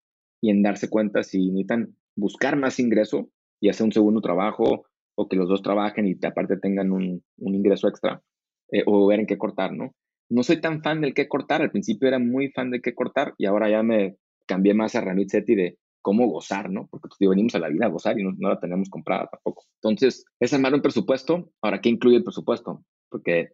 y 0.40 0.50
en 0.50 0.62
darse 0.62 0.88
cuenta 0.88 1.22
si 1.24 1.48
necesitan 1.48 1.96
buscar 2.16 2.56
más 2.56 2.78
ingreso 2.78 3.28
y 3.60 3.68
hacer 3.68 3.84
un 3.84 3.92
segundo 3.92 4.20
trabajo, 4.20 4.86
o 5.16 5.28
que 5.28 5.36
los 5.36 5.48
dos 5.48 5.62
trabajen 5.62 6.06
y 6.06 6.16
aparte 6.24 6.56
tengan 6.56 6.92
un, 6.92 7.22
un 7.38 7.54
ingreso 7.54 7.88
extra, 7.88 8.22
eh, 8.70 8.82
o 8.86 9.06
ver 9.06 9.20
en 9.20 9.26
qué 9.26 9.36
cortar, 9.36 9.72
¿no? 9.72 9.94
No 10.30 10.42
soy 10.42 10.60
tan 10.60 10.82
fan 10.82 11.00
del 11.00 11.14
qué 11.14 11.28
cortar, 11.28 11.60
al 11.60 11.70
principio 11.70 12.08
era 12.08 12.18
muy 12.18 12.50
fan 12.50 12.70
de 12.70 12.80
qué 12.80 12.94
cortar 12.94 13.34
y 13.36 13.46
ahora 13.46 13.68
ya 13.68 13.82
me 13.82 14.16
cambié 14.46 14.74
más 14.74 14.94
a 14.94 15.00
Ramit 15.00 15.30
Seti 15.30 15.54
de 15.54 15.78
cómo 16.04 16.28
gozar, 16.28 16.70
¿no? 16.70 16.86
Porque 16.88 17.08
pues, 17.08 17.30
venimos 17.30 17.54
a 17.54 17.58
la 17.58 17.68
vida 17.68 17.86
a 17.86 17.88
gozar 17.88 18.18
y 18.18 18.24
no, 18.24 18.48
la 18.48 18.60
tenemos 18.60 18.90
comprada 18.90 19.26
tampoco. 19.26 19.64
Entonces, 19.82 20.26
es 20.38 20.52
armar 20.52 20.74
un 20.74 20.82
presupuesto. 20.82 21.50
Ahora, 21.62 21.80
¿qué 21.80 21.88
incluye 21.88 22.18
el 22.18 22.24
presupuesto? 22.24 22.84
Porque 23.08 23.52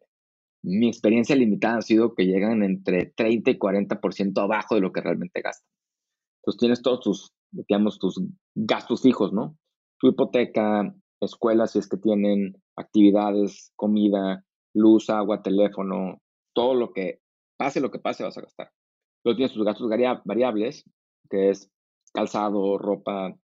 mi 0.62 0.88
experiencia 0.88 1.36
limitada 1.36 1.78
ha 1.78 1.82
sido 1.82 2.14
que 2.14 2.26
llegan 2.26 2.62
entre 2.64 3.12
30 3.16 3.52
y 3.52 3.58
40% 3.58 4.42
abajo 4.42 4.74
de 4.74 4.80
lo 4.80 4.92
que 4.92 5.00
realmente 5.00 5.40
gastan. 5.40 5.70
Entonces, 6.40 6.58
tienes 6.58 6.82
todos 6.82 7.00
tus, 7.00 7.32
digamos, 7.52 7.98
tus 7.98 8.20
gastos 8.56 9.02
fijos, 9.02 9.32
¿no? 9.32 9.56
Tu 10.00 10.08
hipoteca, 10.08 10.92
escuela, 11.20 11.68
si 11.68 11.78
es 11.78 11.88
que 11.88 11.98
tienen 11.98 12.60
actividades, 12.76 13.72
comida, 13.76 14.44
luz, 14.74 15.08
agua, 15.08 15.42
teléfono, 15.42 16.20
todo 16.52 16.74
lo 16.74 16.92
que 16.92 17.20
pase, 17.56 17.80
lo 17.80 17.90
que 17.90 17.98
pase, 18.00 18.24
vas 18.24 18.38
a 18.38 18.42
gastar. 18.42 18.72
Luego 19.24 19.36
tienes 19.36 19.52
tus 19.52 19.64
gastos 19.64 19.88
variables, 20.24 20.84
que 21.28 21.50
es 21.50 21.70
calzado, 22.12 22.78
ropa, 22.78 23.36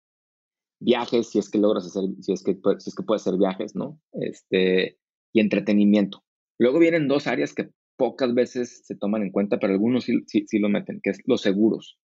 viajes, 0.81 1.31
si 1.31 1.39
es 1.39 1.51
que 1.51 1.59
logras 1.59 1.87
hacer, 1.87 2.05
si 2.21 2.33
es 2.33 2.43
que, 2.43 2.59
si 2.79 2.91
es 2.91 2.95
que 2.95 3.03
puedes 3.03 3.23
hacer 3.23 3.39
viajes, 3.39 3.75
¿no? 3.75 4.01
Este, 4.13 4.99
y 5.33 5.41
entretenimiento. 5.41 6.25
Luego 6.59 6.79
vienen 6.79 7.09
dos 7.09 7.27
áreas 7.27 7.55
que 7.55 7.71
pocas 7.97 8.35
veces 8.35 8.83
se 8.85 8.97
toman 8.97 9.23
en 9.23 9.31
cuenta, 9.31 9.59
pero 9.59 9.73
algunos 9.73 10.05
sí, 10.05 10.23
sí, 10.27 10.59
lo 10.59 10.69
meten, 10.69 11.01
que 11.03 11.11
es 11.11 11.19
los 11.27 11.43
seguros. 11.43 11.99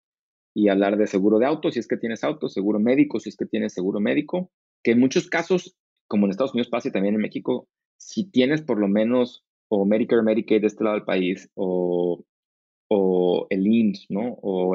Y 0.54 0.68
hablar 0.68 0.96
de 0.96 1.06
seguro 1.06 1.38
de 1.38 1.46
auto, 1.46 1.70
si 1.70 1.78
es 1.78 1.86
que 1.86 1.96
tienes 1.96 2.24
auto, 2.24 2.48
seguro 2.48 2.80
médico, 2.80 3.20
si 3.20 3.28
es 3.28 3.36
que 3.36 3.46
tienes 3.46 3.74
seguro 3.74 4.00
médico, 4.00 4.50
que 4.82 4.92
en 4.92 5.00
muchos 5.00 5.28
casos, 5.28 5.76
como 6.08 6.26
en 6.26 6.30
Estados 6.30 6.52
Unidos 6.52 6.70
pasa 6.70 6.88
y 6.88 6.92
también 6.92 7.14
en 7.14 7.20
México, 7.20 7.68
si 7.98 8.30
tienes 8.30 8.62
por 8.62 8.78
lo 8.78 8.88
menos 8.88 9.44
o 9.68 9.84
Medicare, 9.84 10.22
Medicaid 10.22 10.62
de 10.62 10.66
este 10.66 10.82
lado 10.82 10.96
del 10.96 11.04
país, 11.04 11.50
o 11.54 12.24
o 12.88 13.46
el 13.50 13.66
INS, 13.66 14.06
¿no? 14.08 14.38
O 14.42 14.74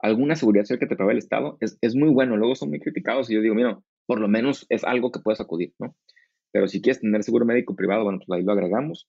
alguna 0.00 0.36
seguridad 0.36 0.64
social 0.64 0.78
que 0.78 0.86
te 0.86 0.96
provee 0.96 1.12
el 1.12 1.18
Estado, 1.18 1.58
es, 1.60 1.78
es, 1.80 1.94
muy 1.94 2.10
bueno. 2.10 2.36
Luego 2.36 2.54
son 2.54 2.70
muy 2.70 2.80
criticados 2.80 3.30
y 3.30 3.34
yo 3.34 3.40
digo, 3.40 3.54
mira, 3.54 3.80
por 4.06 4.20
lo 4.20 4.28
menos 4.28 4.66
es 4.68 4.84
algo 4.84 5.10
que 5.10 5.20
puedes 5.20 5.40
acudir, 5.40 5.74
¿no? 5.78 5.96
Pero 6.52 6.68
si 6.68 6.80
quieres 6.80 7.00
tener 7.00 7.22
seguro 7.22 7.44
médico 7.44 7.76
privado, 7.76 8.04
bueno, 8.04 8.20
pues 8.24 8.38
ahí 8.38 8.44
lo 8.44 8.52
agregamos. 8.52 9.08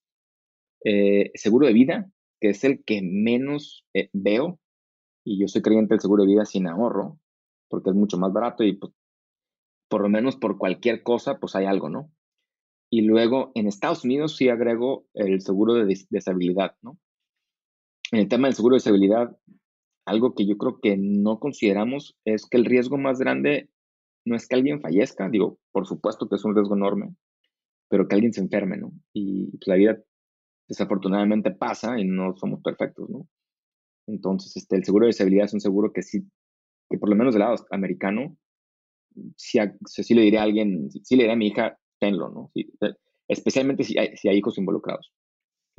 Eh, 0.84 1.32
seguro 1.36 1.68
de 1.68 1.74
vida, 1.74 2.12
que 2.40 2.50
es 2.50 2.64
el 2.64 2.84
que 2.84 3.02
menos 3.02 3.86
eh, 3.94 4.10
veo, 4.14 4.60
y 5.24 5.40
yo 5.40 5.48
soy 5.48 5.62
creyente 5.62 5.94
del 5.94 6.02
seguro 6.02 6.24
de 6.24 6.30
vida 6.30 6.46
sin 6.46 6.68
ahorro, 6.68 7.20
porque 7.70 7.92
es 7.92 7.96
mucho 7.96 8.18
más 8.18 8.34
barato 8.34 8.64
y 8.64 8.74
pues, 8.74 8.94
por 9.90 10.02
lo 10.02 10.10
menos 10.10 10.38
por 10.38 10.58
cualquier 10.58 11.04
cosa, 11.04 11.40
pues 11.40 11.56
hay 11.56 11.66
algo, 11.66 11.90
¿no? 11.90 12.12
Y 12.92 13.02
luego 13.02 13.52
en 13.56 13.68
Estados 13.68 14.04
Unidos 14.04 14.36
sí 14.36 14.50
agrego 14.50 15.06
el 15.14 15.42
seguro 15.42 15.74
de 15.76 15.96
deshabilidad, 16.10 16.76
¿no? 16.82 16.98
En 18.12 18.20
el 18.20 18.28
tema 18.28 18.48
del 18.48 18.56
seguro 18.56 18.74
de 18.74 18.80
estabilidad, 18.80 19.38
algo 20.06 20.34
que 20.34 20.48
yo 20.48 20.58
creo 20.58 20.80
que 20.82 20.98
no 20.98 21.40
consideramos 21.40 22.18
es 22.26 22.46
que 22.46 22.58
el 22.58 22.66
riesgo 22.66 22.98
más 22.98 23.20
grande 23.20 23.70
no 24.26 24.36
es 24.36 24.48
que 24.48 24.56
alguien 24.56 24.82
fallezca, 24.82 25.30
digo, 25.30 25.60
por 25.72 25.86
supuesto 25.86 26.28
que 26.28 26.36
es 26.36 26.46
un 26.46 26.56
riesgo 26.56 26.76
enorme, 26.76 27.16
pero 27.90 28.08
que 28.08 28.16
alguien 28.16 28.34
se 28.34 28.42
enferme, 28.42 28.78
¿no? 28.78 28.92
Y 29.14 29.52
pues, 29.52 29.68
la 29.68 29.76
vida 29.76 29.98
desafortunadamente 30.68 31.52
pasa 31.52 32.00
y 32.00 32.06
no 32.06 32.36
somos 32.36 32.62
perfectos, 32.62 33.10
¿no? 33.10 33.28
Entonces, 34.08 34.56
este, 34.58 34.76
el 34.76 34.84
seguro 34.84 35.06
de 35.06 35.12
estabilidad 35.12 35.46
es 35.46 35.54
un 35.54 35.62
seguro 35.62 35.92
que 35.94 36.02
sí, 36.02 36.28
que 36.90 36.98
por 36.98 37.10
lo 37.10 37.16
menos 37.16 37.34
del 37.34 37.42
lado 37.42 37.56
americano, 37.72 38.36
sí, 39.36 39.60
sí 39.86 40.14
le 40.14 40.22
diré 40.22 40.40
a 40.40 40.44
alguien, 40.44 40.90
sí 40.92 41.16
le 41.16 41.24
diré 41.24 41.34
a 41.34 41.38
mi 41.38 41.48
hija, 41.48 41.78
tenlo, 42.00 42.30
¿no? 42.30 42.52
especialmente 43.28 43.84
si 43.84 43.98
hay, 43.98 44.18
si 44.18 44.28
hay 44.28 44.38
hijos 44.38 44.58
involucrados. 44.58 45.12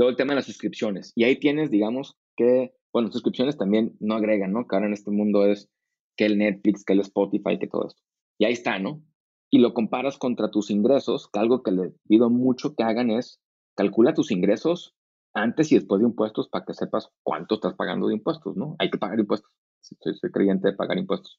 Luego 0.01 0.13
el 0.13 0.17
tema 0.17 0.33
de 0.33 0.37
las 0.37 0.47
suscripciones. 0.47 1.13
Y 1.15 1.25
ahí 1.25 1.39
tienes, 1.39 1.71
digamos, 1.71 2.17
que, 2.35 2.73
bueno, 2.91 3.13
suscripciones 3.13 3.59
también 3.59 3.99
no 4.01 4.15
agregan, 4.15 4.51
¿no? 4.51 4.67
Que 4.67 4.75
ahora 4.75 4.87
en 4.87 4.95
este 4.95 5.11
mundo 5.11 5.45
es 5.45 5.69
que 6.17 6.25
el 6.25 6.39
Netflix, 6.39 6.87
que 6.87 6.95
el 6.95 7.01
Spotify, 7.01 7.59
que 7.59 7.67
todo 7.67 7.87
esto. 7.87 8.01
Y 8.39 8.47
ahí 8.47 8.55
está, 8.55 8.79
¿no? 8.79 9.03
Y 9.51 9.59
lo 9.59 9.75
comparas 9.75 10.17
contra 10.17 10.51
tus 10.51 10.71
ingresos, 10.71 11.29
que 11.31 11.39
algo 11.39 11.63
que 11.63 11.73
le 11.73 11.93
pido 12.09 12.31
mucho 12.31 12.75
que 12.75 12.83
hagan 12.83 13.11
es 13.11 13.43
calcula 13.77 14.15
tus 14.15 14.31
ingresos 14.31 14.95
antes 15.35 15.71
y 15.71 15.75
después 15.75 16.01
de 16.01 16.07
impuestos 16.07 16.49
para 16.49 16.65
que 16.65 16.73
sepas 16.73 17.11
cuánto 17.23 17.57
estás 17.57 17.75
pagando 17.75 18.09
de 18.09 18.15
impuestos, 18.15 18.57
¿no? 18.57 18.77
Hay 18.79 18.89
que 18.89 18.97
pagar 18.97 19.21
impuestos. 19.21 19.51
Soy, 19.83 20.15
soy 20.15 20.31
creyente 20.31 20.69
de 20.69 20.77
pagar 20.77 20.97
impuestos. 20.97 21.39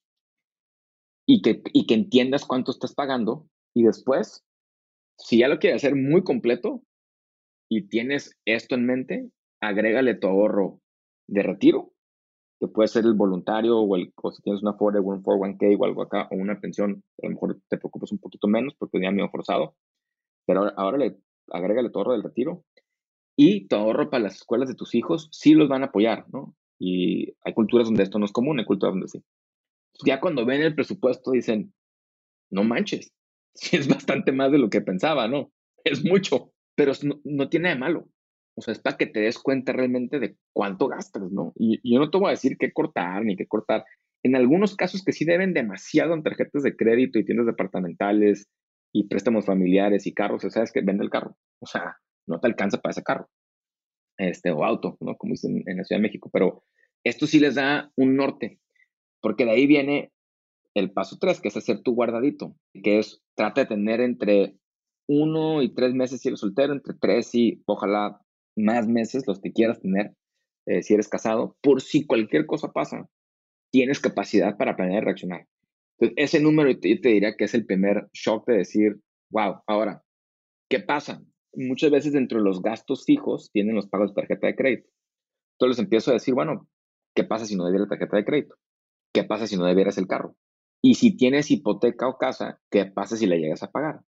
Y 1.25 1.41
que, 1.41 1.63
y 1.73 1.87
que 1.87 1.95
entiendas 1.95 2.45
cuánto 2.45 2.69
estás 2.69 2.93
pagando 2.93 3.47
y 3.73 3.81
después, 3.81 4.45
si 5.17 5.39
ya 5.39 5.47
lo 5.47 5.57
quieres 5.57 5.83
hacer 5.83 5.95
muy 5.95 6.23
completo, 6.23 6.83
y 7.71 7.83
tienes 7.83 8.37
esto 8.43 8.75
en 8.75 8.85
mente, 8.85 9.29
agrégale 9.61 10.15
tu 10.15 10.27
ahorro 10.27 10.81
de 11.27 11.41
retiro, 11.41 11.93
que 12.59 12.67
puede 12.67 12.89
ser 12.89 13.05
el 13.05 13.13
voluntario 13.13 13.79
o, 13.79 13.95
el, 13.95 14.13
si 14.33 14.41
tienes 14.41 14.61
una 14.61 14.73
401k 14.73 15.77
o 15.79 15.85
algo 15.85 16.01
acá, 16.01 16.27
o 16.31 16.35
una 16.35 16.59
pensión, 16.59 17.01
a 17.23 17.27
lo 17.27 17.31
mejor 17.31 17.61
te 17.69 17.77
preocupas 17.77 18.11
un 18.11 18.17
poquito 18.17 18.49
menos 18.49 18.75
porque 18.77 19.01
ya 19.01 19.09
me 19.09 19.25
forzado, 19.29 19.77
pero 20.45 20.77
ahora, 20.77 20.97
le, 20.97 21.15
agrégale 21.49 21.89
tu 21.89 21.99
ahorro 21.99 22.11
del 22.11 22.23
retiro 22.23 22.65
y 23.37 23.69
tu 23.69 23.77
ahorro 23.77 24.09
para 24.09 24.23
las 24.23 24.35
escuelas 24.35 24.67
de 24.67 24.75
tus 24.75 24.93
hijos, 24.93 25.29
sí 25.31 25.53
los 25.53 25.69
van 25.69 25.83
a 25.83 25.87
apoyar, 25.87 26.25
¿no? 26.27 26.53
Y 26.77 27.37
hay 27.45 27.53
culturas 27.53 27.87
donde 27.87 28.03
esto 28.03 28.19
no 28.19 28.25
es 28.25 28.33
común, 28.33 28.59
hay 28.59 28.65
culturas 28.65 28.95
donde 28.95 29.07
sí. 29.07 29.23
Ya 30.03 30.19
cuando 30.19 30.45
ven 30.45 30.61
el 30.61 30.75
presupuesto 30.75 31.31
dicen, 31.31 31.73
no 32.49 32.65
manches, 32.65 33.13
es 33.71 33.87
bastante 33.87 34.33
más 34.33 34.51
de 34.51 34.57
lo 34.57 34.69
que 34.69 34.81
pensaba, 34.81 35.29
¿no? 35.29 35.53
Es 35.85 36.03
mucho 36.03 36.50
pero 36.75 36.93
no, 37.23 37.49
tiene 37.49 37.69
de 37.69 37.75
malo. 37.75 38.07
O 38.55 38.61
sea, 38.61 38.73
es 38.73 38.79
para 38.79 38.97
que 38.97 39.05
te 39.05 39.21
des 39.21 39.39
cuenta 39.39 39.71
realmente 39.71 40.19
de 40.19 40.35
cuánto 40.53 40.87
gastas, 40.87 41.31
¿no? 41.31 41.53
Y, 41.55 41.79
yo 41.89 41.99
no 41.99 42.09
te 42.09 42.17
voy 42.17 42.27
a 42.27 42.31
decir 42.31 42.57
qué 42.57 42.71
cortar 42.71 43.23
ni 43.23 43.35
qué 43.35 43.47
cortar. 43.47 43.85
En 44.23 44.35
algunos 44.35 44.75
casos 44.75 45.03
que 45.03 45.13
sí 45.13 45.25
deben 45.25 45.53
demasiado 45.53 46.13
en 46.13 46.23
tarjetas 46.23 46.63
de 46.63 46.75
crédito 46.75 47.17
y 47.17 47.25
tiendas 47.25 47.47
departamentales 47.47 48.47
y 48.93 49.07
préstamos 49.07 49.45
familiares 49.45 50.05
y 50.05 50.13
carros, 50.13 50.43
¿sabes 50.49 50.71
que 50.71 50.81
Vende 50.81 51.03
el 51.03 51.09
carro. 51.09 51.37
O 51.59 51.65
sea, 51.65 51.97
no 52.27 52.39
te 52.39 52.47
alcanza 52.47 52.81
para 52.81 52.91
ese 52.91 53.03
carro. 53.03 53.29
Este, 54.17 54.51
o 54.51 54.63
auto, 54.63 54.97
¿no? 54.99 55.15
Como 55.17 55.31
dicen 55.31 55.63
en 55.65 55.77
la 55.77 55.83
Ciudad 55.83 55.99
de 55.99 56.07
México. 56.07 56.29
Pero 56.31 56.63
esto 57.03 57.25
sí 57.25 57.39
les 57.39 57.55
da 57.55 57.91
un 57.95 58.15
norte, 58.15 58.59
porque 59.21 59.45
de 59.45 59.51
ahí 59.51 59.65
viene 59.65 60.11
el 60.73 60.91
paso 60.91 61.17
tres, 61.19 61.41
que 61.41 61.47
es 61.47 61.57
hacer 61.57 61.81
tu 61.81 61.93
guardadito, 61.93 62.55
que 62.83 62.99
es 62.99 63.21
trata 63.35 63.61
de 63.61 63.67
tener 63.67 63.99
entre 63.99 64.55
uno 65.13 65.61
y 65.61 65.73
tres 65.73 65.93
meses 65.93 66.21
si 66.21 66.29
eres 66.29 66.39
soltero, 66.39 66.71
entre 66.71 66.93
tres 66.93 67.35
y 67.35 67.61
ojalá 67.65 68.21
más 68.55 68.87
meses 68.87 69.27
los 69.27 69.41
que 69.41 69.51
quieras 69.51 69.81
tener 69.81 70.15
eh, 70.67 70.83
si 70.83 70.93
eres 70.93 71.09
casado, 71.09 71.57
por 71.61 71.81
si 71.81 72.05
cualquier 72.05 72.45
cosa 72.45 72.71
pasa, 72.71 73.09
tienes 73.71 73.99
capacidad 73.99 74.57
para 74.57 74.75
planear 74.75 75.03
y 75.03 75.05
reaccionar. 75.05 75.47
Entonces, 75.97 76.13
ese 76.17 76.39
número 76.39 76.69
yo 76.69 76.79
te, 76.79 77.09
diría 77.09 77.35
que 77.35 77.45
es 77.45 77.53
el 77.53 77.65
primer 77.65 78.07
shock 78.13 78.47
de 78.47 78.57
decir, 78.57 79.01
wow, 79.31 79.61
ahora, 79.67 80.03
¿qué 80.69 80.79
pasa? 80.79 81.21
Muchas 81.53 81.91
veces 81.91 82.13
dentro 82.13 82.37
de 82.37 82.45
los 82.45 82.61
gastos 82.61 83.05
fijos 83.05 83.51
tienen 83.51 83.75
los 83.75 83.87
pagos 83.87 84.11
de 84.11 84.21
tarjeta 84.21 84.47
de 84.47 84.55
crédito. 84.55 84.89
Entonces 85.59 85.83
empiezo 85.83 86.11
a 86.11 86.15
decir, 86.15 86.33
bueno, 86.33 86.69
¿qué 87.15 87.23
pasa 87.23 87.45
si 87.45 87.55
no 87.55 87.65
debiera 87.65 87.85
la 87.85 87.89
tarjeta 87.89 88.17
de 88.17 88.25
crédito? 88.25 88.55
¿Qué 89.13 89.23
pasa 89.23 89.47
si 89.47 89.57
no 89.57 89.65
debieras 89.65 89.97
el 89.97 90.07
carro? 90.07 90.35
Y 90.81 90.95
si 90.95 91.17
tienes 91.17 91.51
hipoteca 91.51 92.07
o 92.07 92.17
casa, 92.17 92.61
¿qué 92.71 92.85
pasa 92.85 93.17
si 93.17 93.27
la 93.27 93.35
llegas 93.35 93.61
a 93.61 93.71
pagar? 93.71 94.01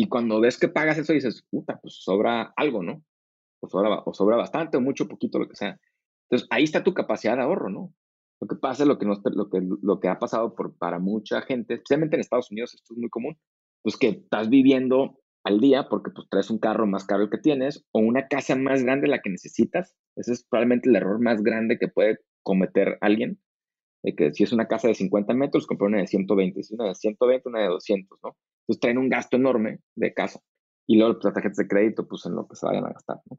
Y 0.00 0.08
cuando 0.08 0.40
ves 0.40 0.58
que 0.58 0.68
pagas 0.68 0.96
eso, 0.96 1.12
dices, 1.12 1.44
puta, 1.50 1.80
pues 1.82 1.94
sobra 2.04 2.52
algo, 2.54 2.84
¿no? 2.84 3.02
O 3.60 3.68
sobra, 3.68 4.00
o 4.06 4.14
sobra 4.14 4.36
bastante 4.36 4.76
o 4.76 4.80
mucho, 4.80 5.08
poquito, 5.08 5.40
lo 5.40 5.48
que 5.48 5.56
sea. 5.56 5.76
Entonces, 6.30 6.46
ahí 6.52 6.62
está 6.62 6.84
tu 6.84 6.94
capacidad 6.94 7.34
de 7.34 7.42
ahorro, 7.42 7.68
¿no? 7.68 7.92
Lo 8.40 8.46
que 8.46 8.54
pasa, 8.54 8.84
lo 8.84 8.96
que, 8.96 9.06
lo 9.06 9.50
que, 9.50 9.60
lo 9.82 9.98
que 9.98 10.06
ha 10.06 10.20
pasado 10.20 10.54
por, 10.54 10.78
para 10.78 11.00
mucha 11.00 11.42
gente, 11.42 11.74
especialmente 11.74 12.14
en 12.14 12.20
Estados 12.20 12.48
Unidos, 12.52 12.74
esto 12.74 12.94
es 12.94 12.98
muy 13.00 13.10
común, 13.10 13.36
pues 13.82 13.96
que 13.96 14.10
estás 14.10 14.48
viviendo 14.48 15.18
al 15.42 15.58
día 15.58 15.88
porque 15.88 16.12
pues 16.12 16.28
traes 16.30 16.48
un 16.48 16.60
carro 16.60 16.86
más 16.86 17.04
caro 17.04 17.24
el 17.24 17.30
que 17.30 17.38
tienes 17.38 17.84
o 17.90 17.98
una 17.98 18.28
casa 18.28 18.54
más 18.54 18.84
grande 18.84 19.06
de 19.06 19.10
la 19.10 19.20
que 19.20 19.30
necesitas. 19.30 19.96
Ese 20.14 20.32
es 20.32 20.44
probablemente 20.44 20.88
el 20.88 20.94
error 20.94 21.20
más 21.20 21.42
grande 21.42 21.76
que 21.76 21.88
puede 21.88 22.18
cometer 22.44 22.98
alguien. 23.00 23.40
De 24.04 24.14
que 24.14 24.32
si 24.32 24.44
es 24.44 24.52
una 24.52 24.68
casa 24.68 24.86
de 24.86 24.94
50 24.94 25.34
metros, 25.34 25.66
comprar 25.66 25.88
una 25.88 25.98
de 25.98 26.06
120. 26.06 26.62
Si 26.62 26.72
es 26.72 26.78
una 26.78 26.88
de 26.88 26.94
120, 26.94 27.48
una 27.48 27.62
de 27.62 27.66
200, 27.66 28.16
¿no? 28.22 28.36
Entonces 28.68 28.80
traen 28.80 28.98
un 28.98 29.08
gasto 29.08 29.36
enorme 29.36 29.80
de 29.96 30.12
casa. 30.12 30.40
Y 30.86 30.96
luego 30.96 31.18
las 31.22 31.34
tarjetas 31.34 31.56
de 31.56 31.68
crédito, 31.68 32.06
pues 32.06 32.26
en 32.26 32.34
lo 32.34 32.46
que 32.46 32.54
se 32.54 32.66
vayan 32.66 32.84
a 32.84 32.92
gastar, 32.92 33.20
¿no? 33.30 33.38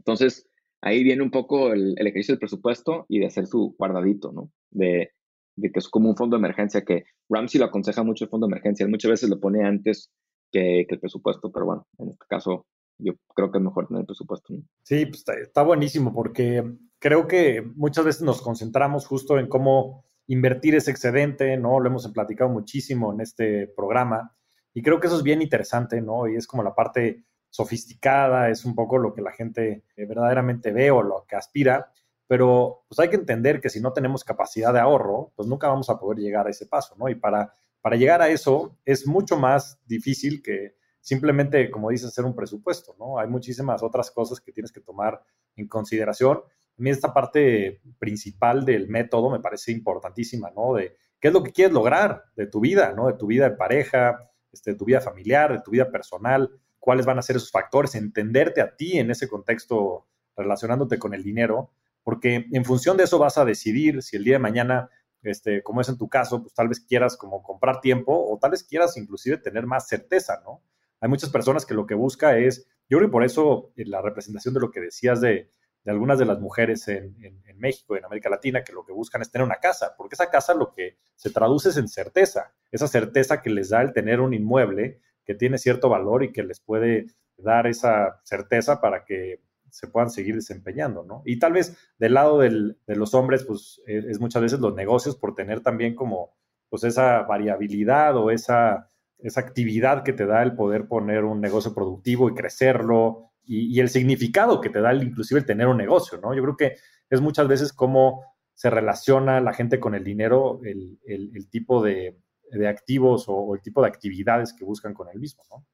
Entonces, 0.00 0.48
ahí 0.80 1.04
viene 1.04 1.22
un 1.22 1.30
poco 1.30 1.72
el, 1.72 1.94
ejercicio 1.98 2.32
del 2.34 2.40
presupuesto 2.40 3.06
y 3.08 3.20
de 3.20 3.26
hacer 3.26 3.46
su 3.46 3.76
guardadito, 3.78 4.32
¿no? 4.32 4.50
De, 4.70 5.12
que 5.60 5.70
es 5.74 5.88
como 5.88 6.08
un 6.08 6.16
fondo 6.16 6.36
de 6.36 6.40
emergencia, 6.40 6.84
que 6.84 7.04
Ramsey 7.28 7.60
lo 7.60 7.66
aconseja 7.66 8.02
mucho 8.02 8.24
el 8.24 8.30
fondo 8.30 8.46
de 8.46 8.52
emergencia. 8.52 8.88
Muchas 8.88 9.10
veces 9.10 9.30
lo 9.30 9.38
pone 9.38 9.64
antes 9.64 10.10
que, 10.50 10.86
el 10.88 11.00
presupuesto, 11.00 11.52
pero 11.52 11.66
bueno, 11.66 11.86
en 11.98 12.08
este 12.08 12.24
caso 12.28 12.66
yo 12.98 13.14
creo 13.34 13.52
que 13.52 13.58
es 13.58 13.64
mejor 13.64 13.86
tener 13.86 14.00
el 14.00 14.06
presupuesto. 14.06 14.54
Sí, 14.82 15.06
pues 15.06 15.24
está, 15.42 15.62
buenísimo 15.62 16.12
porque 16.12 16.64
creo 16.98 17.28
que 17.28 17.62
muchas 17.76 18.04
veces 18.04 18.22
nos 18.22 18.42
concentramos 18.42 19.06
justo 19.06 19.38
en 19.38 19.48
cómo 19.48 20.04
invertir 20.26 20.74
ese 20.74 20.90
excedente, 20.90 21.56
¿no? 21.56 21.78
Lo 21.80 21.88
hemos 21.88 22.10
platicado 22.12 22.50
muchísimo 22.50 23.12
en 23.12 23.20
este 23.20 23.68
programa 23.68 24.34
y 24.72 24.82
creo 24.82 25.00
que 25.00 25.08
eso 25.08 25.16
es 25.16 25.22
bien 25.22 25.42
interesante, 25.42 26.00
¿no? 26.00 26.28
Y 26.28 26.36
es 26.36 26.46
como 26.46 26.62
la 26.62 26.74
parte 26.74 27.24
sofisticada, 27.50 28.48
es 28.48 28.64
un 28.64 28.74
poco 28.74 28.98
lo 28.98 29.12
que 29.12 29.22
la 29.22 29.32
gente 29.32 29.84
eh, 29.96 30.06
verdaderamente 30.06 30.72
ve 30.72 30.90
o 30.90 31.02
lo 31.02 31.26
que 31.28 31.36
aspira, 31.36 31.92
pero 32.26 32.84
pues 32.88 33.00
hay 33.00 33.10
que 33.10 33.16
entender 33.16 33.60
que 33.60 33.70
si 33.70 33.80
no 33.80 33.92
tenemos 33.92 34.22
capacidad 34.22 34.72
de 34.72 34.78
ahorro, 34.78 35.32
pues 35.34 35.48
nunca 35.48 35.66
vamos 35.66 35.90
a 35.90 35.98
poder 35.98 36.18
llegar 36.18 36.46
a 36.46 36.50
ese 36.50 36.66
paso, 36.66 36.94
¿no? 36.96 37.08
Y 37.08 37.16
para, 37.16 37.52
para 37.80 37.96
llegar 37.96 38.22
a 38.22 38.28
eso 38.28 38.78
es 38.84 39.06
mucho 39.06 39.36
más 39.36 39.80
difícil 39.86 40.40
que 40.40 40.76
simplemente, 41.00 41.70
como 41.70 41.90
dices, 41.90 42.08
hacer 42.08 42.24
un 42.24 42.36
presupuesto, 42.36 42.94
¿no? 43.00 43.18
Hay 43.18 43.26
muchísimas 43.26 43.82
otras 43.82 44.12
cosas 44.12 44.40
que 44.40 44.52
tienes 44.52 44.70
que 44.70 44.80
tomar 44.80 45.20
en 45.56 45.66
consideración. 45.66 46.36
A 46.38 46.82
mí 46.82 46.90
esta 46.90 47.12
parte 47.12 47.80
principal 47.98 48.64
del 48.64 48.88
método 48.88 49.28
me 49.28 49.40
parece 49.40 49.72
importantísima, 49.72 50.52
¿no? 50.54 50.74
De 50.74 50.96
qué 51.18 51.28
es 51.28 51.34
lo 51.34 51.42
que 51.42 51.52
quieres 51.52 51.74
lograr 51.74 52.26
de 52.36 52.46
tu 52.46 52.60
vida, 52.60 52.92
¿no? 52.92 53.08
De 53.08 53.14
tu 53.14 53.26
vida 53.26 53.48
de 53.48 53.56
pareja, 53.56 54.29
este, 54.52 54.72
de 54.72 54.76
tu 54.76 54.84
vida 54.84 55.00
familiar, 55.00 55.52
de 55.52 55.62
tu 55.62 55.70
vida 55.70 55.90
personal 55.90 56.50
cuáles 56.80 57.06
van 57.06 57.18
a 57.18 57.22
ser 57.22 57.36
esos 57.36 57.52
factores, 57.52 57.94
entenderte 57.94 58.60
a 58.60 58.74
ti 58.74 58.98
en 58.98 59.10
ese 59.10 59.28
contexto 59.28 60.06
relacionándote 60.34 60.98
con 60.98 61.14
el 61.14 61.22
dinero, 61.22 61.70
porque 62.02 62.46
en 62.50 62.64
función 62.64 62.96
de 62.96 63.04
eso 63.04 63.18
vas 63.18 63.38
a 63.38 63.44
decidir 63.44 64.02
si 64.02 64.16
el 64.16 64.24
día 64.24 64.34
de 64.34 64.40
mañana, 64.40 64.88
este, 65.22 65.62
como 65.62 65.82
es 65.82 65.88
en 65.90 65.98
tu 65.98 66.08
caso, 66.08 66.40
pues 66.40 66.54
tal 66.54 66.68
vez 66.68 66.80
quieras 66.80 67.16
como 67.16 67.42
comprar 67.42 67.80
tiempo 67.80 68.26
o 68.26 68.38
tal 68.38 68.52
vez 68.52 68.64
quieras 68.64 68.96
inclusive 68.96 69.36
tener 69.36 69.66
más 69.66 69.86
certeza, 69.86 70.40
¿no? 70.44 70.62
Hay 71.00 71.08
muchas 71.08 71.30
personas 71.30 71.64
que 71.64 71.74
lo 71.74 71.86
que 71.86 71.94
busca 71.94 72.38
es, 72.38 72.66
yo 72.88 72.98
creo 72.98 73.08
que 73.08 73.12
por 73.12 73.24
eso 73.24 73.72
eh, 73.76 73.84
la 73.86 74.02
representación 74.02 74.54
de 74.54 74.60
lo 74.60 74.70
que 74.70 74.80
decías 74.80 75.20
de, 75.20 75.50
algunas 75.86 76.18
de 76.18 76.26
las 76.26 76.40
mujeres 76.40 76.86
en, 76.88 77.16
México, 77.56 77.96
en 77.96 78.04
América 78.04 78.30
Latina, 78.30 78.62
que 78.64 78.72
lo 78.72 78.84
que 78.84 78.92
buscan 78.92 79.22
es 79.22 79.30
tener 79.30 79.46
una 79.46 79.56
casa, 79.56 79.94
porque 79.96 80.14
esa 80.14 80.30
casa 80.30 80.54
lo 80.54 80.72
que 80.72 80.96
se 81.14 81.30
traduce 81.30 81.70
es 81.70 81.76
en 81.76 81.88
certeza, 81.88 82.52
esa 82.70 82.88
certeza 82.88 83.42
que 83.42 83.50
les 83.50 83.70
da 83.70 83.82
el 83.82 83.92
tener 83.92 84.20
un 84.20 84.32
inmueble 84.32 85.00
que 85.24 85.34
tiene 85.34 85.58
cierto 85.58 85.88
valor 85.88 86.22
y 86.22 86.32
que 86.32 86.42
les 86.42 86.60
puede 86.60 87.06
dar 87.36 87.66
esa 87.66 88.20
certeza 88.24 88.80
para 88.80 89.04
que 89.04 89.42
se 89.70 89.86
puedan 89.86 90.10
seguir 90.10 90.34
desempeñando, 90.34 91.04
¿no? 91.04 91.22
Y 91.24 91.38
tal 91.38 91.52
vez 91.52 91.76
del 91.98 92.14
lado 92.14 92.40
de 92.40 92.74
los 92.86 93.14
hombres, 93.14 93.44
pues 93.44 93.80
e, 93.86 93.98
es, 93.98 94.20
muchas 94.20 94.42
veces 94.42 94.60
los 94.60 94.74
negocios 94.74 95.16
por 95.16 95.34
tener 95.34 95.60
también 95.60 95.94
como, 95.94 96.34
pues 96.68 96.84
esa 96.84 97.22
variabilidad 97.22 98.16
o 98.16 98.30
esa, 98.30 98.88
esa 99.18 99.40
actividad 99.40 100.02
que 100.02 100.12
te 100.12 100.26
da 100.26 100.42
el 100.42 100.54
poder 100.54 100.88
poner 100.88 101.24
un 101.24 101.40
negocio 101.40 101.74
productivo 101.74 102.28
y 102.28 102.34
crecerlo 102.34 103.29
y, 103.52 103.80
el 103.80 103.88
significado 103.88 104.60
que 104.60 104.70
te 104.70 104.80
da 104.80 104.90
el, 104.92 105.02
inclusive 105.02 105.40
el 105.40 105.46
tener 105.46 105.66
un 105.66 105.76
negocio, 105.76 106.18
¿no? 106.18 106.34
Yo 106.34 106.42
creo 106.42 106.56
que 106.56 106.76
es 107.08 107.20
muchas 107.20 107.48
veces 107.48 107.72
cómo 107.72 108.24
se 108.54 108.70
relaciona 108.70 109.40
la 109.40 109.52
gente 109.52 109.80
con 109.80 109.94
el 109.94 110.04
dinero, 110.04 110.60
el 110.62 111.48
tipo 111.50 111.82
de, 111.82 112.20
de 112.58 112.68
activos 112.68 113.24
o, 113.28 113.54
el 113.54 113.62
tipo 113.62 113.82
de 113.82 113.88
actividades 113.88 114.52
que 114.52 114.64
buscan 114.64 114.94
con 114.94 115.08
el 115.08 115.18
mismo, 115.18 115.42
¿no? 115.50 115.64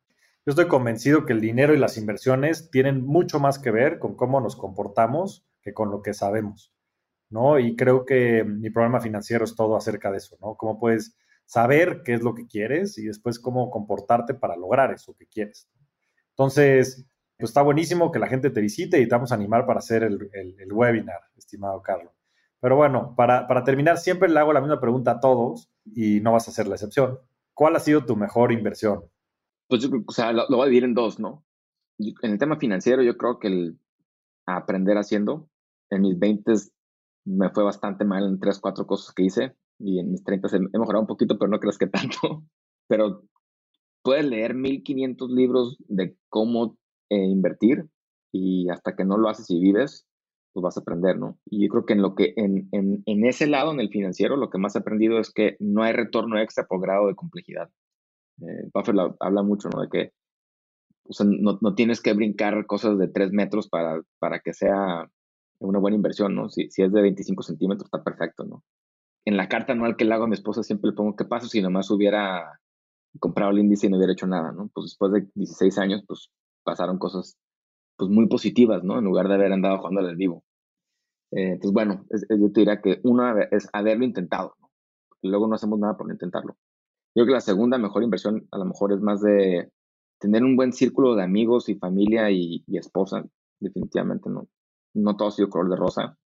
Yo 0.45 0.51
estoy 0.51 0.69
convencido 0.69 1.27
que 1.27 1.33
el 1.33 1.41
dinero 1.41 1.75
y 1.75 1.79
las 1.79 1.97
inversiones 1.97 2.71
tienen 2.71 3.05
mucho 3.05 3.41
más 3.41 3.59
que 3.59 3.73
ver 3.73 3.99
con 3.99 4.15
cómo 4.15 4.41
nos 4.41 4.55
comportamos 4.55 5.45
que 5.61 5.75
con 5.75 5.91
lo 5.91 6.03
que 6.03 6.15
sabemos, 6.15 6.73
¿no? 7.31 7.59
Y 7.59 7.75
creo 7.75 8.05
que 8.05 8.45
mi 8.45 8.71
programa 8.71 9.01
financiero 9.01 9.45
es 9.45 9.57
todo 9.57 9.77
acerca 9.77 10.13
de 10.13 10.19
eso, 10.19 10.37
¿no? 10.41 10.55
Cómo 10.55 10.79
puedes 10.79 11.17
saber 11.47 12.03
qué 12.05 12.15
es 12.15 12.23
lo 12.23 12.35
que 12.35 12.47
quieres 12.47 12.97
y 12.99 13.07
después 13.07 13.41
cómo 13.41 13.71
comportarte 13.71 14.35
para 14.35 14.57
lograr 14.57 14.93
eso 14.93 15.17
que 15.17 15.27
quieres. 15.27 15.69
Entonces, 16.31 17.07
pues 17.39 17.51
está 17.51 17.63
buenísimo 17.63 18.11
que 18.11 18.19
la 18.19 18.29
gente 18.29 18.51
te 18.51 18.61
visite 18.61 19.01
y 19.01 19.09
te 19.09 19.15
vamos 19.15 19.33
a 19.33 19.35
animar 19.35 19.67
para 19.67 19.79
hacer 19.79 20.03
el, 20.03 20.31
el 20.33 20.73
webinar, 20.73 21.21
estimado 21.37 21.83
Carlos. 21.83 22.17
Pero 22.61 22.77
bueno, 22.77 23.15
para, 23.17 23.65
terminar, 23.65 23.99
siempre 23.99 24.29
le 24.29 24.41
hago 24.41 24.53
la 24.53 24.61
misma 24.61 24.81
pregunta 24.81 25.13
a 25.13 25.21
todos 25.21 25.71
y 25.85 26.21
no 26.21 26.33
vas 26.33 26.49
a 26.49 26.53
ser 26.53 26.67
la 26.67 26.75
excepción. 26.75 27.19
¿Cuál 27.55 27.77
ha 27.77 27.81
sido 27.81 28.05
tu 28.05 28.17
mejor 28.17 28.53
inversión? 28.53 29.05
Pues 29.69 29.83
yo, 29.83 29.91
o 30.07 30.13
sea, 30.13 30.33
lo, 30.33 30.47
voy 30.49 30.63
a 30.63 30.65
dividir 30.65 30.85
en 30.85 30.95
dos, 30.95 31.21
¿no? 31.21 31.45
En 31.99 32.33
el 32.33 32.39
tema 32.39 32.57
financiero, 32.57 33.03
yo 33.03 33.17
creo 33.17 33.39
que 33.39 33.49
el 33.49 33.79
aprender 34.47 34.97
haciendo, 34.97 35.49
en 35.91 36.03
mis 36.03 36.19
20 36.19 36.53
me 37.25 37.51
fue 37.51 37.65
bastante 37.65 38.05
mal 38.05 38.27
en 38.27 38.39
tres, 38.39 38.59
cuatro 38.59 38.87
cosas 38.87 39.15
que 39.15 39.25
hice 39.25 39.57
y 39.79 39.99
en 39.99 40.11
mis 40.11 40.23
30 40.25 40.49
he 40.57 40.79
mejorado 40.79 41.01
un 41.03 41.07
poquito, 41.07 41.39
pero 41.39 41.51
no 41.51 41.61
creas 41.61 41.79
que 41.79 41.87
tanto. 41.87 42.45
Pero 42.89 43.23
puedes 44.03 44.25
leer 44.25 44.55
1500 44.55 45.31
libros 45.31 45.77
de 45.89 46.17
cómo 46.29 46.79
eh, 47.11 47.17
invertir 47.17 47.87
y 48.33 48.69
hasta 48.71 48.95
que 48.95 49.05
no 49.05 49.17
lo 49.19 49.29
haces 49.29 49.51
y 49.51 49.61
vives, 49.61 50.07
pues 50.53 50.63
vas 50.63 50.77
a 50.77 50.81
aprender, 50.81 51.19
¿no? 51.19 51.39
Y 51.47 51.65
yo 51.65 51.69
creo 51.71 51.87
que 51.87 51.93
en 51.95 52.03
lo 52.03 52.15
que, 52.15 52.35
en, 52.37 52.69
en, 52.73 53.03
en, 53.07 53.27
ese 53.27 53.47
lado, 53.47 53.73
en 53.73 53.81
el 53.81 53.91
financiero, 53.91 54.37
lo 54.37 54.51
que 54.51 54.59
más 54.59 54.75
he 54.75 54.79
aprendido 54.79 55.19
es 55.19 55.33
que 55.33 55.57
no 55.61 55.83
hay 55.83 55.93
retorno 55.93 56.39
extra 56.39 56.67
por 56.67 56.81
grado 56.81 57.09
de 57.09 57.15
complejidad. 57.15 57.71
Eh, 58.41 58.71
Buffett 58.73 58.97
habla 59.21 59.43
mucho, 59.43 59.69
¿no? 59.69 59.83
De 59.83 59.89
que 59.89 60.13
o 61.09 61.13
sea, 61.13 61.27
no, 61.29 61.59
no, 61.61 61.75
tienes 61.75 62.01
que 62.01 62.13
brincar 62.13 62.67
cosas 62.67 62.99
de 62.99 63.09
3 63.09 63.33
metros 63.33 63.69
para, 63.69 64.03
para 64.19 64.41
que 64.41 64.53
sea 64.53 65.09
una 65.59 65.79
buena 65.79 65.97
inversión, 65.97 66.35
¿no? 66.35 66.49
Si, 66.49 66.71
si 66.71 66.83
es 66.83 66.93
de 66.93 67.03
25 67.03 67.43
centímetros, 67.43 67.87
está 67.87 68.03
perfecto, 68.03 68.45
¿no? 68.45 68.65
En 69.25 69.37
la 69.37 69.49
carta 69.49 69.73
anual 69.73 69.97
que 69.97 70.05
le 70.05 70.15
hago 70.15 70.25
a 70.25 70.29
mi 70.29 70.35
esposa 70.35 70.63
siempre 70.63 70.91
le 70.91 70.97
pongo, 70.97 71.17
¿qué 71.17 71.25
pasa 71.25 71.49
si 71.49 71.61
nomás 71.61 71.91
hubiera 71.91 72.61
comprado 73.19 73.53
el 73.53 73.59
índice 73.59 73.87
y 73.87 73.91
no 73.91 73.97
hubiera 73.97 74.13
hecho 74.13 74.27
nada, 74.27 74.53
¿no? 74.53 74.71
Pues 74.75 74.87
después 74.87 75.13
de 75.13 75.27
16 75.35 75.79
años, 75.79 76.05
pues 76.07 76.31
pasaron 76.67 76.99
cosas 76.99 77.39
pues 77.97 78.11
muy 78.11 78.27
positivas, 78.29 78.85
¿no? 78.85 78.99
En 78.99 79.05
lugar 79.05 79.29
de 79.29 79.35
haber 79.35 79.53
andado 79.53 79.79
jugando 79.79 80.01
al 80.01 80.17
vivo. 80.17 80.45
Eh, 81.31 81.53
entonces, 81.53 81.73
bueno, 81.73 82.05
yo 82.11 82.53
te 82.53 82.61
diría 82.61 82.83
que 82.83 83.01
una 83.05 83.41
es 83.51 83.69
haberlo 83.73 84.05
intentado, 84.05 84.55
luego 85.23 85.47
no 85.47 85.55
hacemos 85.55 85.79
nada 85.79 85.97
por 85.97 86.11
intentarlo. 86.11 86.57
Yo 87.15 87.25
creo 87.25 87.27
que 87.27 87.33
la 87.33 87.41
segunda 87.41 87.79
mejor 87.79 88.03
inversión 88.03 88.47
a 88.51 88.59
lo 88.59 88.67
mejor 88.67 88.93
es 88.93 89.01
más 89.01 89.23
de 89.23 89.71
tener 90.21 90.45
un 90.45 90.57
buen 90.57 90.73
círculo 90.73 91.15
de 91.15 91.23
amigos 91.23 91.69
y 91.69 91.77
familia 91.77 92.31
y, 92.31 92.65
esposa, 92.69 93.25
definitivamente, 93.61 94.29
¿no? 94.29 94.49
No 94.95 95.17
todo 95.17 95.29
ha 95.29 95.33
sido 95.33 95.49
color 95.49 95.71
de 95.71 95.77
rosa. 95.77 96.19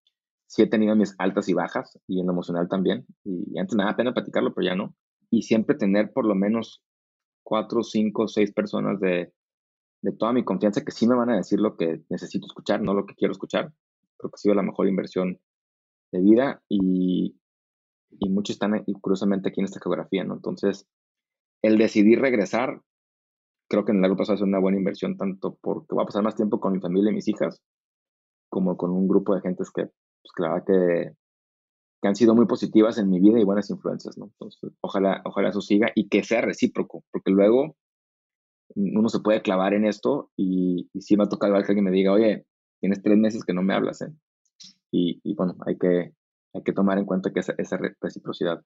Sí 0.47 0.63
he 0.63 0.67
tenido 0.67 0.95
mis 0.95 1.13
altas 1.19 1.47
y 1.47 1.53
bajas 1.53 1.99
y 2.07 2.19
en 2.19 2.25
lo 2.25 2.33
emocional 2.33 2.67
también. 2.67 3.05
Y 3.23 3.57
antes 3.59 3.75
me 3.75 3.83
da 3.83 3.95
pena 3.95 4.13
platicarlo, 4.13 4.53
pero 4.53 4.65
ya 4.65 4.75
no. 4.75 4.95
Y 5.29 5.43
siempre 5.43 5.75
tener 5.75 6.11
por 6.11 6.25
lo 6.25 6.33
menos 6.33 6.83
cuatro, 7.43 7.83
cinco, 7.83 8.27
seis 8.27 8.51
personas 8.51 8.99
de, 8.99 9.31
de 10.01 10.11
toda 10.13 10.33
mi 10.33 10.43
confianza 10.43 10.83
que 10.83 10.91
sí 10.91 11.07
me 11.07 11.15
van 11.15 11.29
a 11.29 11.37
decir 11.37 11.59
lo 11.59 11.75
que 11.75 12.01
necesito 12.09 12.47
escuchar, 12.47 12.81
no 12.81 12.93
lo 12.93 13.05
que 13.05 13.15
quiero 13.15 13.31
escuchar. 13.31 13.73
Creo 14.17 14.31
que 14.31 14.35
ha 14.35 14.37
sido 14.37 14.55
la 14.55 14.63
mejor 14.63 14.87
inversión 14.87 15.39
de 16.11 16.21
vida 16.21 16.61
y, 16.69 17.37
y 18.11 18.29
muchos 18.29 18.55
están 18.55 18.83
curiosamente 19.01 19.49
aquí 19.49 19.59
en 19.61 19.65
esta 19.65 19.79
geografía, 19.81 20.23
¿no? 20.23 20.35
Entonces, 20.35 20.87
el 21.61 21.77
decidir 21.77 22.19
regresar, 22.19 22.81
creo 23.69 23.85
que 23.85 23.91
en 23.91 23.97
el 23.97 24.01
largo 24.01 24.17
plazo 24.17 24.33
es 24.33 24.41
una 24.41 24.59
buena 24.59 24.77
inversión, 24.77 25.17
tanto 25.17 25.57
porque 25.61 25.93
voy 25.95 26.03
a 26.03 26.05
pasar 26.05 26.23
más 26.23 26.35
tiempo 26.35 26.59
con 26.59 26.73
mi 26.73 26.79
familia 26.79 27.11
y 27.11 27.15
mis 27.15 27.27
hijas, 27.27 27.61
como 28.49 28.77
con 28.77 28.91
un 28.91 29.07
grupo 29.07 29.35
de 29.35 29.41
gentes 29.41 29.69
que, 29.69 29.83
pues, 29.83 30.31
claro 30.33 30.63
que, 30.65 31.13
que 32.01 32.07
han 32.07 32.15
sido 32.15 32.33
muy 32.35 32.45
positivas 32.45 32.97
en 32.97 33.09
mi 33.09 33.19
vida 33.19 33.39
y 33.39 33.43
buenas 33.43 33.69
influencias, 33.69 34.17
¿no? 34.17 34.31
Ojalá, 34.81 35.21
ojalá 35.25 35.49
eso 35.49 35.61
siga 35.61 35.91
y 35.93 36.07
que 36.07 36.23
sea 36.23 36.41
recíproco, 36.41 37.03
porque 37.11 37.31
luego 37.31 37.75
uno 38.75 39.09
se 39.09 39.19
puede 39.19 39.41
clavar 39.41 39.73
en 39.73 39.85
esto 39.85 40.31
y, 40.35 40.89
y 40.93 41.01
sí 41.01 41.17
me 41.17 41.23
ha 41.23 41.29
tocado 41.29 41.61
que 41.63 41.81
me 41.81 41.91
diga, 41.91 42.13
oye, 42.13 42.45
tienes 42.79 43.01
tres 43.01 43.17
meses 43.17 43.43
que 43.43 43.53
no 43.53 43.61
me 43.61 43.73
hablas, 43.73 44.01
¿eh? 44.01 44.13
Y, 44.91 45.35
bueno, 45.35 45.55
hay 45.67 45.77
que, 45.77 46.13
hay 46.53 46.63
que 46.63 46.73
tomar 46.73 46.97
en 46.97 47.05
cuenta 47.05 47.31
que 47.31 47.41
esa, 47.41 47.53
esa 47.57 47.77
reciprocidad. 48.01 48.63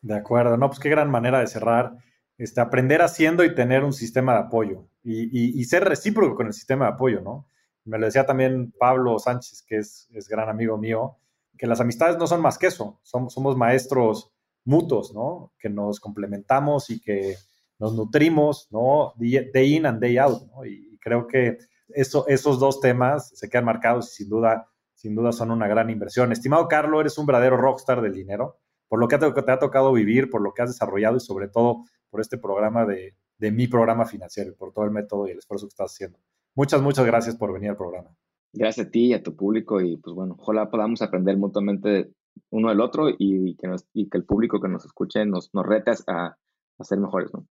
De 0.00 0.14
acuerdo, 0.14 0.56
no, 0.56 0.68
pues 0.68 0.80
qué 0.80 0.88
gran 0.88 1.10
manera 1.10 1.40
de 1.40 1.46
cerrar. 1.46 1.96
Este, 2.38 2.62
aprender 2.62 3.02
haciendo 3.02 3.44
y 3.44 3.54
tener 3.54 3.84
un 3.84 3.92
sistema 3.92 4.32
de 4.32 4.38
apoyo 4.40 4.88
y, 5.02 5.24
y, 5.24 5.60
y, 5.60 5.64
ser 5.64 5.84
recíproco 5.84 6.36
con 6.36 6.46
el 6.46 6.54
sistema 6.54 6.86
de 6.86 6.92
apoyo, 6.92 7.20
¿no? 7.20 7.46
Me 7.84 7.98
lo 7.98 8.06
decía 8.06 8.24
también 8.24 8.72
Pablo 8.78 9.18
Sánchez, 9.18 9.62
que 9.66 9.76
es, 9.76 10.08
es 10.14 10.26
gran 10.26 10.48
amigo 10.48 10.78
mío, 10.78 11.18
que 11.58 11.66
las 11.66 11.82
amistades 11.82 12.16
no 12.16 12.26
son 12.26 12.40
más 12.40 12.56
que 12.56 12.68
eso, 12.68 12.98
somos, 13.02 13.34
somos 13.34 13.58
maestros 13.58 14.32
mutuos, 14.64 15.12
¿no? 15.12 15.52
Que 15.58 15.68
nos 15.68 16.00
complementamos 16.00 16.88
y 16.88 17.00
que 17.00 17.36
nos 17.80 17.94
nutrimos, 17.94 18.68
¿no? 18.70 19.14
Day 19.16 19.76
in 19.76 19.86
and 19.86 20.00
day 20.00 20.18
out, 20.18 20.42
¿no? 20.54 20.64
Y 20.64 20.98
creo 21.00 21.26
que 21.26 21.58
eso, 21.88 22.26
esos 22.28 22.60
dos 22.60 22.80
temas 22.80 23.30
se 23.34 23.48
quedan 23.48 23.64
marcados 23.64 24.12
y 24.12 24.22
sin 24.22 24.28
duda 24.28 24.70
sin 25.00 25.14
duda 25.14 25.32
son 25.32 25.50
una 25.50 25.66
gran 25.66 25.88
inversión. 25.88 26.30
Estimado 26.30 26.68
Carlos, 26.68 27.00
eres 27.00 27.16
un 27.16 27.24
verdadero 27.24 27.56
rockstar 27.56 28.02
del 28.02 28.12
dinero, 28.12 28.58
por 28.86 29.00
lo 29.00 29.08
que 29.08 29.16
te, 29.16 29.24
ha 29.24 29.58
tocado 29.58 29.94
vivir, 29.94 30.28
por 30.28 30.42
lo 30.42 30.52
que 30.52 30.60
has 30.60 30.68
desarrollado 30.68 31.16
y 31.16 31.20
sobre 31.20 31.48
todo 31.48 31.84
por 32.10 32.20
este 32.20 32.36
programa 32.36 32.84
de, 32.84 33.14
mi 33.50 33.66
programa 33.66 34.04
financiero, 34.04 34.54
por 34.58 34.74
todo 34.74 34.84
el 34.84 34.90
método 34.90 35.26
y 35.26 35.30
el 35.30 35.38
esfuerzo 35.38 35.66
que 35.66 35.70
estás 35.70 35.92
haciendo. 35.92 36.18
Muchas, 36.54 36.82
muchas 36.82 37.06
gracias 37.06 37.34
por 37.34 37.50
venir 37.50 37.70
al 37.70 37.78
programa. 37.78 38.14
Gracias 38.52 38.88
a 38.88 38.90
ti 38.90 39.06
y 39.06 39.14
a 39.14 39.22
tu 39.22 39.34
público 39.34 39.80
y 39.80 39.96
pues 39.96 40.14
bueno, 40.14 40.36
ojalá 40.38 40.68
podamos 40.68 41.00
aprender 41.00 41.38
mutuamente 41.38 42.12
uno 42.50 42.68
del 42.68 42.82
otro 42.82 43.08
y, 43.08 43.56
que, 43.56 43.68
el 44.12 44.24
público 44.26 44.60
que 44.60 44.68
nos 44.68 44.84
escuche 44.84 45.24
nos, 45.24 45.48
nos 45.54 45.64
rete 45.64 45.92
a, 46.08 46.36
a 46.78 46.84
ser 46.84 46.98
mejores, 46.98 47.32
¿no? 47.32 47.46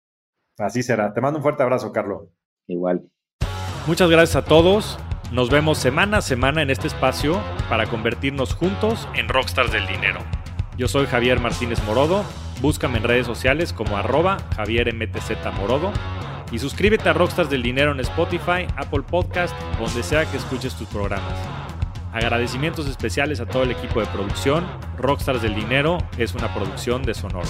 Así 0.57 0.83
será. 0.83 1.13
Te 1.13 1.21
mando 1.21 1.39
un 1.39 1.43
fuerte 1.43 1.63
abrazo, 1.63 1.91
Carlos. 1.91 2.23
Igual. 2.67 3.03
Muchas 3.87 4.09
gracias 4.09 4.35
a 4.35 4.45
todos. 4.45 4.97
Nos 5.31 5.49
vemos 5.49 5.77
semana 5.77 6.17
a 6.17 6.21
semana 6.21 6.61
en 6.61 6.69
este 6.69 6.87
espacio 6.87 7.41
para 7.69 7.87
convertirnos 7.87 8.53
juntos 8.53 9.07
en 9.15 9.27
rockstars 9.27 9.71
del 9.71 9.87
dinero. 9.87 10.19
Yo 10.77 10.87
soy 10.87 11.07
Javier 11.07 11.39
Martínez 11.39 11.81
Morodo, 11.83 12.23
búscame 12.61 12.97
en 12.97 13.03
redes 13.03 13.25
sociales 13.25 13.73
como 13.73 13.97
arroba 13.97 14.37
Javier 14.55 14.93
MTZ 14.93 15.31
Morodo 15.57 15.91
y 16.51 16.59
suscríbete 16.59 17.09
a 17.09 17.13
Rockstars 17.13 17.49
del 17.49 17.63
Dinero 17.63 17.91
en 17.91 17.99
Spotify, 18.01 18.67
Apple 18.75 19.01
Podcast, 19.01 19.55
donde 19.79 20.03
sea 20.03 20.25
que 20.29 20.37
escuches 20.37 20.75
tus 20.75 20.87
programas. 20.87 21.33
Agradecimientos 22.13 22.87
especiales 22.87 23.39
a 23.39 23.45
todo 23.45 23.63
el 23.63 23.71
equipo 23.71 23.99
de 23.99 24.05
producción. 24.07 24.65
Rockstars 24.97 25.41
del 25.41 25.55
Dinero 25.55 25.97
es 26.17 26.33
una 26.33 26.53
producción 26.53 27.03
de 27.03 27.13
Sonoro. 27.13 27.49